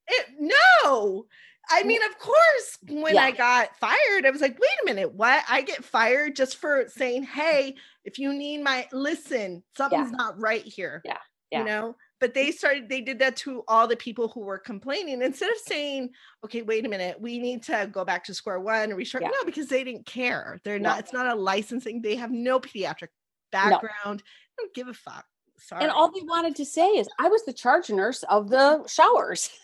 It, 0.07 0.27
no. 0.41 1.27
I 1.71 1.83
mean, 1.83 2.01
of 2.03 2.19
course, 2.19 2.79
when 2.89 3.19
I 3.19 3.31
got 3.31 3.77
fired, 3.77 4.25
I 4.25 4.31
was 4.31 4.41
like, 4.41 4.59
wait 4.59 4.71
a 4.83 4.87
minute, 4.87 5.13
what? 5.13 5.45
I 5.51 5.61
get 5.61 5.85
fired 5.85 6.35
just 6.35 6.57
for 6.57 6.87
saying, 6.89 7.25
hey, 7.25 7.75
if 8.07 8.19
you 8.19 8.33
need 8.33 8.65
my 8.65 8.89
listen, 8.91 9.63
something's 9.77 10.11
not 10.11 10.41
right 10.41 10.65
here. 10.65 11.03
Yeah, 11.05 11.19
You 11.51 11.65
know, 11.65 11.97
but 12.21 12.35
they 12.35 12.51
started, 12.51 12.89
they 12.89 13.01
did 13.01 13.19
that 13.21 13.37
to 13.37 13.63
all 13.69 13.87
the 13.89 13.97
people 13.97 14.29
who 14.29 14.41
were 14.41 14.59
complaining. 14.59 15.23
Instead 15.23 15.51
of 15.51 15.57
saying, 15.67 16.11
okay, 16.45 16.61
wait 16.63 16.85
a 16.85 16.89
minute, 16.89 17.19
we 17.21 17.39
need 17.39 17.63
to 17.65 17.89
go 17.91 18.05
back 18.05 18.25
to 18.25 18.35
square 18.35 18.61
one 18.61 18.83
and 18.83 18.97
restart. 18.97 19.23
Yeah. 19.25 19.31
No, 19.31 19.45
because 19.47 19.69
they 19.69 19.83
didn't 19.83 20.05
care. 20.05 20.61
They're 20.65 20.79
No. 20.79 20.91
not, 20.91 20.99
it's 20.99 21.13
not 21.15 21.27
a 21.27 21.35
licensing. 21.35 22.03
They 22.03 22.17
have 22.17 22.31
no 22.31 22.61
pediatric 22.61 23.09
background. 23.51 24.21
They 24.21 24.63
don't 24.65 24.75
give 24.75 24.89
a 24.89 24.95
fuck. 24.95 25.25
Sorry. 25.59 25.83
And 25.83 25.91
all 25.91 26.11
they 26.13 26.21
wanted 26.23 26.55
to 26.57 26.65
say 26.67 26.87
is, 26.89 27.09
I 27.19 27.29
was 27.29 27.45
the 27.45 27.53
charge 27.53 27.89
nurse 27.91 28.23
of 28.25 28.51
the 28.51 28.87
showers. 28.87 29.51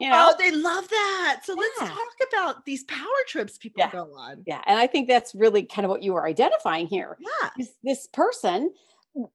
You 0.00 0.10
know? 0.10 0.30
Oh, 0.30 0.36
they 0.38 0.52
love 0.52 0.88
that. 0.88 1.40
So 1.42 1.54
Yeah. 1.54 1.60
let's 1.80 1.92
talk 1.92 2.28
about 2.32 2.64
these 2.64 2.84
power 2.84 3.02
trips 3.26 3.58
people 3.58 3.80
Yeah. 3.80 3.90
go 3.90 4.14
on. 4.16 4.44
yeah. 4.46 4.62
And 4.64 4.78
I 4.78 4.86
think 4.86 5.08
that's 5.08 5.34
really 5.34 5.64
kind 5.64 5.84
of 5.84 5.90
what 5.90 6.04
you 6.04 6.12
were 6.12 6.24
identifying 6.24 6.86
here. 6.86 7.16
Yeah. 7.18 7.50
Is 7.58 7.72
this 7.82 8.06
person, 8.06 8.72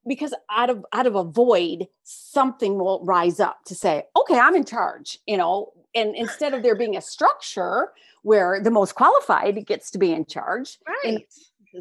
because 0.08 0.34
out 0.50 0.70
of 0.70 0.86
out 0.94 1.08
of 1.08 1.16
a 1.16 1.24
void, 1.24 1.88
something 2.04 2.78
will 2.78 3.04
rise 3.04 3.40
up 3.40 3.64
to 3.66 3.76
say, 3.76 4.04
okay, 4.16 4.40
I'm 4.40 4.56
in 4.56 4.66
charge, 4.66 5.20
you 5.28 5.38
know. 5.38 5.72
And 5.96 6.16
instead 6.16 6.54
of 6.54 6.64
there 6.64 6.76
being 6.76 6.98
a 6.98 7.02
structure 7.02 7.92
where 8.24 8.60
the 8.62 8.72
most 8.72 8.96
qualified 8.96 9.66
gets 9.66 9.92
to 9.92 9.98
be 9.98 10.12
in 10.12 10.26
charge, 10.26 10.80
Right. 10.88 11.28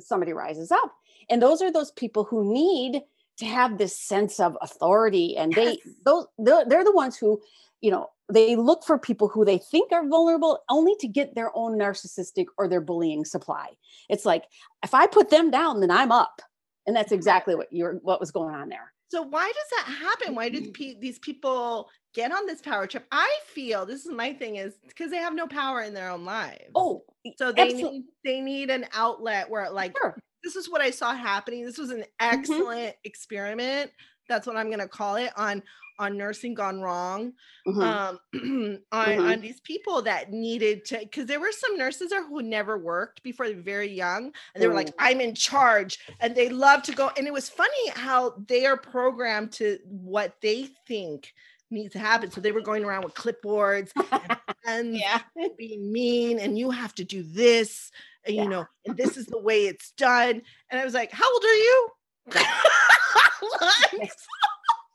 somebody 0.01 0.33
rises 0.33 0.71
up. 0.71 0.95
And 1.31 1.41
those 1.41 1.63
are 1.63 1.73
those 1.73 1.93
people 1.93 2.25
who 2.25 2.53
need 2.53 3.03
to 3.39 3.47
have 3.47 3.79
this 3.79 3.97
sense 3.97 4.39
of 4.39 4.57
authority. 4.61 5.37
And 5.37 5.55
they 5.55 5.79
Yes. 5.85 5.95
those 6.05 6.27
they're, 6.39 6.65
they're 6.67 6.85
the 6.85 6.93
ones 6.93 7.17
who, 7.17 7.41
you 7.81 7.91
know, 7.91 8.11
they 8.33 8.57
look 8.57 8.85
for 8.85 8.99
people 8.99 9.29
who 9.29 9.45
they 9.45 9.59
think 9.59 9.93
are 9.93 10.07
vulnerable 10.07 10.61
only 10.69 10.95
to 11.01 11.09
get 11.09 11.35
their 11.35 11.51
own 11.57 11.79
narcissistic 11.79 12.47
or 12.59 12.69
their 12.69 12.81
bullying 12.81 13.25
supply. 13.25 13.71
It's 14.09 14.25
like 14.25 14.45
if 14.83 14.95
I 14.95 15.07
put 15.07 15.31
them 15.31 15.51
down, 15.51 15.81
then 15.81 15.91
I'm 15.91 16.13
up. 16.13 16.43
And 16.87 16.97
that's 16.97 17.13
exactly 17.13 17.55
what 17.55 17.73
you're 17.73 17.95
what 18.03 18.21
was 18.21 18.31
going 18.31 18.55
on 18.55 18.69
there. 18.69 18.93
So 19.09 19.23
why 19.23 19.47
does 19.47 19.79
that 19.87 19.93
happen? 19.93 20.35
Why 20.35 20.49
do 20.49 20.71
pe- 20.71 20.99
these 20.99 21.19
people 21.19 21.89
get 22.15 22.33
on 22.33 22.47
this 22.47 22.63
power 22.63 22.87
trip? 22.87 23.07
I 23.13 23.31
feel 23.47 23.85
this 23.85 24.07
is 24.07 24.13
my 24.13 24.33
thing 24.33 24.57
is 24.57 24.75
because 24.89 25.11
they 25.11 25.19
have 25.19 25.35
no 25.35 25.47
power 25.47 25.83
in 25.83 25.93
their 25.95 26.09
own 26.11 26.25
lives. 26.25 26.71
Oh, 26.75 27.05
so 27.37 27.53
they 27.53 27.63
absolute- 27.63 27.93
need 27.93 28.05
they 28.25 28.41
need 28.41 28.71
an 28.71 28.87
outlet 28.95 29.51
where 29.51 29.71
like 29.71 29.95
sure. 30.01 30.17
this 30.43 30.57
is 30.57 30.71
what 30.71 30.81
I 30.81 30.91
saw 30.91 31.15
happening. 31.15 31.65
This 31.65 31.79
was 31.79 31.91
an 31.91 32.01
Mm-hmm. 32.21 32.39
excellent 32.39 32.95
experiment. 33.05 33.91
That's 34.29 34.47
what 34.47 34.57
I'm 34.57 34.69
going 34.69 34.79
to 34.81 34.89
call 34.89 35.17
it 35.17 35.31
on 35.37 35.63
on 36.03 36.19
nursing 36.19 36.53
gone 36.55 36.81
wrong. 36.81 37.33
Mhm. 37.67 37.83
Um, 37.83 38.19
on 38.93 39.07
Mhm. 39.07 39.33
on 39.33 39.41
these 39.41 39.61
people 39.61 40.03
that 40.03 40.33
needed 40.33 40.85
to 40.87 40.99
because 40.99 41.27
there 41.27 41.41
were 41.41 41.53
some 41.53 41.77
nurses 41.79 42.11
there 42.11 42.27
who 42.27 42.43
never 42.43 42.77
worked 42.77 43.23
before 43.23 43.47
they 43.49 43.55
were 43.55 43.63
very 43.63 43.89
young 43.91 44.33
and 44.55 44.63
they 44.63 44.67
were 44.69 44.75
like 44.75 44.89
Mm. 44.89 44.95
I'm 44.99 45.21
in 45.21 45.35
charge 45.35 45.99
and 46.21 46.35
they 46.35 46.49
love 46.49 46.83
to 46.85 46.93
go 46.93 47.11
and 47.17 47.27
it 47.27 47.33
was 47.33 47.49
funny 47.49 47.89
how 47.95 48.35
they 48.49 48.67
are 48.67 48.77
programmed 48.77 49.53
to 49.53 49.79
what 49.87 50.35
they 50.43 50.69
think 50.89 51.33
needs 51.71 51.93
to 51.95 51.99
happen. 51.99 52.31
So 52.31 52.41
they 52.41 52.53
were 52.53 52.61
going 52.61 52.85
around 52.85 53.05
with 53.05 53.15
clipboards 53.15 53.93
and 54.67 54.97
yeah. 54.97 55.23
being 55.57 55.91
mean 55.93 56.39
and 56.39 56.59
you 56.59 56.71
have 56.71 56.95
to 56.97 57.05
do 57.05 57.23
this 57.23 57.91
and 58.27 58.37
Yeah. 58.37 58.43
you 58.43 58.49
know 58.49 58.67
and 58.87 58.97
this 58.97 59.17
is 59.17 59.27
the 59.27 59.39
way 59.39 59.67
it's 59.67 59.91
done 59.93 60.43
and 60.71 60.81
i 60.81 60.85
was 60.85 60.95
like 60.95 61.11
how 61.11 61.29
old 61.33 61.45
are 61.45 61.61
you 61.69 61.89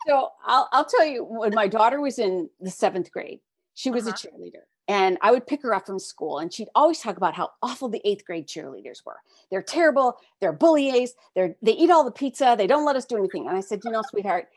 So 0.08 0.30
I'll, 0.46 0.70
I'll 0.72 0.86
tell 0.86 1.06
you, 1.06 1.24
when 1.24 1.54
my 1.54 1.68
daughter 1.68 2.00
was 2.02 2.20
in 2.20 2.50
the 2.62 2.72
seventh 2.72 3.12
grade, 3.12 3.40
she 3.74 3.92
was 3.92 4.08
Uh-huh. 4.08 4.12
a 4.12 4.14
cheerleader. 4.14 4.64
And 4.90 5.18
I 5.22 5.32
would 5.32 5.46
pick 5.46 5.64
her 5.64 5.74
up 5.74 5.86
from 5.86 6.00
school, 6.00 6.40
and 6.40 6.52
she'd 6.54 6.70
always 6.74 7.00
talk 7.00 7.18
about 7.18 7.34
how 7.34 7.52
awful 7.62 7.90
the 7.90 8.02
eighth 8.08 8.26
grade 8.26 8.48
cheerleaders 8.48 9.06
were. 9.06 9.18
They're 9.52 9.62
terrible. 9.62 10.18
They're 10.40 10.54
bullies. 10.54 11.14
They're 11.36 11.56
they 11.62 11.74
eat 11.74 11.90
all 11.90 12.06
the 12.06 12.12
pizza. 12.12 12.56
They 12.58 12.68
don't 12.68 12.86
let 12.86 12.96
us 12.96 13.06
do 13.06 13.18
anything. 13.18 13.48
And 13.48 13.58
I 13.58 13.60
said, 13.62 13.84
you 13.84 13.92
know, 13.92 14.02
sweetheart, 14.02 14.48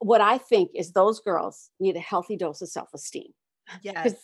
what 0.00 0.20
I 0.20 0.38
think 0.38 0.72
is 0.74 0.92
those 0.92 1.20
girls 1.20 1.70
need 1.78 1.96
a 1.96 2.00
healthy 2.00 2.36
dose 2.36 2.60
of 2.62 2.68
self-esteem. 2.68 3.32
yes 3.82 4.14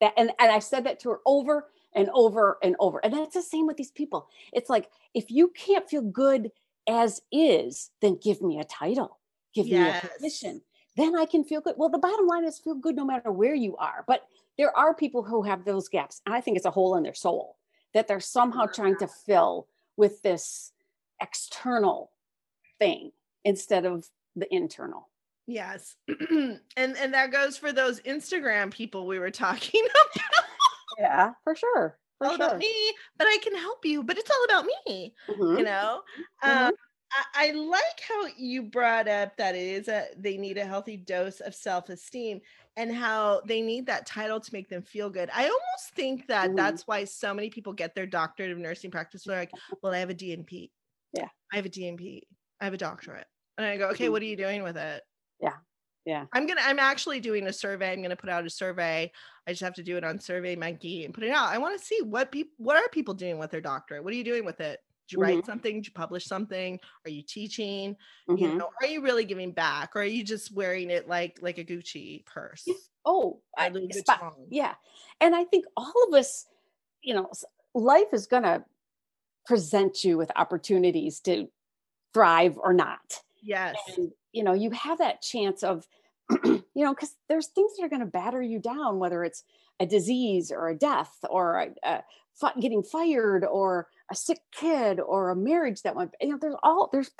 That 0.00 0.12
and, 0.18 0.30
and 0.38 0.52
I 0.52 0.58
said 0.58 0.84
that 0.84 1.00
to 1.00 1.10
her 1.10 1.20
over 1.24 1.68
and 1.94 2.10
over 2.12 2.58
and 2.62 2.76
over. 2.80 2.98
And 3.04 3.14
that's 3.14 3.34
the 3.34 3.42
same 3.42 3.66
with 3.66 3.78
these 3.78 3.92
people. 3.92 4.28
It's 4.52 4.68
like 4.68 4.90
if 5.14 5.30
you 5.30 5.48
can't 5.56 5.88
feel 5.88 6.02
good 6.02 6.50
as 6.88 7.22
is, 7.32 7.90
then 8.02 8.18
give 8.22 8.42
me 8.42 8.58
a 8.58 8.64
title, 8.64 9.19
give 9.54 9.66
me 9.66 9.72
a 9.72 9.92
Yes. 9.92 10.08
position. 10.16 10.62
Then 10.96 11.16
I 11.16 11.24
can 11.24 11.44
feel 11.44 11.60
good. 11.60 11.74
Well, 11.76 11.88
the 11.88 11.98
bottom 11.98 12.26
line 12.26 12.44
is 12.44 12.58
feel 12.58 12.74
good 12.74 12.96
no 12.96 13.04
matter 13.04 13.30
where 13.32 13.54
you 13.54 13.76
are. 13.76 14.04
But 14.06 14.26
there 14.58 14.76
are 14.76 14.94
people 14.94 15.22
who 15.22 15.42
have 15.42 15.64
those 15.64 15.88
gaps. 15.88 16.20
And 16.26 16.34
I 16.34 16.40
think 16.40 16.56
it's 16.56 16.66
a 16.66 16.70
hole 16.70 16.96
in 16.96 17.02
their 17.04 17.14
soul 17.14 17.56
that 17.94 18.06
they're 18.08 18.20
somehow 18.20 18.66
trying 18.66 18.96
to 18.98 19.06
fill 19.08 19.68
with 19.96 20.22
this 20.22 20.72
external 21.20 22.10
thing 22.78 23.12
instead 23.44 23.84
of 23.84 24.08
the 24.36 24.52
internal. 24.54 25.08
yes 25.46 25.96
and 26.30 26.60
and 26.76 27.14
that 27.14 27.32
goes 27.32 27.56
for 27.56 27.72
those 27.72 28.00
instagram 28.02 28.70
people 28.70 29.06
we 29.06 29.18
were 29.18 29.30
talking 29.30 29.82
about 30.24 30.24
Yeah, 30.98 31.32
for 31.44 31.54
sure. 31.56 31.98
For 32.18 32.26
all 32.28 32.34
about 32.36 32.58
me 32.58 32.92
but 33.18 33.26
i 33.26 33.38
can 33.42 33.56
help 33.56 33.84
you 33.84 34.02
but 34.04 34.18
it's 34.18 34.30
all 34.30 34.44
about 34.44 34.66
me 34.66 35.14
Mhm. 35.28 35.58
you 35.58 35.64
know 35.64 36.02
Mhm. 36.46 36.66
um 36.66 36.72
I, 37.34 37.50
like 37.52 38.00
how 38.06 38.26
you 38.36 38.62
brought 38.62 39.08
up 39.08 39.36
that 39.36 39.54
it 39.56 39.66
is 39.66 39.88
a 39.88 40.06
they 40.16 40.36
need 40.36 40.58
a 40.58 40.64
healthy 40.64 40.96
dose 40.96 41.40
of 41.40 41.54
self-esteem 41.54 42.40
and 42.76 42.94
how 42.94 43.40
they 43.46 43.60
need 43.62 43.86
that 43.86 44.06
title 44.06 44.40
to 44.40 44.52
make 44.52 44.68
them 44.68 44.82
feel 44.82 45.10
good. 45.10 45.28
I 45.32 45.42
almost 45.44 45.94
think 45.94 46.26
that 46.28 46.50
Mhm. 46.50 46.56
that's 46.56 46.86
why 46.86 47.04
so 47.04 47.34
many 47.34 47.50
people 47.50 47.72
get 47.72 47.94
their 47.94 48.06
doctorate 48.06 48.52
of 48.52 48.58
nursing 48.58 48.90
practice. 48.90 49.24
They're 49.24 49.38
like, 49.38 49.52
well, 49.82 49.92
I 49.92 49.98
have 49.98 50.10
a 50.10 50.14
DNP. 50.14 50.72
Yeah. 51.12 51.28
I 51.52 51.56
have 51.56 51.66
a 51.66 51.70
DNP. 51.70 52.22
I 52.60 52.64
have 52.64 52.74
a 52.74 52.78
doctorate. 52.78 53.26
And 53.58 53.66
I 53.66 53.76
go, 53.76 53.88
okay, 53.90 54.08
Mhm. 54.08 54.10
what 54.10 54.22
are 54.22 54.26
you 54.26 54.36
doing 54.36 54.62
with 54.62 54.76
it? 54.76 55.02
Yeah. 55.40 55.58
Yeah. 56.04 56.26
I'm 56.32 56.46
gonna 56.46 56.60
I'm 56.62 56.78
actually 56.78 57.20
doing 57.20 57.46
a 57.46 57.52
survey. 57.52 57.92
I'm 57.92 58.02
gonna 58.02 58.16
put 58.16 58.30
out 58.30 58.46
a 58.46 58.50
survey. 58.50 59.12
I 59.46 59.50
just 59.52 59.62
have 59.62 59.74
to 59.74 59.82
do 59.82 59.96
it 59.96 60.04
on 60.04 60.18
Survey 60.20 60.56
Monkey 60.56 61.04
and 61.04 61.12
put 61.14 61.24
it 61.24 61.30
out. 61.30 61.48
I 61.48 61.58
want 61.58 61.78
to 61.78 61.84
see 61.84 62.00
what 62.02 62.30
people 62.32 62.54
what 62.58 62.76
are 62.76 62.88
people 62.90 63.14
doing 63.14 63.38
with 63.38 63.50
their 63.50 63.60
doctorate? 63.60 64.04
What 64.04 64.12
are 64.12 64.16
you 64.16 64.24
doing 64.24 64.44
with 64.44 64.60
it? 64.60 64.80
Did 65.10 65.16
you 65.16 65.22
write 65.22 65.44
something? 65.46 65.74
Did 65.76 65.86
you 65.86 65.92
publish 65.92 66.24
something? 66.26 66.78
Are 67.04 67.10
you 67.10 67.22
teaching? 67.22 67.96
You 68.28 68.36
Mhm. 68.36 68.56
know, 68.58 68.70
are 68.80 68.86
you 68.86 69.02
really 69.02 69.24
giving 69.24 69.50
back? 69.52 69.96
Or 69.96 70.02
are 70.02 70.04
you 70.04 70.22
just 70.22 70.52
wearing 70.52 70.88
it 70.90 71.08
like 71.08 71.40
like 71.42 71.58
a 71.58 71.64
Gucci 71.64 72.24
purse? 72.26 72.66
Oh, 73.04 73.40
I- 73.56 73.72
spot- 73.90 74.36
yeah. 74.50 74.74
And 75.20 75.34
I 75.34 75.44
think 75.44 75.64
all 75.76 75.92
of 76.08 76.14
us, 76.14 76.46
you 77.02 77.14
know, 77.14 77.28
life 77.74 78.12
is 78.12 78.26
going 78.26 78.44
to 78.44 78.64
present 79.46 80.04
you 80.04 80.16
with 80.16 80.30
opportunities 80.36 81.18
to 81.20 81.50
thrive 82.14 82.56
or 82.58 82.72
not. 82.72 83.22
Yes. 83.42 83.76
And, 83.96 84.12
you 84.32 84.44
know, 84.44 84.52
you 84.52 84.70
have 84.70 84.98
that 84.98 85.22
chance 85.22 85.62
of, 85.62 85.88
you 86.44 86.62
know, 86.76 86.94
because 86.94 87.16
there's 87.28 87.48
things 87.48 87.76
that 87.76 87.84
are 87.84 87.88
going 87.88 88.00
to 88.00 88.06
batter 88.06 88.42
you 88.42 88.60
down, 88.60 88.98
whether 88.98 89.24
it's 89.24 89.42
a 89.80 89.86
disease 89.86 90.52
or 90.52 90.68
a 90.68 90.74
death 90.76 91.16
or 91.28 91.58
a, 91.58 91.74
a 91.82 92.04
getting 92.60 92.82
fired 92.82 93.44
or 93.44 93.88
a 94.10 94.14
sick 94.14 94.40
kid 94.52 95.00
or 95.00 95.30
a 95.30 95.36
marriage 95.36 95.82
that 95.82 95.94
went, 95.94 96.14
you 96.20 96.28
know, 96.28 96.38
there's 96.40 96.56
all, 96.62 96.88
there's 96.92 97.10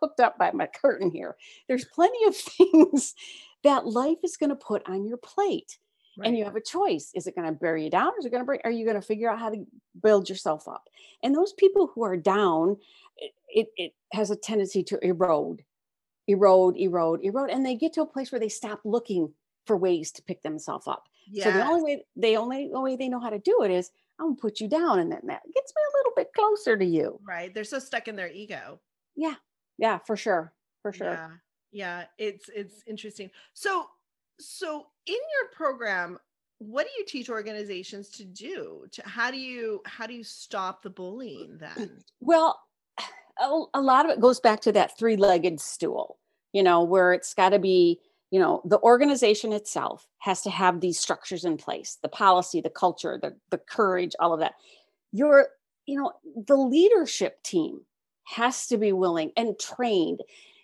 hooked 0.00 0.20
up 0.20 0.38
by 0.38 0.50
my 0.52 0.66
curtain 0.66 1.10
here. 1.10 1.36
There's 1.68 1.84
plenty 1.84 2.24
of 2.26 2.36
things 2.36 3.14
that 3.62 3.86
life 3.86 4.18
is 4.22 4.36
going 4.36 4.50
to 4.50 4.56
put 4.56 4.88
on 4.88 5.06
your 5.06 5.16
plate. 5.16 5.78
And 6.22 6.38
you 6.38 6.44
have 6.44 6.54
a 6.54 6.60
choice. 6.60 7.10
Is 7.16 7.26
it 7.26 7.34
going 7.34 7.48
to 7.48 7.52
bury 7.52 7.82
you 7.84 7.90
down 7.90 8.12
or 8.12 8.18
is 8.20 8.24
it 8.24 8.30
going 8.30 8.42
to 8.42 8.46
bring 8.46 8.60
are 8.62 8.70
you 8.70 8.84
going 8.84 9.00
to 9.00 9.02
figure 9.02 9.28
out 9.28 9.40
how 9.40 9.50
to 9.50 9.66
build 10.00 10.28
yourself 10.28 10.68
up? 10.68 10.84
And 11.24 11.34
those 11.34 11.52
people 11.54 11.90
who 11.92 12.04
are 12.04 12.16
down 12.16 12.76
it, 13.16 13.32
it, 13.48 13.68
it 13.76 13.94
has 14.12 14.30
a 14.30 14.36
tendency 14.36 14.84
to 14.84 15.04
erode 15.04 15.64
erode 16.28 16.76
erode 16.76 17.20
erode 17.24 17.50
and 17.50 17.66
they 17.66 17.74
get 17.74 17.92
to 17.94 18.02
a 18.02 18.06
place 18.06 18.30
where 18.30 18.38
they 18.38 18.48
stop 18.48 18.80
looking 18.84 19.32
for 19.66 19.76
ways 19.76 20.12
to 20.12 20.22
pick 20.22 20.40
themselves 20.42 20.86
up. 20.86 21.08
So 21.44 21.50
the 21.50 21.66
only 21.66 21.82
way 21.82 22.04
they 22.14 22.36
only 22.36 22.68
the 22.72 22.80
way 22.80 22.94
they 22.94 23.08
know 23.08 23.18
how 23.18 23.30
to 23.30 23.40
do 23.40 23.62
it 23.64 23.72
is 23.72 23.90
i'm 24.20 24.36
to 24.36 24.40
put 24.40 24.60
you 24.60 24.68
down 24.68 24.98
and 25.00 25.10
then 25.10 25.20
that 25.24 25.42
gets 25.54 25.72
me 25.74 25.82
a 25.82 25.96
little 25.98 26.12
bit 26.16 26.28
closer 26.34 26.76
to 26.76 26.84
you 26.84 27.18
right. 27.26 27.52
They're 27.54 27.64
so 27.64 27.78
stuck 27.78 28.08
in 28.08 28.16
their 28.16 28.30
ego. 28.30 28.80
yeah 29.16 29.34
Yeah, 29.78 29.98
for 29.98 30.16
sure 30.16 30.52
for 30.82 30.92
sure 30.92 31.12
Yeah. 31.12 31.30
Yeah. 31.72 32.04
It's 32.18 32.48
it's 32.54 32.82
interesting. 32.86 33.30
So 33.52 33.86
so 34.38 34.86
in 35.06 35.14
your 35.14 35.50
program, 35.52 36.18
what 36.58 36.86
do 36.86 36.92
you 36.98 37.04
teach 37.04 37.28
organizations 37.28 38.08
to 38.10 38.24
do? 38.24 38.86
To 38.92 39.02
how 39.08 39.30
do 39.30 39.36
you 39.38 39.82
how 39.84 40.06
do 40.06 40.14
you 40.14 40.24
stop 40.24 40.82
the 40.82 40.90
bullying 40.90 41.58
then? 41.58 42.02
Well, 42.20 42.60
a, 43.40 43.62
a 43.74 43.80
lot 43.80 44.04
of 44.04 44.12
it 44.12 44.20
goes 44.20 44.40
back 44.40 44.60
to 44.62 44.72
that 44.72 44.96
three 44.96 45.16
legged 45.16 45.60
stool, 45.60 46.18
you 46.52 46.62
know, 46.62 46.82
where 46.84 47.12
it's 47.12 47.34
got 47.34 47.50
to 47.50 47.58
be, 47.58 48.00
you 48.34 48.40
know, 48.40 48.60
the 48.64 48.80
organization 48.80 49.52
itself 49.52 50.08
has 50.18 50.42
to 50.42 50.50
have 50.50 50.80
these 50.80 50.98
structures 50.98 51.44
in 51.44 51.56
place 51.56 51.98
the 52.02 52.08
policy, 52.08 52.60
the 52.60 52.68
culture, 52.68 53.16
the, 53.22 53.32
the 53.52 53.58
courage, 53.58 54.10
all 54.18 54.34
of 54.34 54.40
that. 54.40 54.54
Your, 55.12 55.46
you 55.86 55.96
know, 55.96 56.10
the 56.48 56.56
leadership 56.56 57.40
team 57.44 57.82
has 58.24 58.66
to 58.66 58.76
be 58.76 58.92
willing 58.92 59.30
and 59.36 59.56
trained. 59.60 60.18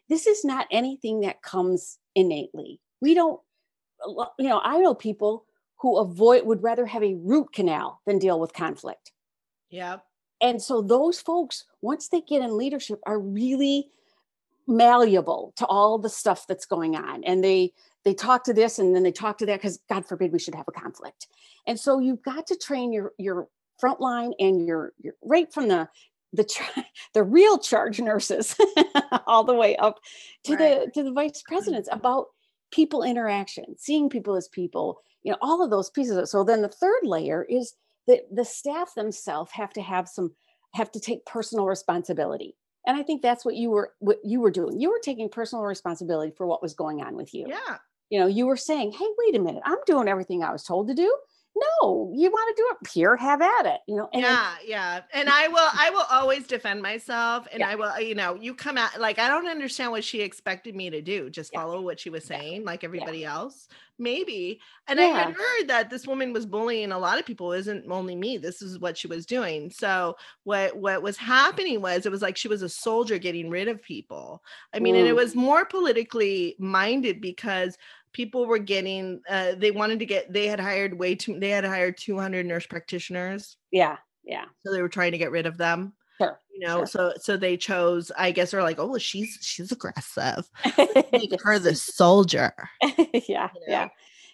This 0.09 0.27
is 0.27 0.45
not 0.45 0.67
anything 0.73 1.21
that 1.21 1.43
comes 1.43 1.99
innately. 2.17 2.81
We 3.01 3.15
don't, 3.15 3.41
you 4.37 4.49
know, 4.49 4.61
I 4.65 4.79
know 4.79 4.93
people 4.93 5.45
who 5.77 5.97
avoid, 5.99 6.47
would 6.47 6.65
rather 6.65 6.87
have 6.87 7.05
a 7.05 7.15
root 7.23 7.53
canal 7.53 8.01
than 8.05 8.19
deal 8.19 8.41
with 8.41 8.53
conflict 8.53 9.13
yeah 9.71 9.99
and 10.43 10.61
so 10.61 10.83
those 10.83 11.21
folks 11.21 11.67
once 11.83 12.09
they 12.09 12.21
get 12.21 12.43
in 12.43 12.59
leadership 12.59 12.99
are 13.07 13.21
really 13.21 13.91
malleable 14.67 15.53
to 15.57 15.67
all 15.67 15.99
the 15.99 16.09
stuff 16.09 16.47
that's 16.47 16.67
going 16.67 16.97
on. 16.97 17.25
And 17.25 17.43
they 17.43 17.73
they 18.05 18.15
talk 18.15 18.45
to 18.45 18.55
this 18.55 18.79
and 18.79 18.95
then 18.95 19.03
they 19.03 19.13
talk 19.13 19.37
to 19.39 19.47
that 19.47 19.59
because 19.59 19.79
god 19.89 20.07
forbid 20.07 20.33
we 20.33 20.39
should 20.39 20.55
have 20.55 20.69
a 20.69 20.73
conflict. 20.73 21.27
And 21.67 21.79
so 21.79 21.99
you've 21.99 22.23
got 22.23 22.47
to 22.49 22.57
train 22.57 22.93
your 22.93 23.13
your 23.19 23.49
front 23.79 24.01
line 24.01 24.33
and 24.39 24.67
your, 24.67 24.93
your 25.01 25.15
right 25.23 25.53
from 25.53 25.69
the 25.69 25.89
the 26.33 26.47
the 27.15 27.23
real 27.23 27.59
charge 27.59 28.01
nurses 28.01 28.57
all 29.27 29.45
the 29.45 29.55
way 29.55 29.77
up 29.77 29.99
to 30.45 30.55
Right. 30.55 30.85
the 30.87 30.91
to 30.93 31.03
the 31.03 31.13
vice 31.13 31.43
mm-hmm. 31.43 31.55
presidents 31.55 31.89
about 31.91 32.27
people 32.71 33.03
interaction 33.03 33.77
seeing 33.79 34.09
people 34.09 34.37
as 34.37 34.47
people 34.49 35.03
you 35.23 35.33
know 35.33 35.39
all 35.41 35.63
of 35.63 35.71
those 35.71 35.91
pieces. 35.91 36.17
Of 36.17 36.29
so 36.29 36.45
then 36.45 36.63
the 36.63 36.69
third 36.69 37.01
layer 37.03 37.45
is 37.45 37.75
that 38.07 38.23
the 38.33 38.45
staff 38.45 38.95
themselves 38.95 39.51
have 39.53 39.73
to 39.75 39.83
have 39.83 40.09
some 40.09 40.35
have 40.75 40.91
to 40.93 41.01
take 41.01 41.27
personal 41.27 41.67
responsibility 41.67 42.57
and 42.87 42.97
i 42.97 43.03
think 43.03 43.23
that's 43.23 43.45
what 43.45 43.57
you 43.57 43.71
were 43.71 43.93
what 43.99 44.19
you 44.25 44.41
were 44.41 44.51
doing. 44.51 44.81
You 44.81 44.91
were 44.91 45.01
taking 45.03 45.29
personal 45.29 45.65
responsibility 45.65 46.33
for 46.37 46.47
what 46.47 46.63
was 46.63 46.75
going 46.75 47.03
on 47.03 47.17
with 47.17 47.35
you. 47.35 47.47
Yeah. 47.49 47.77
you 48.11 48.19
know 48.21 48.27
you 48.27 48.47
were 48.47 48.57
saying 48.57 48.93
hey 48.93 49.07
wait 49.19 49.37
a 49.37 49.41
minute. 49.41 49.63
I'm 49.65 49.79
doing 49.87 50.09
everything 50.09 50.43
i 50.43 50.53
was 50.53 50.65
told 50.65 50.89
to 50.89 50.95
do 50.95 51.15
no 51.57 52.13
you 52.15 52.31
want 52.31 52.57
to 52.57 52.63
do 52.63 52.69
it 52.81 52.91
here 52.93 53.17
have 53.17 53.43
at 53.43 53.67
it 53.67 53.81
you 53.87 53.97
know 53.97 54.09
and 54.13 54.23
yeah, 54.23 54.57
yeah. 54.65 55.03
And 55.13 55.29
I 55.29 55.47
will 55.49 55.69
I 55.73 55.91
will 55.91 56.05
always 56.11 56.47
defend 56.47 56.83
myself 56.83 57.47
and 57.53 57.61
Yeah. 57.61 57.69
I 57.69 57.77
will, 57.77 58.01
you 58.01 58.15
know, 58.17 58.35
you 58.35 58.55
come 58.55 58.77
out 58.77 58.99
like 59.01 59.21
I 59.21 59.29
don't 59.29 59.47
understand 59.47 59.93
what 59.93 60.03
she 60.03 60.21
expected 60.21 60.75
me 60.75 60.91
to 60.91 61.01
do. 61.01 61.31
Just 61.31 61.53
Yeah. 61.53 61.61
follow 61.61 61.81
what 61.81 62.01
she 62.01 62.11
was 62.11 62.25
Yeah. 62.29 62.41
saying, 62.41 62.65
like 62.65 62.83
everybody 62.83 63.25
else. 63.25 63.69
Maybe. 63.99 64.61
And 64.89 65.01
I 65.01 65.07
had 65.07 65.29
heard 65.29 65.69
that 65.69 65.91
this 65.91 66.07
woman 66.07 66.33
was 66.33 66.47
bullying 66.47 66.91
a 66.91 66.99
lot 66.99 67.19
of 67.21 67.27
people. 67.27 67.53
It 67.53 67.61
isn't 67.61 67.91
only 67.91 68.17
me. 68.17 68.39
This 68.39 68.63
is 68.63 68.79
what 68.81 68.97
she 68.99 69.07
was 69.07 69.27
doing. 69.27 69.71
So 69.71 70.17
what 70.45 70.77
what 70.77 71.03
was 71.03 71.17
happening 71.17 71.81
was 71.81 72.05
it 72.05 72.13
was 72.13 72.23
like 72.23 72.37
she 72.37 72.49
was 72.49 72.63
a 72.63 72.69
soldier 72.69 73.19
getting 73.19 73.49
rid 73.51 73.69
of 73.69 73.81
people. 73.83 74.43
I 74.75 74.81
mean, 74.81 74.97
and 74.97 75.07
it 75.07 75.13
Mm. 75.13 75.17
was 75.17 75.35
more 75.37 75.65
politically 75.67 76.57
minded 76.59 77.21
because 77.21 77.77
people 78.13 78.47
were 78.47 78.59
getting 78.59 79.21
uh, 79.29 79.53
they 79.57 79.71
wanted 79.71 79.99
to 79.99 80.07
get 80.07 80.33
they 80.33 80.47
had 80.47 80.61
hired 80.61 80.99
way 80.99 81.15
too 81.15 81.39
they 81.39 81.51
had 81.51 81.65
hired 81.65 81.97
200 81.97 82.45
nurse 82.47 82.67
practitioners 82.67 83.57
yeah 83.71 83.97
yeah 84.25 84.45
so 84.65 84.73
they 84.73 84.83
were 84.83 84.89
trying 84.89 85.13
to 85.13 85.19
get 85.19 85.31
rid 85.31 85.47
of 85.47 85.57
them 85.57 85.93
Sure. 86.21 86.39
You 86.53 86.67
know, 86.67 86.79
sure. 86.79 86.87
so 86.87 87.13
so 87.17 87.37
they 87.37 87.57
chose. 87.57 88.13
I 88.17 88.31
guess 88.31 88.51
they're 88.51 88.63
like, 88.63 88.79
oh, 88.79 88.87
well, 88.87 88.99
she's 88.99 89.39
she's 89.41 89.73
aggressive. 89.73 90.49
Make 91.13 91.41
her 91.43 91.59
the 91.59 91.75
soldier. 91.75 92.53
yeah, 92.83 92.99
you 93.15 93.35
know? 93.35 93.49
yeah, 93.67 93.89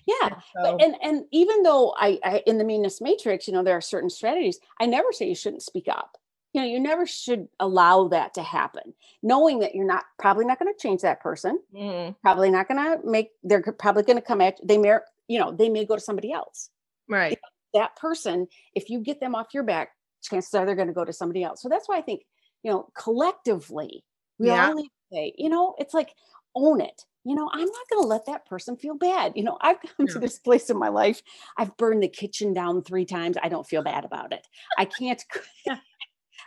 yeah. 0.06 0.28
So, 0.30 0.36
But, 0.62 0.82
and 0.82 0.96
and 1.02 1.24
even 1.30 1.62
though 1.62 1.94
I, 1.96 2.18
I 2.24 2.42
in 2.46 2.58
the 2.58 2.64
meanness 2.64 3.00
matrix, 3.00 3.46
you 3.46 3.54
know, 3.54 3.62
there 3.62 3.76
are 3.76 3.80
certain 3.80 4.10
strategies. 4.10 4.58
I 4.80 4.86
never 4.86 5.12
say 5.12 5.28
you 5.28 5.36
shouldn't 5.36 5.62
speak 5.62 5.86
up. 5.88 6.16
You 6.56 6.62
know, 6.62 6.68
you 6.68 6.80
never 6.80 7.04
should 7.04 7.48
allow 7.60 8.08
that 8.08 8.32
to 8.34 8.42
happen, 8.42 8.94
knowing 9.22 9.58
that 9.58 9.74
you're 9.74 9.84
not 9.84 10.04
probably 10.18 10.46
not 10.46 10.58
going 10.58 10.72
to 10.72 10.80
change 10.80 11.02
that 11.02 11.20
person. 11.20 11.60
mm, 11.74 12.16
Probably 12.22 12.50
not 12.50 12.66
going 12.66 12.82
to 12.82 13.06
make. 13.06 13.32
They're 13.42 13.60
probably 13.78 14.04
going 14.04 14.16
to 14.16 14.22
come 14.24 14.40
at. 14.40 14.58
They 14.64 14.78
may, 14.78 14.96
you 15.28 15.38
know, 15.38 15.52
they 15.52 15.68
may 15.68 15.84
go 15.84 15.96
to 15.96 16.00
somebody 16.00 16.32
else. 16.32 16.70
right. 17.08 17.38
That 17.74 17.94
person, 17.96 18.46
if 18.74 18.88
you 18.88 19.00
get 19.00 19.20
them 19.20 19.34
off 19.34 19.52
your 19.52 19.64
back, 19.64 19.90
chances 20.22 20.54
are 20.54 20.64
they're 20.64 20.74
going 20.74 20.88
to 20.88 20.94
go 20.94 21.04
to 21.04 21.12
somebody 21.12 21.42
else. 21.44 21.60
So 21.60 21.68
that's 21.68 21.90
why 21.90 21.98
I 21.98 22.00
think, 22.00 22.22
you 22.62 22.70
know, 22.70 22.88
collectively, 22.96 24.02
we 24.38 24.46
Yeah. 24.46 24.68
all 24.68 24.74
need 24.76 24.88
to 24.88 25.14
say, 25.14 25.34
you 25.36 25.50
know, 25.50 25.74
it's 25.78 25.92
like 25.92 26.14
own 26.54 26.80
it. 26.80 27.04
You 27.24 27.34
know, 27.34 27.50
I'm 27.52 27.66
not 27.66 27.88
going 27.90 28.02
to 28.02 28.08
let 28.08 28.24
that 28.26 28.46
person 28.46 28.78
feel 28.78 28.94
bad. 28.94 29.34
You 29.36 29.44
know, 29.44 29.58
I've 29.60 29.76
come 29.98 30.06
to 30.08 30.18
this 30.18 30.38
place 30.38 30.70
in 30.70 30.78
my 30.78 30.88
life. 30.88 31.20
I've 31.58 31.76
burned 31.76 32.02
the 32.02 32.08
kitchen 32.08 32.54
down 32.54 32.82
three 32.82 33.04
times. 33.04 33.36
I 33.42 33.50
don't 33.50 33.66
feel 33.66 33.82
bad 33.82 34.06
about 34.06 34.32
it. 34.32 34.46
I 34.78 34.86
can't. 34.86 35.22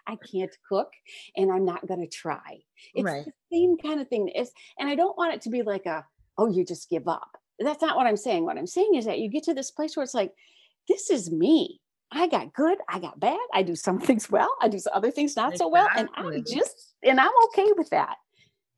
I 0.10 0.18
can't 0.32 0.56
cook, 0.68 0.92
and 1.36 1.52
I'm 1.52 1.66
not 1.66 1.88
going 1.88 2.02
to 2.02 2.08
try. 2.08 2.60
It's 2.96 3.06
Right. 3.06 3.26
the 3.26 3.34
same 3.52 3.78
kind 3.78 4.02
of 4.02 4.08
thing. 4.08 4.30
It's, 4.34 4.52
and 4.80 4.90
I 4.90 4.96
don't 4.96 5.18
want 5.18 5.34
it 5.34 5.42
to 5.42 5.50
be 5.50 5.62
like 5.62 5.86
a, 5.86 6.06
oh, 6.38 6.50
you 6.50 6.66
just 6.66 6.90
give 6.90 7.08
up. 7.08 7.38
That's 7.60 7.82
not 7.82 7.96
what 7.96 8.08
I'm 8.08 8.18
saying. 8.18 8.46
What 8.46 8.58
I'm 8.58 8.68
saying 8.68 8.96
is 8.96 9.06
that 9.06 9.20
you 9.20 9.30
get 9.30 9.44
to 9.44 9.54
this 9.54 9.72
place 9.72 9.96
where 9.96 10.04
it's 10.04 10.14
like, 10.14 10.34
this 10.88 11.10
is 11.10 11.30
me. 11.32 11.82
I 12.12 12.28
got 12.28 12.54
good. 12.54 12.78
I 12.88 13.00
got 13.00 13.20
bad. 13.20 13.40
I 13.54 13.62
do 13.62 13.76
some 13.76 14.00
things 14.08 14.30
well. 14.32 14.50
I 14.62 14.68
do 14.68 14.80
some 14.80 14.94
other 14.96 15.12
things 15.12 15.36
not 15.36 15.58
so 15.58 15.68
well. 15.68 15.88
And 15.96 16.10
I'm 16.16 16.44
just, 16.44 16.96
and 17.04 17.20
I'm 17.20 17.32
okay 17.50 17.68
with 17.78 17.90
that. 17.92 18.16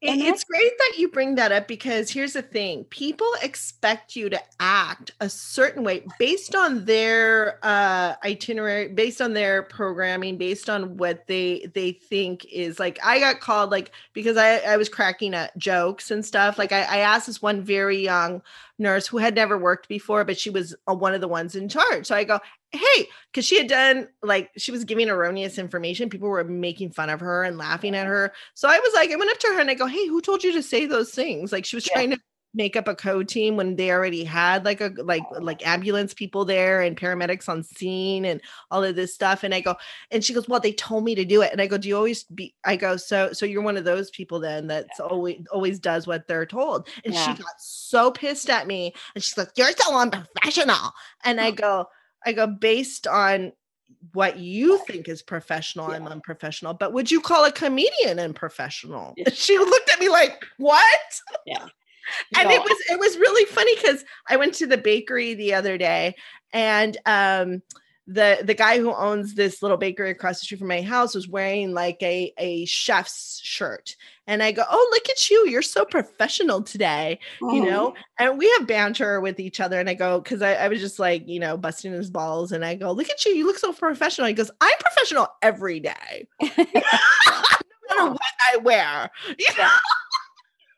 It's 0.03 0.43
great 0.43 0.77
that 0.79 0.93
you 0.97 1.09
bring 1.09 1.35
that 1.35 1.51
up 1.51 1.67
because 1.67 2.09
here's 2.09 2.33
the 2.33 2.41
thing 2.41 2.85
people 2.85 3.27
expect 3.43 4.15
you 4.15 4.29
to 4.29 4.41
act 4.59 5.11
a 5.19 5.29
certain 5.29 5.83
way 5.83 6.03
based 6.17 6.55
on 6.55 6.85
their 6.85 7.59
uh 7.63 8.15
itinerary 8.23 8.87
based 8.87 9.21
on 9.21 9.33
their 9.33 9.61
programming 9.61 10.37
based 10.37 10.71
on 10.71 10.97
what 10.97 11.27
they 11.27 11.69
they 11.75 11.91
think 11.91 12.45
is 12.51 12.79
like 12.79 12.97
i 13.05 13.19
got 13.19 13.41
called 13.41 13.69
like 13.69 13.91
because 14.13 14.37
i 14.37 14.57
i 14.59 14.75
was 14.75 14.89
cracking 14.89 15.35
at 15.35 15.55
jokes 15.57 16.09
and 16.09 16.25
stuff 16.25 16.57
like 16.57 16.71
i, 16.71 16.81
I 16.81 16.97
asked 16.97 17.27
this 17.27 17.41
one 17.41 17.61
very 17.61 18.03
young 18.03 18.41
nurse 18.81 19.07
who 19.07 19.17
had 19.17 19.35
never 19.35 19.57
worked 19.57 19.87
before 19.87 20.25
but 20.25 20.37
she 20.37 20.49
was 20.49 20.75
uh, 20.89 20.93
one 20.93 21.13
of 21.13 21.21
the 21.21 21.27
ones 21.27 21.55
in 21.55 21.69
charge 21.69 22.05
so 22.05 22.15
i 22.15 22.23
go 22.23 22.39
hey 22.71 23.07
because 23.31 23.45
she 23.45 23.57
had 23.57 23.67
done 23.67 24.07
like 24.23 24.49
she 24.57 24.71
was 24.71 24.83
giving 24.83 25.09
erroneous 25.09 25.57
information 25.57 26.09
people 26.09 26.27
were 26.27 26.43
making 26.43 26.91
fun 26.91 27.09
of 27.09 27.19
her 27.19 27.43
and 27.43 27.57
laughing 27.57 27.95
at 27.95 28.07
her 28.07 28.33
so 28.53 28.69
I 28.69 28.79
was 28.79 28.93
like, 28.93 29.11
I 29.11 29.15
went 29.15 29.31
up 29.31 29.39
to 29.39 29.47
her 29.47 29.59
and 29.59 29.69
I 29.69 29.73
go, 29.73 29.87
Hey, 29.87 30.07
who 30.07 30.21
told 30.21 30.43
you 30.43 30.53
to 30.53 30.63
say 30.63 30.85
those 30.85 31.11
things? 31.11 31.51
Like 31.51 31.65
she 31.65 31.75
was 31.75 31.87
Yeah. 31.87 31.93
trying 31.93 32.11
to 32.11 32.19
make 32.53 32.75
up 32.75 32.87
a 32.87 32.95
code 32.95 33.29
team 33.29 33.55
when 33.55 33.75
they 33.75 33.91
already 33.91 34.23
had 34.23 34.65
like 34.65 34.81
a 34.81 34.91
like 34.97 35.23
like 35.39 35.65
ambulance 35.65 36.13
people 36.13 36.43
there 36.43 36.81
and 36.81 36.97
paramedics 36.97 37.47
on 37.47 37.63
scene 37.63 38.25
and 38.25 38.41
all 38.69 38.83
of 38.83 38.95
this 38.95 39.13
stuff. 39.13 39.43
And 39.43 39.53
I 39.53 39.61
go, 39.61 39.75
and 40.11 40.23
she 40.23 40.33
goes, 40.33 40.49
Well, 40.49 40.59
they 40.59 40.73
told 40.73 41.03
me 41.05 41.15
to 41.15 41.23
do 41.25 41.41
it. 41.41 41.51
And 41.51 41.61
I 41.61 41.67
go, 41.67 41.77
Do 41.77 41.87
you 41.87 41.95
always 41.95 42.23
be 42.23 42.53
I 42.65 42.75
go, 42.75 42.97
so 42.97 43.31
so 43.33 43.45
you're 43.45 43.61
one 43.61 43.77
of 43.77 43.85
those 43.85 44.09
people 44.11 44.39
then 44.39 44.67
that's 44.67 44.99
always 44.99 45.39
always 45.51 45.79
does 45.79 46.07
what 46.07 46.27
they're 46.27 46.45
told. 46.45 46.87
And 47.05 47.13
Yeah. 47.13 47.35
she 47.35 47.41
got 47.41 47.59
so 47.59 48.11
pissed 48.11 48.49
at 48.49 48.67
me 48.67 48.93
and 49.15 49.23
she's 49.23 49.37
like, 49.37 49.49
You're 49.55 49.71
so 49.71 49.95
unprofessional. 49.97 50.91
And 51.23 51.39
I 51.39 51.51
go, 51.51 51.87
I 52.25 52.33
go, 52.33 52.47
based 52.47 53.07
on 53.07 53.53
what 54.13 54.37
you 54.37 54.77
think 54.87 55.07
is 55.07 55.21
professional, 55.21 55.91
I'm 55.91 56.07
unprofessional. 56.07 56.73
But 56.73 56.91
would 56.93 57.11
you 57.11 57.21
call 57.21 57.45
a 57.45 57.51
comedian 57.51 58.19
unprofessional? 58.19 59.13
Yeah. 59.15 59.29
She 59.33 59.57
looked 59.57 59.89
at 59.91 59.99
me 59.99 60.09
like, 60.09 60.43
what? 60.57 61.21
Yeah. 61.45 61.67
And 62.37 62.49
No, 62.49 62.55
it 62.55 62.61
was 62.63 62.77
it 62.89 62.99
was 62.99 63.17
really 63.17 63.45
funny 63.45 63.75
because 63.75 64.03
I 64.27 64.37
went 64.37 64.53
to 64.55 64.67
the 64.67 64.77
bakery 64.77 65.33
the 65.33 65.53
other 65.53 65.77
day 65.77 66.15
and 66.53 66.97
um 67.05 67.61
the 68.07 68.39
the 68.43 68.55
guy 68.55 68.79
who 68.79 68.91
owns 68.93 69.35
this 69.35 69.61
little 69.61 69.77
bakery 69.77 70.09
across 70.09 70.39
the 70.39 70.45
street 70.45 70.57
from 70.57 70.67
my 70.67 70.81
house 70.81 71.13
was 71.13 71.27
wearing 71.27 71.71
like 71.71 72.01
a 72.01 72.33
a 72.37 72.65
chef's 72.65 73.39
shirt. 73.43 73.95
And 74.27 74.41
i 74.41 74.51
go 74.51 74.63
oh 74.69 74.89
look 74.91 75.07
at 75.09 75.29
you. 75.29 75.47
You're 75.47 75.61
so 75.61 75.85
professional 75.85 76.61
today 76.63 77.19
you 77.39 77.61
Mhm. 77.61 77.65
know? 77.65 77.93
And 78.17 78.37
we 78.37 78.49
have 78.57 78.67
banter 78.67 79.21
with 79.21 79.39
each 79.39 79.59
other 79.59 79.79
and 79.79 79.89
i 79.89 79.93
go 79.93 80.19
because 80.19 80.41
I, 80.41 80.53
I 80.55 80.67
was 80.67 80.79
just 80.79 80.99
like 80.99 81.27
you 81.27 81.39
know 81.39 81.57
busting 81.57 81.93
his 81.93 82.09
balls 82.09 82.51
and 82.51 82.65
i 82.65 82.75
go 82.75 82.91
look 82.91 83.09
at 83.09 83.23
you. 83.25 83.33
You 83.33 83.45
look 83.45 83.59
so 83.59 83.71
professional. 83.71 84.27
He 84.27 84.33
goes 84.33 84.51
i'm 84.61 84.77
professional 84.79 85.27
every 85.41 85.79
day. 85.79 86.27
No 87.89 87.97
matter 87.97 88.11
what 88.13 88.21
i 88.53 88.57
wear. 88.57 89.09
You 89.37 89.47
know 89.57 89.69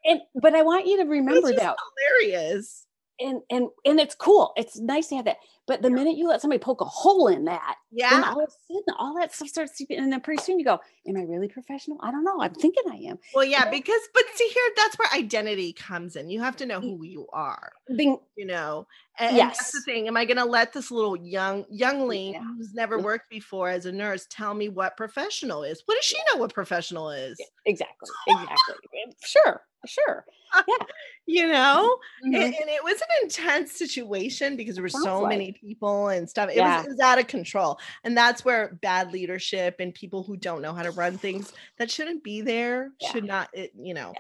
and 0.06 0.22
but 0.42 0.56
I 0.56 0.62
want 0.64 0.88
you 0.88 0.98
to 0.98 1.04
remember 1.10 1.52
that. 1.54 1.76
hilarious 2.20 2.86
And 3.20 3.42
and 3.50 3.70
and 3.86 4.00
it's 4.00 4.16
cool. 4.16 4.54
It's 4.58 4.80
nice 4.80 5.08
to 5.10 5.16
have 5.18 5.26
that. 5.26 5.38
But 5.66 5.82
the 5.82 5.90
minute 5.90 6.18
you 6.18 6.28
let 6.28 6.42
somebody 6.42 6.60
poke 6.60 6.82
a 6.82 6.86
hole 6.86 7.28
in 7.30 7.46
that, 7.46 7.76
then 7.92 8.10
yeah 8.22 8.32
all 8.32 8.44
of 8.44 8.50
a 8.50 8.74
sudden 8.74 8.96
all 9.00 9.16
that 9.18 9.34
stuff 9.34 9.48
starts 9.48 9.78
seeping. 9.78 9.98
And 9.98 10.12
then 10.12 10.20
pretty 10.20 10.42
soon 10.44 10.60
you 10.60 10.66
go, 10.66 10.80
Am 11.08 11.16
I 11.16 11.22
really 11.22 11.48
professional? 11.48 12.00
I 12.02 12.12
don't 12.12 12.26
know. 12.26 12.42
I'm 12.42 12.54
thinking 12.54 12.84
I 12.92 12.96
am. 13.10 13.18
well 13.34 13.46
yeah 13.46 13.70
because 13.70 14.02
but 14.14 14.24
see 14.36 14.48
here 14.50 14.64
that's 14.76 14.98
where 15.00 15.08
identity 15.14 15.72
comes 15.74 16.16
in 16.18 16.30
you 16.30 16.42
have 16.42 16.58
to 16.58 16.66
know 16.66 16.82
who 16.82 17.04
you 17.06 17.28
are 17.32 17.72
Being 17.96 18.18
you 18.36 18.46
know 18.46 18.88
and, 19.20 19.30
and 19.38 19.40
that's 19.40 19.72
the 19.72 19.82
thing 19.82 20.08
am 20.08 20.18
i 20.18 20.26
going 20.26 20.38
to 20.38 20.46
let 20.46 20.74
this 20.74 20.90
little 20.92 21.16
young 21.16 21.66
youngling 21.70 22.34
Yeah. 22.34 22.44
who's 22.58 22.74
never 22.74 22.98
worked 23.00 23.30
before 23.30 23.70
as 23.70 23.86
a 23.86 23.92
nurse 23.92 24.26
tell 24.30 24.54
me 24.56 24.70
what 24.70 24.98
professional 24.98 25.64
is 25.64 25.84
what 25.86 25.96
does 25.96 26.04
she 26.06 26.18
know 26.32 26.40
what 26.40 26.52
professional 26.54 27.10
is 27.12 27.38
exactly, 27.66 28.10
exactly. 28.28 28.76
sure, 29.24 29.62
sure. 29.86 30.26
Yeah. 30.68 30.86
you 31.26 31.48
know 31.48 31.98
Mhm. 32.24 32.36
and, 32.36 32.54
and 32.54 32.70
it 32.70 32.84
was 32.84 32.94
an 33.02 33.08
intense 33.24 33.72
situation 33.72 34.56
because 34.56 34.76
there 34.76 34.84
were 34.84 34.90
Sounds 34.90 35.04
so 35.06 35.22
like. 35.22 35.30
many 35.30 35.52
people 35.52 36.10
and 36.10 36.30
stuff 36.30 36.50
it, 36.52 36.58
Yeah. 36.58 36.78
was, 36.78 36.86
it 36.86 36.90
was 36.90 37.00
out 37.00 37.18
of 37.18 37.26
control 37.26 37.80
and 38.04 38.16
that's 38.16 38.46
where 38.46 38.78
bad 38.84 39.12
leadership 39.12 39.78
and 39.80 39.92
people 39.96 40.22
who 40.22 40.38
don't 40.38 40.62
know 40.62 40.74
how 40.74 40.84
to 40.84 40.92
run 40.92 41.18
things 41.18 41.54
that 41.80 41.90
shouldn't 41.90 42.24
be 42.24 42.42
there 42.42 42.92
Yeah. 43.00 43.12
should 43.12 43.24
not 43.26 43.50
it, 43.54 43.72
you 43.76 43.96
know 43.96 44.14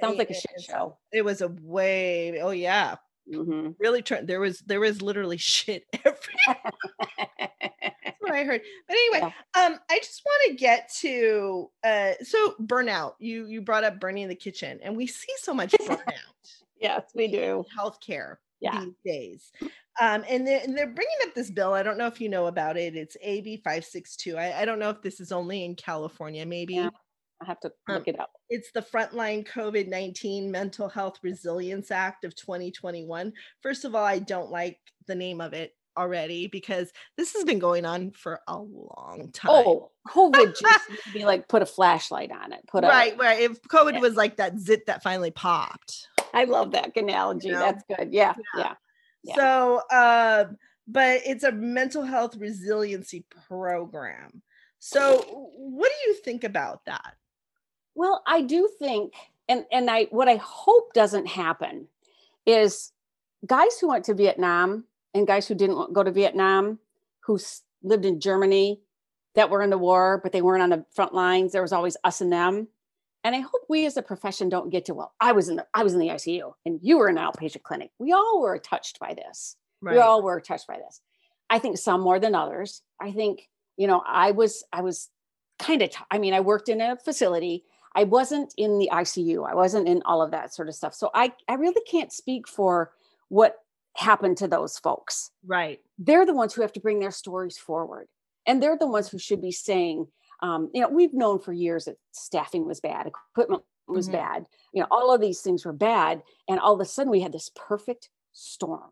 Sounds 0.00 0.16
like 0.16 0.30
a 0.30 0.34
shit 0.34 0.60
show. 0.60 0.96
it 1.12 1.22
was 1.24 1.40
a 1.42 1.48
way 1.48 2.40
oh 2.40 2.50
yeah 2.52 2.94
Mhm. 3.28 3.76
really 3.78 4.02
turned 4.02 4.26
there 4.28 4.40
was 4.40 4.60
there 4.60 4.80
was 4.80 5.02
literally 5.02 5.36
shit 5.54 5.84
everywhere 5.92 6.72
That's 7.38 8.16
what 8.20 8.32
I 8.32 8.44
heard. 8.44 8.62
But 8.88 8.96
anyway, 8.96 9.20
um, 9.54 9.78
I 9.90 9.98
just 9.98 10.22
want 10.24 10.50
to 10.50 10.56
get 10.56 10.90
to 11.00 11.70
uh 11.84 12.12
so 12.22 12.54
burnout. 12.60 13.14
You 13.18 13.46
you 13.46 13.62
brought 13.62 13.84
up 13.84 14.00
burning 14.00 14.28
the 14.28 14.34
kitchen, 14.34 14.80
and 14.82 14.96
we 14.96 15.06
see 15.06 15.32
so 15.38 15.54
much 15.54 15.72
burnout 15.80 16.60
yes, 16.80 17.10
we 17.14 17.28
do. 17.28 17.64
in 17.68 17.78
healthcare 17.78 18.36
Yeah. 18.60 18.80
these 18.84 18.94
days. 19.04 19.52
Um, 20.00 20.24
and 20.28 20.46
they're, 20.46 20.60
and 20.62 20.76
they're 20.76 20.86
bringing 20.86 21.16
up 21.26 21.34
this 21.34 21.50
bill. 21.50 21.74
I 21.74 21.82
don't 21.82 21.98
know 21.98 22.06
if 22.06 22.20
you 22.20 22.28
know 22.30 22.46
about 22.46 22.76
it. 22.78 22.96
It's 22.96 23.16
AB 23.20 23.58
562. 23.58 24.36
I, 24.38 24.62
I 24.62 24.64
don't 24.64 24.78
know 24.78 24.88
if 24.90 25.02
this 25.02 25.20
is 25.20 25.30
only 25.32 25.64
in 25.64 25.74
California, 25.76 26.46
maybe. 26.46 26.74
Yeah. 26.74 26.90
I 27.40 27.46
have 27.46 27.60
to 27.60 27.72
Um, 27.88 27.96
look 27.96 28.08
it 28.08 28.20
up. 28.20 28.30
It's 28.48 28.70
the 28.72 28.82
Frontline 28.82 29.46
COVID 29.46 29.88
19 29.88 30.50
Mental 30.50 30.88
Health 30.88 31.18
Resilience 31.22 31.90
Act 31.90 32.24
of 32.24 32.34
2021. 32.34 33.32
First 33.62 33.84
of 33.84 33.94
all, 33.94 34.04
I 34.04 34.18
don't 34.18 34.50
like 34.50 34.78
the 35.06 35.14
name 35.14 35.40
of 35.40 35.52
it 35.54 35.74
already 35.96 36.46
because 36.46 36.92
this 37.16 37.32
has 37.34 37.44
been 37.44 37.58
going 37.58 37.84
on 37.84 38.10
for 38.12 38.40
a 38.46 38.56
long 38.58 39.30
time. 39.32 39.50
Oh, 39.52 39.90
COVID 40.08 40.56
just 40.58 40.90
be 41.12 41.24
like 41.24 41.48
put 41.48 41.62
a 41.62 41.66
flashlight 41.66 42.30
on 42.30 42.52
it. 42.52 42.60
Put 42.68 42.84
a 42.84 42.88
right, 42.88 43.16
right. 43.18 43.40
If 43.40 43.60
COVID 43.62 43.94
Yeah. 43.94 44.00
was 44.00 44.14
like 44.16 44.36
that 44.36 44.58
zit 44.58 44.86
that 44.86 45.02
finally 45.02 45.30
popped. 45.30 46.08
I 46.32 46.44
love 46.44 46.72
that 46.72 46.96
analogy. 46.96 47.50
know? 47.50 47.58
That's 47.58 47.82
good. 47.88 48.12
Yeah, 48.12 48.34
Yeah. 48.54 48.60
yeah. 48.62 48.74
Yeah. 49.22 49.34
So, 49.34 49.82
um, 49.90 50.56
but 50.86 51.20
it's 51.26 51.44
a 51.44 51.52
mental 51.52 52.02
health 52.04 52.36
resiliency 52.36 53.26
program. 53.48 54.42
So, 54.78 55.18
what 55.56 55.90
do 55.90 56.10
you 56.10 56.14
think 56.22 56.42
about 56.44 56.84
that? 56.86 57.14
Well, 57.94 58.22
I 58.26 58.42
do 58.42 58.68
think, 58.78 59.14
and 59.48 59.64
and 59.72 59.90
I 59.90 60.04
what 60.10 60.28
I 60.28 60.36
hope 60.36 60.92
doesn't 60.94 61.26
happen 61.26 61.88
is 62.46 62.92
guys 63.46 63.78
who 63.78 63.88
went 63.88 64.04
to 64.06 64.14
Vietnam 64.14 64.84
and 65.14 65.26
guys 65.26 65.46
who 65.48 65.54
didn't 65.54 65.92
go 65.92 66.02
to 66.02 66.10
Vietnam, 66.12 66.78
who 67.24 67.36
s- 67.36 67.62
lived 67.82 68.04
in 68.04 68.20
Germany, 68.20 68.80
that 69.34 69.50
were 69.50 69.62
in 69.62 69.70
the 69.70 69.78
war, 69.78 70.20
but 70.22 70.32
they 70.32 70.42
weren't 70.42 70.62
on 70.62 70.70
the 70.70 70.84
front 70.94 71.14
lines. 71.14 71.52
There 71.52 71.62
was 71.62 71.72
always 71.72 71.96
us 72.04 72.20
and 72.20 72.32
them. 72.32 72.68
And 73.22 73.36
I 73.36 73.40
hope 73.40 73.62
we 73.68 73.84
as 73.86 73.96
a 73.98 74.02
profession 74.02 74.48
don't 74.48 74.70
get 74.70 74.86
to, 74.86 74.94
well, 74.94 75.12
I 75.20 75.32
was 75.32 75.48
in 75.50 75.56
the 75.56 75.66
I 75.74 75.82
was 75.82 75.92
in 75.92 76.00
the 76.00 76.08
ICU 76.08 76.52
and 76.64 76.78
you 76.82 76.96
were 76.98 77.08
in 77.08 77.18
an 77.18 77.24
outpatient 77.24 77.62
clinic. 77.62 77.90
We 77.98 78.12
all 78.12 78.40
were 78.40 78.58
touched 78.58 78.98
by 78.98 79.14
this. 79.14 79.56
we 79.82 80.00
all 80.00 80.22
were 80.22 80.40
touched 80.40 80.66
by 80.66 80.76
this 80.76 81.00
i 81.48 81.58
think 81.58 81.78
some 81.78 82.00
more 82.02 82.18
than 82.20 82.34
others 82.34 82.82
i 83.00 83.10
think 83.12 83.48
you 83.78 83.86
know 83.86 84.02
i 84.06 84.30
was 84.30 84.62
i 84.74 84.82
was 84.82 85.08
kind 85.58 85.80
of 85.82 85.88
t- 85.90 85.96
i 86.10 86.18
mean 86.18 86.34
i 86.34 86.40
worked 86.40 86.68
in 86.68 86.80
a 86.82 86.96
facility 86.98 87.64
i 87.94 88.04
wasn't 88.04 88.52
in 88.56 88.78
the 88.78 88.88
icu 88.92 89.48
i 89.50 89.54
wasn't 89.54 89.86
in 89.88 90.02
all 90.04 90.22
of 90.22 90.30
that 90.30 90.52
sort 90.54 90.68
of 90.68 90.74
stuff 90.74 90.94
so 90.94 91.10
i 91.14 91.32
i 91.48 91.54
really 91.54 91.82
can't 91.90 92.12
speak 92.12 92.46
for 92.48 92.92
what 93.28 93.56
happened 93.96 94.36
to 94.36 94.46
those 94.48 94.78
folks 94.78 95.30
right. 95.46 95.80
they're 95.98 96.26
the 96.26 96.34
ones 96.34 96.54
who 96.54 96.62
have 96.62 96.72
to 96.72 96.80
bring 96.80 97.00
their 97.00 97.10
stories 97.10 97.58
forward 97.58 98.06
and 98.46 98.62
they're 98.62 98.78
the 98.78 98.86
ones 98.86 99.08
who 99.08 99.18
should 99.18 99.40
be 99.42 99.52
saying 99.52 100.06
Um, 100.42 100.70
you 100.72 100.80
know, 100.80 100.88
we've 100.88 101.12
known 101.12 101.38
for 101.38 101.52
years 101.52 101.84
that 101.84 101.98
staffing 102.12 102.64
was 102.66 102.80
bad, 102.80 103.06
equipment 103.06 103.62
was 103.86 104.08
Mhm. 104.08 104.12
bad, 104.12 104.46
you 104.72 104.80
know, 104.80 104.86
all 104.90 105.12
of 105.12 105.20
these 105.20 105.42
things 105.42 105.66
were 105.66 105.74
bad. 105.74 106.22
And 106.48 106.58
all 106.58 106.72
of 106.72 106.80
a 106.80 106.86
sudden 106.86 107.10
we 107.10 107.20
had 107.20 107.32
this 107.32 107.50
perfect 107.54 108.08
storm 108.32 108.90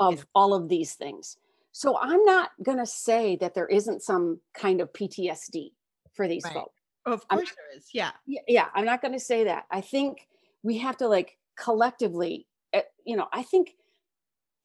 of 0.00 0.14
Yeah. 0.14 0.24
all 0.34 0.54
of 0.54 0.68
these 0.70 0.94
things. 0.94 1.36
So 1.72 1.98
I'm 1.98 2.24
not 2.24 2.52
going 2.62 2.78
to 2.78 2.86
say 2.86 3.36
that 3.36 3.52
there 3.52 3.66
isn't 3.66 4.02
some 4.02 4.40
kind 4.54 4.80
of 4.80 4.90
PTSD 4.94 5.74
for 6.14 6.26
these 6.26 6.44
Right. 6.46 6.54
folks. 6.54 6.77
Of 7.12 7.24
I'm 7.30 7.38
course 7.38 7.50
there 7.50 7.76
is. 7.78 7.88
Yeah. 7.92 8.10
Yeah, 8.26 8.66
I'm 8.74 8.84
not 8.84 9.00
going 9.02 9.14
to 9.14 9.20
say 9.20 9.44
that. 9.44 9.64
I 9.70 9.80
think 9.80 10.26
we 10.62 10.78
have 10.78 10.96
to 10.98 11.08
like 11.08 11.36
collectively, 11.58 12.46
uh, 12.74 12.80
you 13.04 13.16
know, 13.16 13.28
I 13.32 13.42
think, 13.42 13.74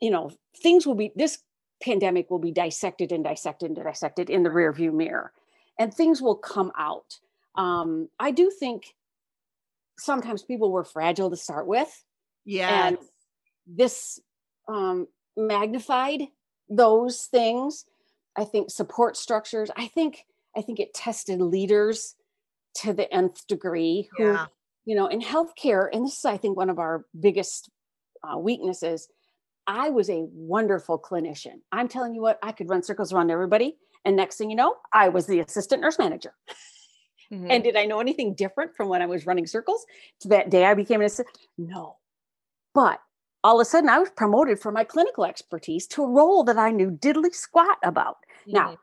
you 0.02 0.12
know, 0.12 0.32
things 0.62 0.86
will 0.86 0.96
be, 0.96 1.12
this 1.16 1.40
pandemic 1.82 2.30
will 2.30 2.40
be 2.40 2.52
dissected 2.52 3.12
and 3.12 3.24
dissected 3.24 3.72
and 3.76 3.84
dissected 3.86 4.30
in 4.30 4.44
the 4.44 4.52
rear 4.52 4.72
view 4.74 4.92
mirror 4.92 5.32
and 5.80 5.94
things 5.94 6.22
will 6.22 6.36
come 6.36 6.72
out. 6.78 7.20
Um, 7.56 8.10
I 8.20 8.32
do 8.32 8.50
think 8.50 8.96
sometimes 9.98 10.44
people 10.44 10.72
were 10.72 10.84
fragile 10.84 11.30
to 11.30 11.38
start 11.38 11.68
with 11.68 12.04
Yeah. 12.46 12.88
and 12.88 12.98
this 13.68 14.20
um, 14.68 15.08
magnified 15.38 16.24
those 16.70 17.26
things 17.26 17.86
i 18.38 18.44
think 18.44 18.72
support 18.72 19.18
structures 19.18 19.70
i 19.76 19.86
think 19.88 20.26
i 20.56 20.62
think 20.62 20.80
it 20.80 20.94
tested 20.94 21.42
leaders 21.42 22.16
to 22.76 22.94
the 22.94 23.12
nth 23.14 23.46
degree 23.48 24.10
who 24.18 24.24
Yeah. 24.24 24.46
you 24.86 24.96
know 24.96 25.08
in 25.08 25.22
healthcare 25.22 25.88
and 25.92 26.06
this 26.06 26.20
is 26.20 26.26
i 26.26 26.38
think 26.38 26.58
one 26.58 26.70
of 26.70 26.80
our 26.80 27.06
biggest 27.20 27.70
uh, 28.24 28.38
weaknesses 28.38 29.08
i 29.68 29.90
was 29.90 30.10
a 30.10 30.26
wonderful 30.34 31.00
clinician 31.00 31.62
i'm 31.72 31.88
telling 31.88 32.14
you 32.14 32.22
what 32.22 32.40
i 32.44 32.52
could 32.52 32.70
run 32.70 32.84
circles 32.84 33.14
around 33.14 33.30
everybody 33.32 33.78
and 34.06 34.16
next 34.16 34.38
thing 34.38 34.50
you 34.50 34.56
know 34.56 34.76
i 34.92 35.10
was 35.10 35.26
the 35.28 35.40
assistant 35.40 35.82
nurse 35.82 36.00
manager 36.00 36.34
Mhm. 37.32 37.48
and 37.50 37.64
did 37.64 37.76
I 37.76 37.86
know 37.86 38.00
anything 38.00 38.36
different 38.36 38.76
from 38.76 38.90
when 38.90 39.02
I 39.02 39.06
was 39.08 39.26
running 39.26 39.48
circles 39.48 39.86
to 40.20 40.28
that 40.28 40.52
day 40.52 40.66
I 40.66 40.74
became 40.76 41.00
an 41.00 41.06
assistant? 41.08 41.38
No. 41.58 41.96
But 42.76 43.00
all 43.44 43.60
of 43.60 43.66
a 43.66 43.66
sudden 43.66 43.90
I 43.90 43.98
was 43.98 44.10
promoted 44.12 44.60
for 44.60 44.72
my 44.72 44.84
clinical 44.84 45.26
expertise 45.26 45.88
to 45.88 46.04
a 46.04 46.08
role 46.08 46.44
that 46.44 46.60
I 46.60 46.70
knew 46.70 46.92
diddly 46.92 47.34
squat 47.34 47.78
about. 47.84 48.18
Now, 48.46 48.78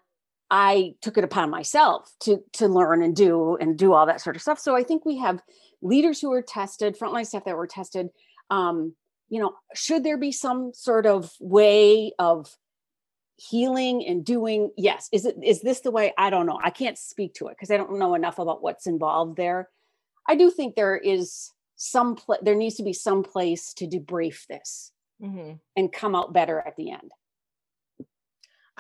I 0.51 0.95
took 1.01 1.17
it 1.17 1.25
upon 1.25 1.51
myself 1.51 2.11
to 2.21 2.43
to 2.55 2.67
learn 2.69 3.03
and 3.03 3.15
do 3.15 3.57
and 3.57 3.79
do 3.79 3.93
all 3.93 4.07
that 4.07 4.21
sort 4.21 4.37
of 4.37 4.43
stuff. 4.43 4.59
So 4.59 4.75
I 4.75 4.83
think 4.83 5.05
we 5.05 5.19
have 5.19 5.41
leaders 5.83 6.21
who 6.21 6.33
are 6.33 6.43
tested, 6.43 6.99
frontline 6.99 7.27
staff 7.27 7.45
that 7.45 7.57
were 7.57 7.67
tested. 7.67 8.09
Um, 8.51 8.95
you 9.29 9.41
know, 9.41 9.55
should 9.75 10.03
there 10.03 10.19
be 10.19 10.33
some 10.33 10.73
sort 10.75 11.07
of 11.07 11.33
way 11.41 12.13
of 12.19 12.53
healing 13.37 14.05
and 14.07 14.25
doing? 14.25 14.71
Yes. 14.77 15.09
Is 15.13 15.25
it 15.25 15.37
is 15.43 15.63
this 15.63 15.81
the 15.81 15.91
way? 15.93 16.13
I 16.19 16.31
don't 16.31 16.47
know. 16.47 16.59
I 16.63 16.71
can't 16.71 16.99
speak 16.99 17.35
to 17.35 17.47
it 17.47 17.51
because 17.57 17.71
I 17.71 17.77
don't 17.77 17.99
know 17.99 18.15
enough 18.15 18.39
about 18.39 18.63
what's 18.63 18.87
involved 18.87 19.37
there. 19.37 19.69
I 20.29 20.35
do 20.35 20.51
think 20.51 20.75
there 20.75 20.97
is 20.97 21.51
some 21.77 22.17
pla- 22.17 22.37
there 22.43 22.55
needs 22.57 22.75
to 22.75 22.83
be 22.83 22.93
some 22.93 23.23
place 23.23 23.73
to 23.75 23.87
debrief 23.87 24.47
this 24.49 24.93
Mhm. 25.23 25.61
and 25.77 25.93
come 25.93 26.15
out 26.15 26.33
better 26.33 26.61
at 26.61 26.77
the 26.77 26.91
end. 26.91 27.11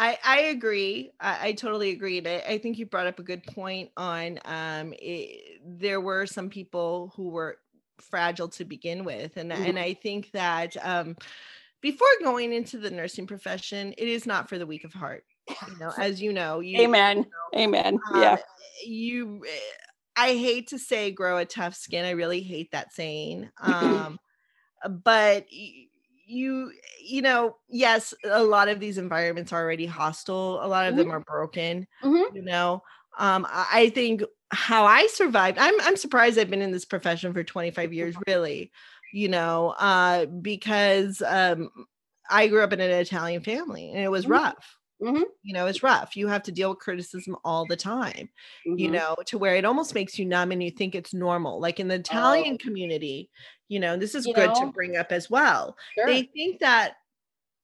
I, 0.01 0.19
I 0.25 0.41
agree. 0.43 1.13
I, 1.21 1.49
I 1.49 1.53
totally 1.53 1.91
agree. 1.91 2.23
I, 2.27 2.39
I 2.55 2.59
think 2.59 2.79
you 2.79 2.87
brought 2.87 3.07
up 3.07 3.19
a 3.19 3.25
good 3.25 3.45
point 3.45 3.91
on 3.99 4.41
um, 4.47 4.95
it, 4.99 5.61
there 5.65 6.01
were 6.01 6.27
some 6.27 6.49
people 6.49 7.13
who 7.17 7.29
were 7.29 7.59
fragile 8.01 8.49
to 8.51 8.65
begin 8.65 9.05
with. 9.05 9.37
And, 9.37 9.53
Mhm. 9.55 9.67
and 9.67 9.79
I 9.79 9.95
think 9.95 10.31
that 10.33 10.77
um, 10.83 11.17
before 11.83 12.09
going 12.23 12.53
into 12.55 12.79
the 12.79 12.91
nursing 12.91 13.27
profession, 13.27 13.95
it 13.99 14.09
is 14.09 14.27
not 14.27 14.49
for 14.49 14.59
the 14.59 14.67
weak 14.67 14.85
of 14.85 14.95
heart. 14.95 15.25
You 15.67 15.77
know, 15.77 15.93
as 15.99 16.23
you 16.23 16.33
know, 16.33 16.61
you, 16.61 16.89
Amen. 16.89 17.27
Amen. 17.57 18.01
uh, 18.13 18.37
yeah. 18.37 18.39
You, 18.85 19.45
eh, 19.47 19.61
I 20.17 20.29
hate 20.35 20.69
to 20.69 20.79
say 20.79 21.11
grow 21.11 21.39
a 21.39 21.45
tough 21.45 21.75
skin. 21.75 22.05
I 22.05 22.11
really 22.11 22.43
hate 22.43 22.73
that 22.73 22.93
saying. 22.93 23.51
Um, 23.61 24.19
but 24.89 25.47
y- 25.53 25.89
you, 26.31 26.73
you 27.03 27.23
know, 27.23 27.59
yes, 27.69 28.15
a 28.25 28.43
lot 28.45 28.69
of 28.69 28.81
these 28.81 28.99
environments 28.99 29.53
are 29.53 29.63
already 29.63 29.87
hostile. 29.87 30.65
A 30.65 30.69
lot 30.69 30.89
of 30.89 30.97
them 30.97 31.11
are 31.11 31.21
broken. 31.21 31.87
Mhm. 32.03 32.25
You 32.29 32.43
know, 32.43 32.83
um, 33.19 33.47
I 33.51 33.91
think 33.95 34.23
how 34.53 34.85
I 34.87 35.07
survived. 35.09 35.59
I'm 35.59 35.81
I'm 35.83 35.97
surprised 35.97 36.39
I've 36.39 36.51
been 36.51 36.63
in 36.63 36.71
this 36.73 36.85
profession 36.85 37.33
for 37.35 37.45
25 37.45 37.93
years. 37.93 38.17
Really, 38.27 38.73
you 39.13 39.29
know, 39.29 39.71
uh, 39.79 40.27
because 40.27 41.23
um, 41.23 41.71
I 42.31 42.49
grew 42.49 42.63
up 42.63 42.73
in 42.73 42.81
an 42.81 42.91
Italian 42.91 43.43
family 43.43 43.91
and 43.91 43.99
it 44.01 44.11
was 44.11 44.27
Mhm. 44.27 44.41
rough. 44.41 44.77
Mhm. 45.01 45.25
You 45.43 45.55
know, 45.55 45.67
it's 45.67 45.83
rough. 45.83 46.17
You 46.17 46.29
have 46.29 46.43
to 46.45 46.53
deal 46.53 46.71
with 46.71 46.81
criticism 46.81 47.37
all 47.45 47.67
the 47.67 47.77
time 47.77 48.31
you 48.77 48.89
Mhm. 48.89 48.91
know, 48.91 49.17
to 49.27 49.39
where 49.39 49.57
it 49.57 49.65
almost 49.67 49.95
makes 49.95 50.19
you 50.19 50.25
numb 50.27 50.53
and 50.53 50.63
you 50.63 50.71
think 50.71 50.95
it's 50.95 51.13
normal. 51.15 51.61
Like 51.61 51.81
in 51.81 51.89
the 51.89 51.97
Italian 51.97 52.57
community, 52.59 53.31
you 53.69 53.79
know, 53.81 53.97
this 53.97 54.15
is 54.15 54.27
You 54.27 54.35
good 54.35 54.55
to 54.57 54.67
bring 54.67 54.97
up 54.97 55.13
as 55.13 55.29
well. 55.31 55.77
Sure. 55.95 56.07
They 56.07 56.31
think 56.35 56.61
that 56.61 56.97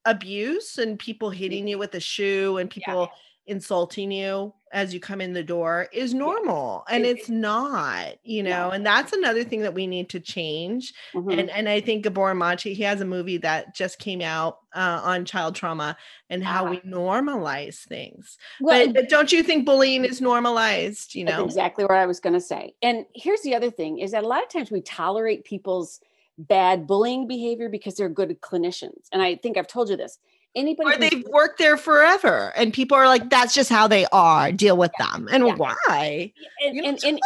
abuse 0.07 0.79
and 0.79 0.99
people 0.99 1.31
hitting 1.31 1.69
you 1.69 1.79
with 1.79 1.95
a 1.95 2.01
shoe 2.01 2.59
and 2.59 2.71
people 2.71 3.13
insulting 3.47 4.13
you 4.13 4.55
as 4.73 4.93
you 4.93 4.99
come 5.01 5.21
in 5.21 5.33
the 5.33 5.43
door 5.45 5.89
is 5.93 6.13
normal 6.13 6.85
and 6.91 7.05
it's 7.07 7.29
not 7.29 8.15
you 8.25 8.43
No. 8.43 8.51
know 8.51 8.71
and 8.71 8.85
that's 8.85 9.13
another 9.13 9.45
thing 9.45 9.61
that 9.61 9.75
we 9.75 9.87
need 9.87 10.09
to 10.11 10.21
change 10.21 10.93
Mhm. 11.15 11.39
and 11.39 11.51
and 11.51 11.69
i 11.69 11.81
think 11.81 12.03
Gabor 12.05 12.35
Maté 12.35 12.73
he 12.75 12.83
has 12.83 13.01
a 13.01 13.05
movie 13.05 13.39
that 13.39 13.75
just 13.75 13.99
came 13.99 14.21
out 14.21 14.59
uh, 14.75 15.01
on 15.05 15.25
child 15.25 15.55
trauma 15.55 15.97
and 16.31 16.43
how 16.43 16.67
Ah. 16.67 16.71
we 16.71 16.81
normalize 16.81 17.87
things 17.87 18.37
well, 18.61 18.87
but, 18.87 18.95
but 18.95 19.09
don't 19.09 19.31
you 19.33 19.43
think 19.43 19.65
bullying 19.65 20.05
is 20.05 20.21
normalized 20.21 21.15
you 21.15 21.25
That's 21.25 21.39
know 21.39 21.45
exactly 21.45 21.85
what 21.85 21.95
I 21.97 22.07
was 22.07 22.21
going 22.21 22.35
to 22.35 22.41
say. 22.41 22.75
And 22.83 23.07
here's 23.15 23.43
the 23.43 23.55
other 23.55 23.71
thing 23.71 23.99
is 24.01 24.11
that 24.11 24.25
a 24.25 24.29
lot 24.29 24.43
of 24.43 24.49
times 24.49 24.71
we 24.71 24.81
tolerate 24.81 25.45
people's 25.45 26.01
bad 26.39 26.87
bullying 26.87 27.27
behavior 27.27 27.69
because 27.71 27.95
they're 27.95 28.11
good 28.11 28.39
clinicians. 28.43 29.07
And 29.13 29.23
I 29.23 29.37
think 29.37 29.57
I've 29.57 29.67
told 29.67 29.89
you 29.89 29.97
this. 29.97 30.19
Anybody 30.57 30.95
or 30.95 30.99
they've 30.99 31.25
worked 31.29 31.59
there 31.59 31.77
forever 31.77 32.53
and 32.57 32.73
people 32.73 32.97
are 32.97 33.07
like 33.07 33.29
that's 33.29 33.55
just 33.55 33.69
how 33.69 33.87
they 33.87 34.07
are 34.11 34.51
deal 34.51 34.77
with 34.77 34.93
them 34.99 35.29
and 35.31 35.47
Yeah. 35.47 35.55
why 35.55 36.33
and, 36.65 36.79
and, 36.79 37.05
and 37.05 37.21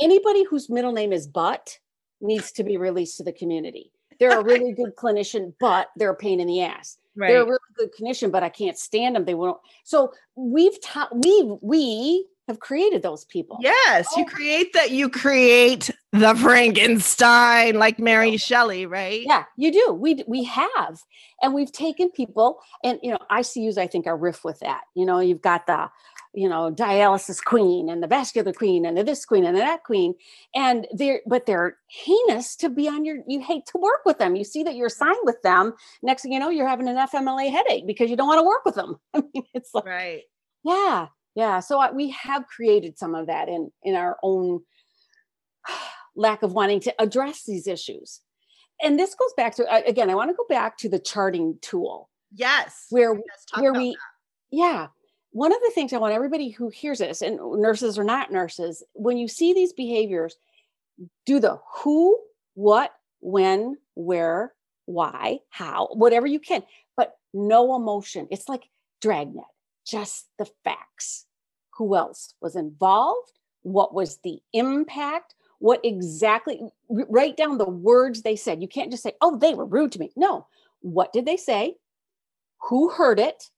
anybody 0.00 0.44
whose 0.44 0.70
middle 0.70 0.92
name 0.92 1.12
is 1.12 1.26
but 1.26 1.78
needs 2.22 2.50
to 2.52 2.64
be 2.64 2.78
released 2.78 3.18
to 3.18 3.22
the 3.22 3.32
community. 3.32 3.92
They're 4.18 4.40
a 4.40 4.42
really 4.42 4.72
good 4.72 4.96
clinician, 4.98 5.52
but 5.60 5.88
they're 5.96 6.10
a 6.10 6.16
pain 6.16 6.40
in 6.40 6.46
the 6.46 6.62
ass. 6.62 6.96
They're 7.16 7.42
a 7.42 7.46
really 7.46 7.58
good 7.76 7.90
clinician, 7.92 8.32
but 8.32 8.42
I 8.42 8.48
can't 8.48 8.76
stand 8.78 9.14
them. 9.14 9.24
They 9.24 9.34
won't. 9.34 9.60
So 9.84 10.12
we've 10.34 10.80
taught 10.82 11.14
we 11.14 11.56
we 11.60 12.26
have 12.48 12.60
created 12.60 13.02
those 13.02 13.24
people. 13.24 13.58
yes 13.60 14.06
you 14.16 14.24
Oh. 14.26 14.30
create 14.34 14.72
that 14.74 14.90
you 14.90 15.08
create 15.08 15.90
the 16.12 16.34
frankenstein 16.34 17.74
like 17.78 17.98
mary 17.98 18.36
shelley 18.36 18.86
right 18.86 19.22
Yeah, 19.26 19.44
you 19.56 19.72
do. 19.72 19.92
We 19.92 20.22
we 20.26 20.44
have, 20.44 21.00
and 21.42 21.54
we've 21.54 21.72
taken 21.72 22.10
people, 22.10 22.58
and 22.84 22.98
you 23.02 23.10
know, 23.10 23.18
ICUs. 23.30 23.78
I 23.78 23.86
think 23.86 24.06
are 24.06 24.16
riff 24.16 24.44
with 24.44 24.60
that. 24.60 24.82
You 24.94 25.06
know, 25.06 25.18
you've 25.20 25.40
got 25.42 25.66
the, 25.66 25.88
you 26.34 26.48
know, 26.48 26.70
dialysis 26.72 27.42
queen 27.42 27.88
and 27.88 28.02
the 28.02 28.06
vascular 28.06 28.52
queen 28.52 28.84
and 28.86 28.96
the 28.96 29.02
this 29.02 29.24
queen 29.24 29.44
and 29.44 29.56
the 29.56 29.60
that 29.60 29.82
queen, 29.84 30.14
and 30.54 30.86
they're 30.92 31.20
but 31.26 31.46
they're 31.46 31.78
heinous 31.88 32.54
to 32.56 32.68
be 32.68 32.86
on 32.88 33.04
your. 33.04 33.18
You 33.26 33.40
hate 33.40 33.66
to 33.72 33.78
work 33.78 34.02
with 34.04 34.18
them. 34.18 34.36
You 34.36 34.44
see 34.44 34.62
that 34.64 34.76
you're 34.76 34.86
assigned 34.86 35.24
with 35.24 35.40
them. 35.42 35.72
Next 36.02 36.22
thing 36.22 36.32
you 36.32 36.38
know, 36.38 36.50
you're 36.50 36.68
having 36.68 36.88
an 36.88 36.96
FMLA 36.96 37.50
headache 37.50 37.86
because 37.86 38.10
you 38.10 38.16
don't 38.16 38.28
want 38.28 38.38
to 38.38 38.46
work 38.46 38.64
with 38.64 38.74
them. 38.76 38.96
I 39.14 39.22
mean, 39.34 39.44
it's 39.54 39.74
like 39.74 39.84
right 39.86 40.22
yeah, 40.64 41.08
yeah. 41.34 41.60
So 41.60 41.78
I, 41.80 41.90
we 41.92 42.10
have 42.10 42.46
created 42.46 42.98
some 42.98 43.14
of 43.14 43.26
that 43.26 43.48
in 43.48 43.70
in 43.82 43.94
our 43.94 44.18
own 44.22 44.62
lack 46.16 46.42
of 46.42 46.52
wanting 46.52 46.80
to 46.80 47.02
address 47.02 47.44
these 47.44 47.66
issues. 47.66 48.20
And 48.82 48.98
this 48.98 49.14
goes 49.14 49.32
back 49.36 49.54
to 49.56 49.86
again. 49.86 50.10
I 50.10 50.14
want 50.14 50.30
to 50.30 50.36
go 50.36 50.46
back 50.48 50.76
to 50.78 50.88
the 50.88 50.98
charting 50.98 51.58
tool 51.62 52.10
yes 52.34 52.86
where 52.90 53.14
where 53.58 53.72
we, 53.72 53.96
yeah. 54.50 54.88
One 55.30 55.52
of 55.52 55.58
the 55.62 55.72
things 55.74 55.92
I 55.92 55.98
want 55.98 56.14
everybody 56.14 56.50
who 56.50 56.68
hears 56.68 56.98
this, 56.98 57.20
and 57.20 57.40
nurses 57.60 57.98
or 57.98 58.04
not 58.04 58.30
nurses, 58.30 58.84
when 58.92 59.16
you 59.16 59.26
see 59.26 59.52
these 59.52 59.72
behaviors, 59.72 60.36
do 61.26 61.40
the 61.40 61.58
who, 61.82 62.16
what, 62.54 62.92
when, 63.18 63.76
where, 63.94 64.54
why, 64.86 65.40
how, 65.50 65.88
whatever 65.92 66.28
you 66.28 66.38
can, 66.38 66.62
but 66.96 67.16
no 67.32 67.74
emotion. 67.74 68.28
It's 68.30 68.48
like 68.48 68.62
dragnet, 69.02 69.44
just 69.86 70.28
the 70.38 70.46
facts. 70.64 71.26
Who 71.78 71.96
else 71.96 72.34
was 72.40 72.56
involved? 72.56 73.32
What 73.62 73.94
was 73.94 74.18
the 74.22 74.40
impact? 74.52 75.34
What 75.58 75.80
exactly, 75.84 76.60
write 76.88 77.36
down 77.36 77.58
the 77.58 77.68
words 77.68 78.22
they 78.22 78.36
said. 78.36 78.60
You 78.60 78.68
can't 78.68 78.90
just 78.90 79.02
say, 79.02 79.12
oh, 79.20 79.38
they 79.38 79.54
were 79.54 79.64
rude 79.64 79.92
to 79.92 79.98
me. 79.98 80.12
No. 80.16 80.46
What 80.80 81.12
did 81.12 81.24
they 81.24 81.36
say? 81.36 81.76
Who 82.68 82.90
heard 82.90 83.18
it? 83.18 83.50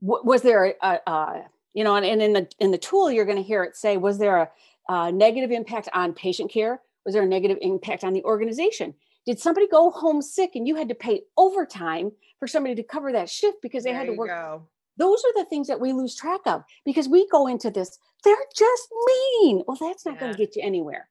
Wa- 0.00 0.22
was 0.22 0.42
there 0.42 0.74
a, 0.82 1.00
a, 1.06 1.42
you 1.74 1.84
know, 1.84 1.96
and, 1.96 2.22
in 2.22 2.32
the 2.32 2.48
in 2.58 2.70
the 2.70 2.78
tool, 2.78 3.10
you're 3.10 3.24
going 3.24 3.36
to 3.36 3.42
hear 3.42 3.62
it 3.62 3.76
say, 3.76 3.96
was 3.96 4.18
there 4.18 4.36
a, 4.38 4.50
a 4.88 5.12
negative 5.12 5.50
impact 5.50 5.88
on 5.92 6.12
patient 6.14 6.50
care? 6.50 6.80
Was 7.04 7.14
there 7.14 7.22
a 7.22 7.26
negative 7.26 7.58
impact 7.60 8.04
on 8.04 8.12
the 8.12 8.24
organization? 8.24 8.94
Did 9.26 9.38
somebody 9.38 9.68
go 9.68 9.90
home 9.90 10.22
sick 10.22 10.52
and 10.54 10.66
you 10.66 10.76
had 10.76 10.88
to 10.88 10.94
pay 10.94 11.22
overtime 11.36 12.12
for 12.38 12.48
somebody 12.48 12.74
to 12.76 12.82
cover 12.82 13.12
that 13.12 13.28
shift 13.28 13.58
because 13.60 13.84
they 13.84 13.90
there 13.90 13.98
had 13.98 14.06
to 14.06 14.14
work 14.14 14.30
go. 14.30 14.66
Those 14.98 15.22
are 15.24 15.42
the 15.42 15.48
things 15.48 15.68
that 15.68 15.80
we 15.80 15.92
lose 15.92 16.14
track 16.14 16.40
of 16.46 16.62
because 16.84 17.08
we 17.08 17.26
go 17.28 17.46
into 17.46 17.70
this, 17.70 17.98
they're 18.24 18.36
just 18.54 18.88
mean. 19.06 19.62
Well, 19.66 19.78
that's 19.80 20.04
not 20.04 20.16
yeah. 20.16 20.20
going 20.20 20.32
to 20.32 20.38
get 20.38 20.56
you 20.56 20.62
anywhere. 20.62 21.08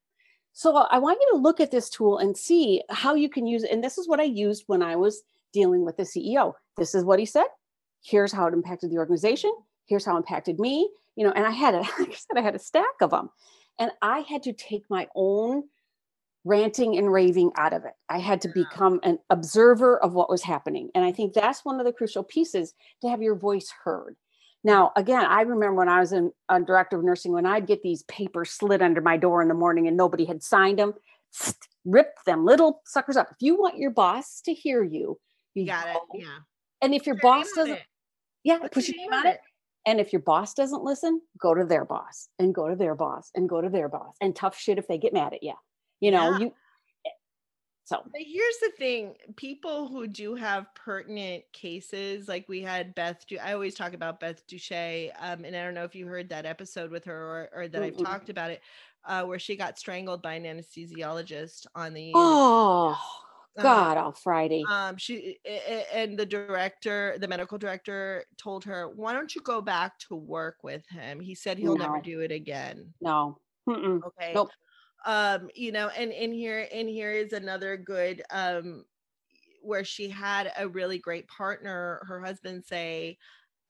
So 0.54 0.76
I 0.76 0.98
want 0.98 1.20
you 1.22 1.30
to 1.34 1.38
look 1.38 1.60
at 1.60 1.72
this 1.72 1.90
tool 1.90 2.18
and 2.18 2.36
see 2.36 2.82
how 2.90 3.16
you 3.16 3.30
can 3.30 3.46
use 3.46 3.64
it. 3.64 3.72
And 3.72 3.84
this 3.84 3.98
is 3.98 4.08
what 4.08 4.20
I 4.20 4.24
used 4.24 4.64
when 4.68 4.82
I 4.82 4.96
was 4.96 5.22
dealing 5.54 5.86
with 5.86 5.98
the 5.98 6.04
CEO. 6.04 6.54
This 6.78 6.96
is 6.96 7.04
what 7.04 7.20
he 7.20 7.26
said. 7.26 7.46
Here's 8.04 8.32
how 8.32 8.48
it 8.48 8.54
impacted 8.54 8.92
the 8.92 8.98
organization. 8.98 9.52
Here's 9.86 10.06
how 10.06 10.16
it 10.16 10.18
impacted 10.18 10.60
me. 10.60 10.90
You 11.16 11.26
know, 11.26 11.32
and 11.32 11.46
I 11.46 11.52
had 11.52 11.76
like 12.00 12.10
I 12.10 12.14
said, 12.14 12.38
I 12.38 12.42
had 12.42 12.56
a 12.56 12.60
stack 12.60 13.02
of 13.02 13.12
them. 13.12 13.30
And 13.80 13.92
I 14.02 14.20
had 14.22 14.44
to 14.44 14.54
take 14.54 14.84
my 14.90 15.08
own 15.16 15.64
ranting 16.44 16.98
and 16.98 17.12
raving 17.12 17.52
out 17.58 17.74
of 17.74 17.86
it. 17.86 17.94
I 18.10 18.20
had 18.20 18.42
to 18.42 18.50
become 18.50 19.00
an 19.04 19.20
observer 19.30 20.02
of 20.02 20.14
what 20.14 20.30
was 20.30 20.44
happening. 20.44 20.90
And 20.96 21.04
I 21.04 21.12
think 21.12 21.34
that's 21.34 21.66
one 21.66 21.80
of 21.80 21.86
the 21.86 21.92
crucial 21.92 22.24
pieces 22.24 22.74
to 23.02 23.10
have 23.10 23.22
your 23.22 23.36
voice 23.36 23.72
heard. 23.84 24.16
Now, 24.64 24.92
again, 24.96 25.26
I 25.26 25.42
remember 25.42 25.76
when 25.76 25.90
I 25.90 26.00
was 26.00 26.14
in 26.14 26.32
a 26.50 26.60
director 26.60 26.98
of 26.98 27.04
nursing, 27.04 27.32
when 27.32 27.46
I'd 27.46 27.68
get 27.68 27.84
these 27.84 28.04
papers 28.04 28.52
slid 28.52 28.82
under 28.82 29.02
my 29.02 29.18
door 29.18 29.42
in 29.42 29.48
the 29.48 29.54
morning 29.54 29.88
and 29.88 29.96
nobody 29.96 30.26
had 30.26 30.44
signed 30.44 30.80
them, 30.80 30.94
rip 31.86 32.16
them 32.26 32.46
little 32.46 32.82
suckers 32.86 33.18
up. 33.18 33.30
If 33.32 33.38
you 33.40 33.60
want 33.60 33.78
your 33.78 33.92
boss 33.92 34.42
to 34.42 34.54
hear 34.54 34.84
you, 34.84 35.20
you, 35.54 35.66
got 35.66 35.86
go. 35.86 35.92
it. 36.14 36.22
Yeah. 36.22 36.38
And 36.82 36.94
if 36.94 37.06
your 37.06 37.16
put 37.16 37.24
boss 37.24 37.48
doesn't, 37.56 37.80
yeah, 38.44 38.60
put 38.72 38.88
your 38.88 38.98
name 38.98 39.14
on 39.14 39.28
it. 39.28 39.36
it. 39.36 39.40
And 39.86 40.02
if 40.02 40.12
your 40.12 40.22
boss 40.22 40.54
doesn't 40.54 40.84
listen, 40.84 41.22
go 41.40 41.54
to 41.54 41.64
their 41.64 41.86
boss 41.86 42.28
and 42.40 42.54
go 42.54 42.68
to 42.68 42.76
their 42.76 42.94
boss 42.94 43.32
and 43.36 43.48
go 43.48 43.62
to 43.62 43.70
their 43.70 43.88
boss. 43.88 44.16
And 44.20 44.36
tough 44.36 44.58
shit 44.58 44.78
if 44.78 44.88
they 44.88 44.98
get 44.98 45.14
mad 45.14 45.34
at 45.34 45.44
you. 45.44 45.54
You 46.00 46.12
know, 46.12 46.32
yeah. 46.32 46.40
you 46.40 46.54
eh, 47.06 47.10
so 47.86 48.02
but 48.04 48.22
here's 48.22 48.58
the 48.62 48.72
thing 48.78 49.16
people 49.36 49.88
who 49.88 50.08
do 50.08 50.36
have 50.36 50.74
pertinent 50.76 51.44
cases, 51.54 52.28
like 52.28 52.48
we 52.48 52.62
had 52.62 52.94
Beth, 52.96 53.26
I 53.42 53.54
always 53.54 53.76
talk 53.76 53.94
about 53.94 54.20
Beth 54.20 54.46
Duche, 54.48 55.10
um, 55.20 55.46
and 55.46 55.56
I 55.56 55.64
don't 55.64 55.74
know 55.74 55.86
if 55.86 55.96
you 55.96 56.08
heard 56.08 56.30
that 56.30 56.46
episode 56.46 56.92
with 56.92 57.06
her 57.06 57.16
or, 57.16 57.50
or 57.54 57.68
that 57.68 57.82
mm-hmm. 57.82 58.00
I've 58.00 58.06
talked 58.06 58.30
about 58.30 58.52
it, 58.52 58.62
uh, 59.06 59.24
where 59.24 59.40
she 59.40 59.56
got 59.56 59.80
strangled 59.80 60.22
by 60.22 60.34
an 60.34 60.44
anesthesiologist 60.44 61.66
on 61.76 61.94
the. 61.94 62.12
Oh. 62.14 63.00
God, 63.60 63.98
um, 63.98 64.14
Friday. 64.14 64.64
Um, 64.70 64.98
she 64.98 65.40
and 65.92 66.16
the 66.16 66.28
director, 66.28 67.18
the 67.20 67.28
medical 67.28 67.58
director, 67.58 68.24
told 68.38 68.64
her, 68.66 68.88
"Why 68.88 69.14
don't 69.14 69.34
you 69.34 69.42
go 69.42 69.62
back 69.62 69.98
to 70.10 70.16
work 70.16 70.58
with 70.62 70.88
him?" 70.90 71.20
He 71.20 71.34
said 71.34 71.58
he'll 71.58 71.76
no. 71.76 71.86
never 71.86 72.00
do 72.00 72.20
it 72.20 72.32
again. 72.32 72.94
No. 73.02 73.40
Mm-mm. 73.68 74.04
Okay. 74.04 74.32
Nope 74.36 74.52
um 75.06 75.50
you 75.56 75.72
know 75.72 75.90
and 75.90 76.12
in 76.12 76.32
here 76.34 76.60
in 76.60 76.88
here 76.88 77.12
is 77.12 77.34
another 77.34 77.78
good 77.78 78.24
um 78.32 78.84
where 79.62 79.84
she 79.84 80.10
had 80.10 80.52
a 80.58 80.68
really 80.68 80.98
great 80.98 81.28
partner 81.28 82.02
her 82.08 82.20
husband 82.22 82.64
say 82.66 83.18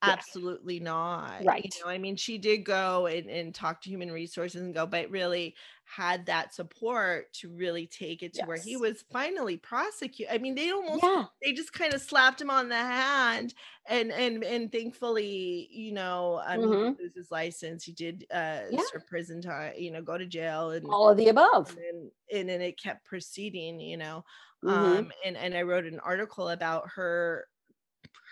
absolutely 0.03 0.79
not 0.79 1.43
right 1.43 1.65
you 1.65 1.83
know 1.83 1.89
i 1.89 1.97
mean 1.97 2.15
she 2.15 2.37
did 2.37 2.59
go 2.59 3.07
and, 3.07 3.27
and 3.29 3.55
talk 3.55 3.81
to 3.81 3.89
human 3.89 4.11
resources 4.11 4.61
and 4.61 4.73
go 4.73 4.85
but 4.85 5.09
really 5.09 5.55
had 5.85 6.25
that 6.25 6.53
support 6.53 7.31
to 7.33 7.49
really 7.49 7.87
take 7.87 8.21
it 8.21 8.33
to 8.33 8.39
yes. 8.39 8.47
where 8.47 8.57
he 8.57 8.77
was 8.77 9.03
finally 9.11 9.57
prosecuted 9.57 10.33
i 10.33 10.37
mean 10.37 10.53
they 10.53 10.69
almost 10.69 11.01
yeah. 11.01 11.25
they 11.41 11.51
just 11.51 11.73
kind 11.73 11.93
of 11.93 12.01
slapped 12.01 12.39
him 12.39 12.49
on 12.49 12.69
the 12.69 12.75
hand 12.75 13.53
and 13.87 14.11
and 14.11 14.43
and 14.43 14.71
thankfully 14.71 15.67
you 15.71 15.93
know 15.93 16.41
um 16.45 16.59
mm-hmm. 16.59 16.95
he 16.97 17.03
lose 17.03 17.15
his 17.15 17.31
license 17.31 17.83
he 17.83 17.91
did 17.91 18.25
uh 18.31 18.59
yeah. 18.69 18.81
serve 18.91 19.07
prison 19.07 19.41
time 19.41 19.73
you 19.77 19.91
know 19.91 20.01
go 20.01 20.17
to 20.17 20.25
jail 20.25 20.71
and 20.71 20.85
all 20.89 21.09
of 21.09 21.17
the 21.17 21.29
above 21.29 21.69
and 21.69 21.77
then, 21.77 22.39
and 22.39 22.49
then 22.49 22.61
it 22.61 22.79
kept 22.79 23.03
proceeding 23.05 23.79
you 23.79 23.97
know 23.97 24.23
mm-hmm. 24.63 24.97
um 24.97 25.11
and 25.25 25.37
and 25.37 25.55
i 25.55 25.61
wrote 25.63 25.85
an 25.85 25.99
article 26.01 26.49
about 26.49 26.83
her 26.93 27.45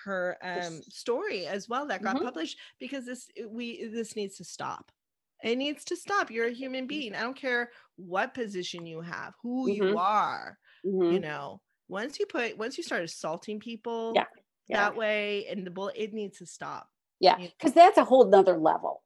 her 0.06 0.38
um, 0.44 0.82
story 0.90 1.48
as 1.48 1.68
well 1.68 1.88
that 1.88 2.02
got 2.02 2.16
mm-hmm. 2.16 2.26
published 2.26 2.58
because 2.80 3.06
this 3.06 3.28
we 3.50 3.90
this 3.94 4.16
needs 4.16 4.38
to 4.38 4.44
stop 4.44 4.92
it 5.44 5.58
needs 5.58 5.84
to 5.84 5.96
stop 5.96 6.32
you're 6.32 6.48
a 6.48 6.54
human 6.54 6.82
mm-hmm. 6.82 6.88
being 6.88 7.16
i 7.16 7.22
don't 7.22 7.40
care 7.40 7.70
what 7.98 8.34
position 8.34 8.86
you 8.86 9.02
have 9.02 9.34
who 9.42 9.68
mm-hmm. 9.68 9.84
you 9.84 9.98
are 9.98 10.58
mm-hmm. 10.86 11.14
you 11.14 11.20
know 11.20 11.60
once 11.90 12.20
you 12.20 12.26
put 12.26 12.58
once 12.58 12.78
you 12.78 12.84
start 12.84 13.04
assaulting 13.04 13.60
people 13.60 14.14
yeah, 14.16 14.24
yeah. 14.68 14.78
that 14.78 14.96
way 14.96 15.46
and 15.50 15.66
the 15.66 15.72
bull 15.72 15.92
it 15.96 16.14
needs 16.14 16.38
to 16.38 16.46
stop 16.46 16.88
yeah 17.20 17.38
because 17.38 17.74
that's 17.74 17.98
a 17.98 18.06
whole 18.06 18.30
nother 18.30 18.58
level 18.58 19.04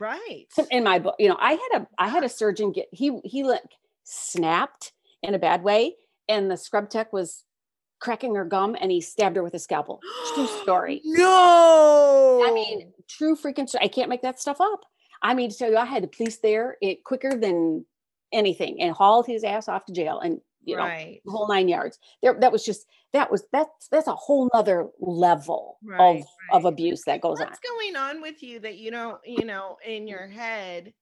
right 0.00 0.46
in 0.70 0.82
my 0.82 0.98
book 0.98 1.14
you 1.18 1.28
know 1.28 1.36
i 1.40 1.52
had 1.52 1.82
a 1.82 1.86
i 1.98 2.08
had 2.08 2.24
a 2.24 2.28
surgeon 2.28 2.72
get 2.72 2.86
he 2.92 3.20
he 3.24 3.44
like 3.44 3.62
snapped 4.02 4.92
in 5.22 5.34
a 5.34 5.38
bad 5.38 5.62
way 5.62 5.94
and 6.28 6.50
the 6.50 6.56
scrub 6.56 6.90
tech 6.90 7.12
was 7.12 7.44
cracking 8.00 8.34
her 8.34 8.44
gum 8.44 8.76
and 8.80 8.90
he 8.90 9.00
stabbed 9.00 9.36
her 9.36 9.42
with 9.42 9.54
a 9.54 9.58
scalpel. 9.58 10.00
True 10.34 10.46
story. 10.62 11.00
No. 11.24 12.42
I 12.46 12.52
mean, 12.52 12.92
true 13.08 13.36
freaking 13.36 13.68
story. 13.68 13.84
I 13.84 13.88
can't 13.88 14.08
make 14.08 14.22
that 14.22 14.40
stuff 14.40 14.60
up. 14.60 14.84
I 15.22 15.34
mean, 15.34 15.50
to 15.50 15.56
tell 15.56 15.70
you, 15.70 15.76
I 15.76 15.84
had 15.84 16.02
the 16.02 16.08
police 16.08 16.38
there 16.38 16.76
it 16.82 17.04
quicker 17.04 17.30
than 17.34 17.84
anything 18.32 18.80
and 18.80 18.94
hauled 18.94 19.26
his 19.26 19.44
ass 19.44 19.68
off 19.68 19.86
to 19.86 19.92
jail 19.92 20.20
and 20.20 20.40
you 20.64 20.76
right. 20.76 21.20
know 21.24 21.30
the 21.30 21.30
whole 21.30 21.48
nine 21.48 21.68
yards. 21.68 21.98
There 22.22 22.38
that 22.40 22.52
was 22.52 22.64
just 22.64 22.86
that 23.12 23.30
was 23.30 23.44
that's 23.52 23.88
that's 23.90 24.08
a 24.08 24.14
whole 24.14 24.50
nother 24.52 24.88
level 25.00 25.78
right, 25.82 26.00
of 26.00 26.16
right. 26.16 26.24
of 26.52 26.64
abuse 26.64 27.02
that 27.06 27.20
goes 27.20 27.38
What's 27.38 27.42
on. 27.42 27.48
What's 27.48 27.60
going 27.60 27.96
on 27.96 28.20
with 28.20 28.42
you 28.42 28.60
that 28.60 28.76
you 28.76 28.90
don't, 28.90 29.18
you 29.24 29.44
know, 29.44 29.76
in 29.86 30.06
your 30.06 30.26
head 30.26 30.92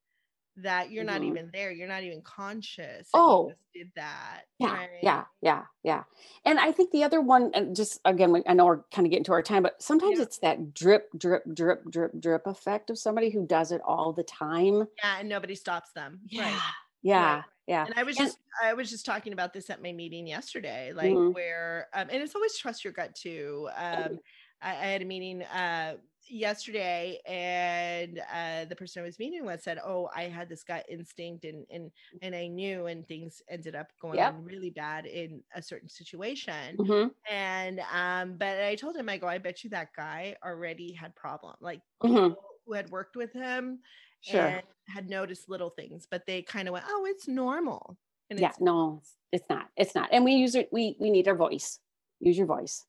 that 0.57 0.91
you're 0.91 1.05
not 1.05 1.21
mm-hmm. 1.21 1.31
even 1.31 1.51
there 1.53 1.71
you're 1.71 1.89
not 1.89 2.03
even 2.03 2.21
conscious 2.23 3.09
oh 3.15 3.51
did 3.73 3.91
that 3.97 4.43
yeah 4.59 4.75
right? 4.75 4.89
yeah 5.03 5.25
yeah 5.41 5.63
yeah 5.83 6.03
and 6.45 6.59
i 6.59 6.71
think 6.71 6.91
the 6.91 7.03
other 7.03 7.21
one 7.21 7.51
and 7.55 7.75
just 7.75 8.01
again 8.05 8.43
i 8.47 8.53
know 8.53 8.67
we're 8.67 8.83
kind 8.95 9.07
of 9.07 9.11
getting 9.11 9.25
to 9.25 9.33
our 9.33 9.43
time 9.43 9.63
but 9.63 9.81
sometimes 9.83 10.19
yeah. 10.19 10.23
it's 10.23 10.39
that 10.39 10.75
drip 10.75 11.09
drip 11.17 11.43
drip 11.55 11.83
drip 11.91 12.13
drip 12.21 12.47
effect 12.47 12.91
of 12.91 12.99
somebody 12.99 13.31
who 13.31 13.47
does 13.47 13.73
it 13.73 13.81
all 13.85 14.13
the 14.13 14.23
time 14.25 14.87
yeah 15.03 15.21
and 15.21 15.29
nobody 15.29 15.55
stops 15.55 15.91
them 15.93 16.21
yeah 16.29 16.43
right. 16.43 16.61
yeah 17.03 17.35
right. 17.35 17.45
yeah 17.67 17.87
and 17.87 17.95
i 17.97 18.03
was 18.03 18.17
just 18.17 18.37
i 18.63 18.75
was 18.75 18.91
just 18.91 19.07
talking 19.07 19.33
about 19.33 19.55
this 19.55 19.71
at 19.71 19.83
my 19.83 19.93
meeting 19.93 20.27
yesterday 20.27 20.93
like 20.95 21.13
mm-hmm. 21.13 21.33
where 21.33 21.89
um 21.95 22.09
and 22.11 22.23
it's 22.23 22.35
always 22.35 22.57
trust 22.59 22.85
your 22.85 22.93
gut 22.93 23.15
too 23.15 23.69
um 23.77 24.19
I, 24.61 24.71
I 24.71 24.87
had 24.87 25.03
a 25.03 25.07
meeting 25.07 25.43
uh 25.45 25.95
yesterday 26.33 27.19
and 27.27 28.21
uh, 28.33 28.65
the 28.65 28.75
person 28.75 29.03
I 29.03 29.07
was 29.07 29.19
meeting 29.19 29.45
with 29.45 29.63
said, 29.63 29.79
"Oh, 29.85 30.09
I 30.15 30.25
had 30.25 30.49
this 30.49 30.65
gut 30.65 30.85
instinct 30.89 31.45
and 31.45 31.67
and 31.71 31.91
and 32.23 32.35
I 32.35 32.47
knew, 32.49 32.87
and 32.87 33.07
things 33.07 33.43
ended 33.49 33.75
up 33.75 33.93
going 34.01 34.19
yep. 34.19 34.35
really 34.43 34.71
bad 34.71 35.07
in 35.07 35.43
a 35.55 35.63
certain 35.63 35.89
situation." 35.89 36.77
Mm-hmm. 36.77 37.09
And 37.31 37.81
um, 37.95 38.37
but 38.39 38.63
I 38.63 38.75
told 38.75 38.97
him, 38.97 39.09
I 39.09 39.19
go, 39.19 39.27
"I 39.27 39.39
bet 39.39 39.63
you 39.63 39.71
that 39.71 39.89
guy 39.95 40.37
already 40.45 40.93
had 40.93 41.15
problem, 41.15 41.55
like 41.61 41.81
mm-hmm. 42.03 42.35
who 42.67 42.73
had 42.73 42.91
worked 42.91 43.17
with 43.17 43.33
him." 43.33 43.81
Sure. 44.23 44.41
And 44.41 44.63
had 44.87 45.09
noticed 45.09 45.49
little 45.49 45.71
things, 45.71 46.07
but 46.11 46.27
they 46.27 46.43
kind 46.43 46.69
of 46.69 46.73
went, 46.73 46.85
"Oh, 46.89 47.07
it's 47.09 47.29
normal." 47.29 47.99
And 48.31 48.41
yeah, 48.41 48.49
it's- 48.49 48.61
no, 48.61 49.03
it's 49.31 49.45
not. 49.51 49.69
It's 49.77 49.95
not. 49.95 50.09
And 50.13 50.25
we 50.25 50.33
use 50.33 50.55
it. 50.55 50.69
We 50.73 50.97
we 50.99 51.11
need 51.11 51.29
our 51.29 51.35
voice. 51.35 51.79
Use 52.21 52.39
your 52.39 52.47
voice. 52.47 52.87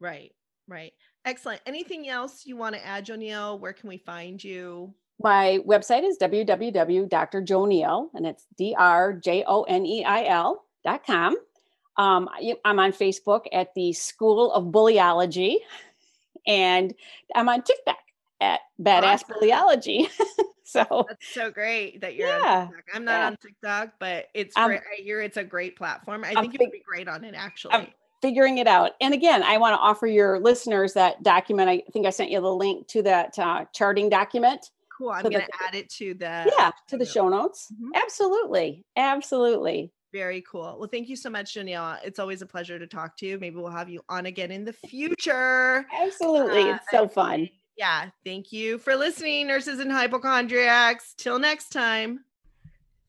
Right. 0.00 0.32
Right. 0.68 0.92
Excellent. 1.24 1.60
Anything 1.66 2.08
else 2.08 2.44
you 2.46 2.56
want 2.56 2.74
to 2.74 2.84
add, 2.84 3.06
JoNeil? 3.06 3.60
Where 3.60 3.72
can 3.72 3.88
we 3.88 3.98
find 3.98 4.42
you? 4.42 4.92
My 5.20 5.60
website 5.66 6.02
is 6.04 6.18
www.drjoneil, 6.18 8.08
and 8.14 8.26
it's 8.26 8.44
D-R-J-O-N-E-I-L 8.58 9.04
dot 10.84 11.06
com. 11.06 11.36
Um, 11.96 12.28
I'm 12.64 12.80
on 12.80 12.92
Facebook 12.92 13.44
at 13.52 13.72
the 13.74 13.92
School 13.92 14.52
of 14.52 14.64
Bullyology, 14.64 15.58
and 16.46 16.92
I'm 17.34 17.48
on 17.48 17.62
TikTok 17.62 17.98
at 18.40 18.60
Badass 18.80 19.22
awesome. 19.22 19.36
Bullyology. 19.40 20.08
so 20.64 21.06
that's 21.08 21.28
so 21.32 21.50
great 21.50 22.00
that 22.00 22.16
you're 22.16 22.28
yeah, 22.28 22.62
on 22.62 22.68
TikTok. 22.68 22.84
I'm 22.94 23.04
not 23.04 23.12
yeah. 23.12 23.26
on 23.26 23.36
TikTok, 23.36 23.90
but 24.00 24.26
it's 24.34 24.54
great. 24.54 24.78
Um, 24.78 24.84
I 24.98 25.02
hear 25.02 25.20
it's 25.20 25.36
a 25.36 25.44
great 25.44 25.76
platform. 25.76 26.24
I 26.24 26.30
I'm 26.30 26.36
think 26.36 26.54
you 26.54 26.58
would 26.62 26.72
be 26.72 26.82
great 26.84 27.06
on 27.08 27.22
it 27.24 27.34
actually. 27.36 27.74
I'm, 27.74 27.86
figuring 28.22 28.58
it 28.58 28.66
out. 28.66 28.92
And 29.00 29.12
again, 29.12 29.42
I 29.42 29.58
want 29.58 29.74
to 29.74 29.78
offer 29.78 30.06
your 30.06 30.38
listeners 30.38 30.94
that 30.94 31.22
document. 31.22 31.68
I 31.68 31.82
think 31.92 32.06
I 32.06 32.10
sent 32.10 32.30
you 32.30 32.40
the 32.40 32.54
link 32.54 32.86
to 32.88 33.02
that 33.02 33.38
uh, 33.38 33.66
charting 33.74 34.08
document. 34.08 34.70
Cool. 34.96 35.10
I'm 35.10 35.22
going 35.22 35.34
to 35.34 35.48
add 35.66 35.74
it 35.74 35.90
to 35.90 36.14
the 36.14 36.52
yeah 36.56 36.70
to 36.88 36.96
the 36.96 37.04
show 37.04 37.28
notes. 37.28 37.72
Mm-hmm. 37.74 37.90
Absolutely, 37.96 38.84
absolutely. 38.96 39.92
Very 40.12 40.42
cool. 40.42 40.76
Well, 40.78 40.88
thank 40.92 41.08
you 41.08 41.16
so 41.16 41.30
much, 41.30 41.54
Daniela. 41.54 41.98
It's 42.04 42.18
always 42.18 42.42
a 42.42 42.46
pleasure 42.46 42.78
to 42.78 42.86
talk 42.86 43.16
to 43.16 43.26
you. 43.26 43.38
Maybe 43.38 43.56
we'll 43.56 43.70
have 43.70 43.88
you 43.88 44.02
on 44.10 44.26
again 44.26 44.50
in 44.50 44.64
the 44.64 44.72
future. 44.74 45.86
Absolutely. 45.92 46.70
Uh, 46.70 46.76
it's 46.76 46.84
so 46.90 47.08
fun. 47.08 47.48
Yeah. 47.78 48.10
Thank 48.22 48.52
you 48.52 48.76
for 48.76 48.94
listening, 48.94 49.46
nurses 49.46 49.80
and 49.80 49.90
hypochondriacs. 49.90 51.14
Till 51.16 51.38
next 51.38 51.70
time. 51.70 52.20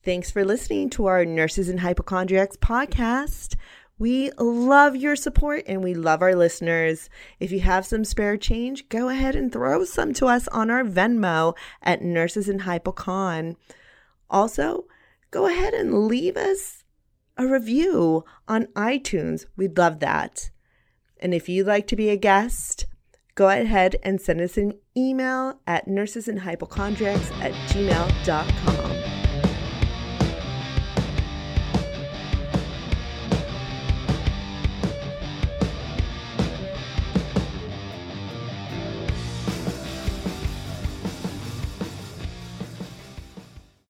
Thanks 0.04 0.32
for 0.32 0.44
listening 0.44 0.90
to 0.92 1.06
our 1.06 1.24
Nurses 1.24 1.70
and 1.70 1.80
Hypochondriacs 1.80 2.58
podcast. 2.58 3.56
We 4.00 4.32
love 4.38 4.96
your 4.96 5.16
support 5.16 5.64
and 5.68 5.84
we 5.84 5.94
love 5.94 6.22
our 6.22 6.36
listeners. 6.36 7.10
If 7.40 7.52
you 7.52 7.60
have 7.62 7.86
some 7.86 8.04
spare 8.04 8.38
change, 8.38 8.90
go 8.90 9.10
ahead 9.10 9.36
and 9.36 9.52
throw 9.52 9.86
some 9.86 10.14
to 10.16 10.26
us 10.26 10.48
on 10.50 10.72
our 10.72 10.84
Venmo 10.84 11.56
at 11.82 12.02
Nurses 12.02 12.50
and 12.50 12.62
Hypocon. 12.62 13.56
Also, 14.30 14.86
go 15.32 15.48
ahead 15.48 15.74
and 15.74 16.08
leave 16.08 16.36
us 16.36 16.84
a 17.38 17.48
review 17.48 18.26
on 18.48 18.66
iTunes. 18.76 19.46
We'd 19.56 19.78
love 19.78 20.00
that. 20.00 20.50
And 21.20 21.34
if 21.34 21.48
you'd 21.48 21.68
like 21.68 21.88
to 21.88 21.96
be 21.96 22.10
a 22.10 22.18
guest, 22.18 22.88
go 23.36 23.50
ahead 23.50 23.96
and 24.04 24.20
send 24.20 24.42
us 24.42 24.58
an 24.58 24.74
email 24.98 25.60
at 25.66 25.88
nursesandhypochondriacs 25.88 27.32
at 27.42 27.54
gmail.com. 27.70 29.03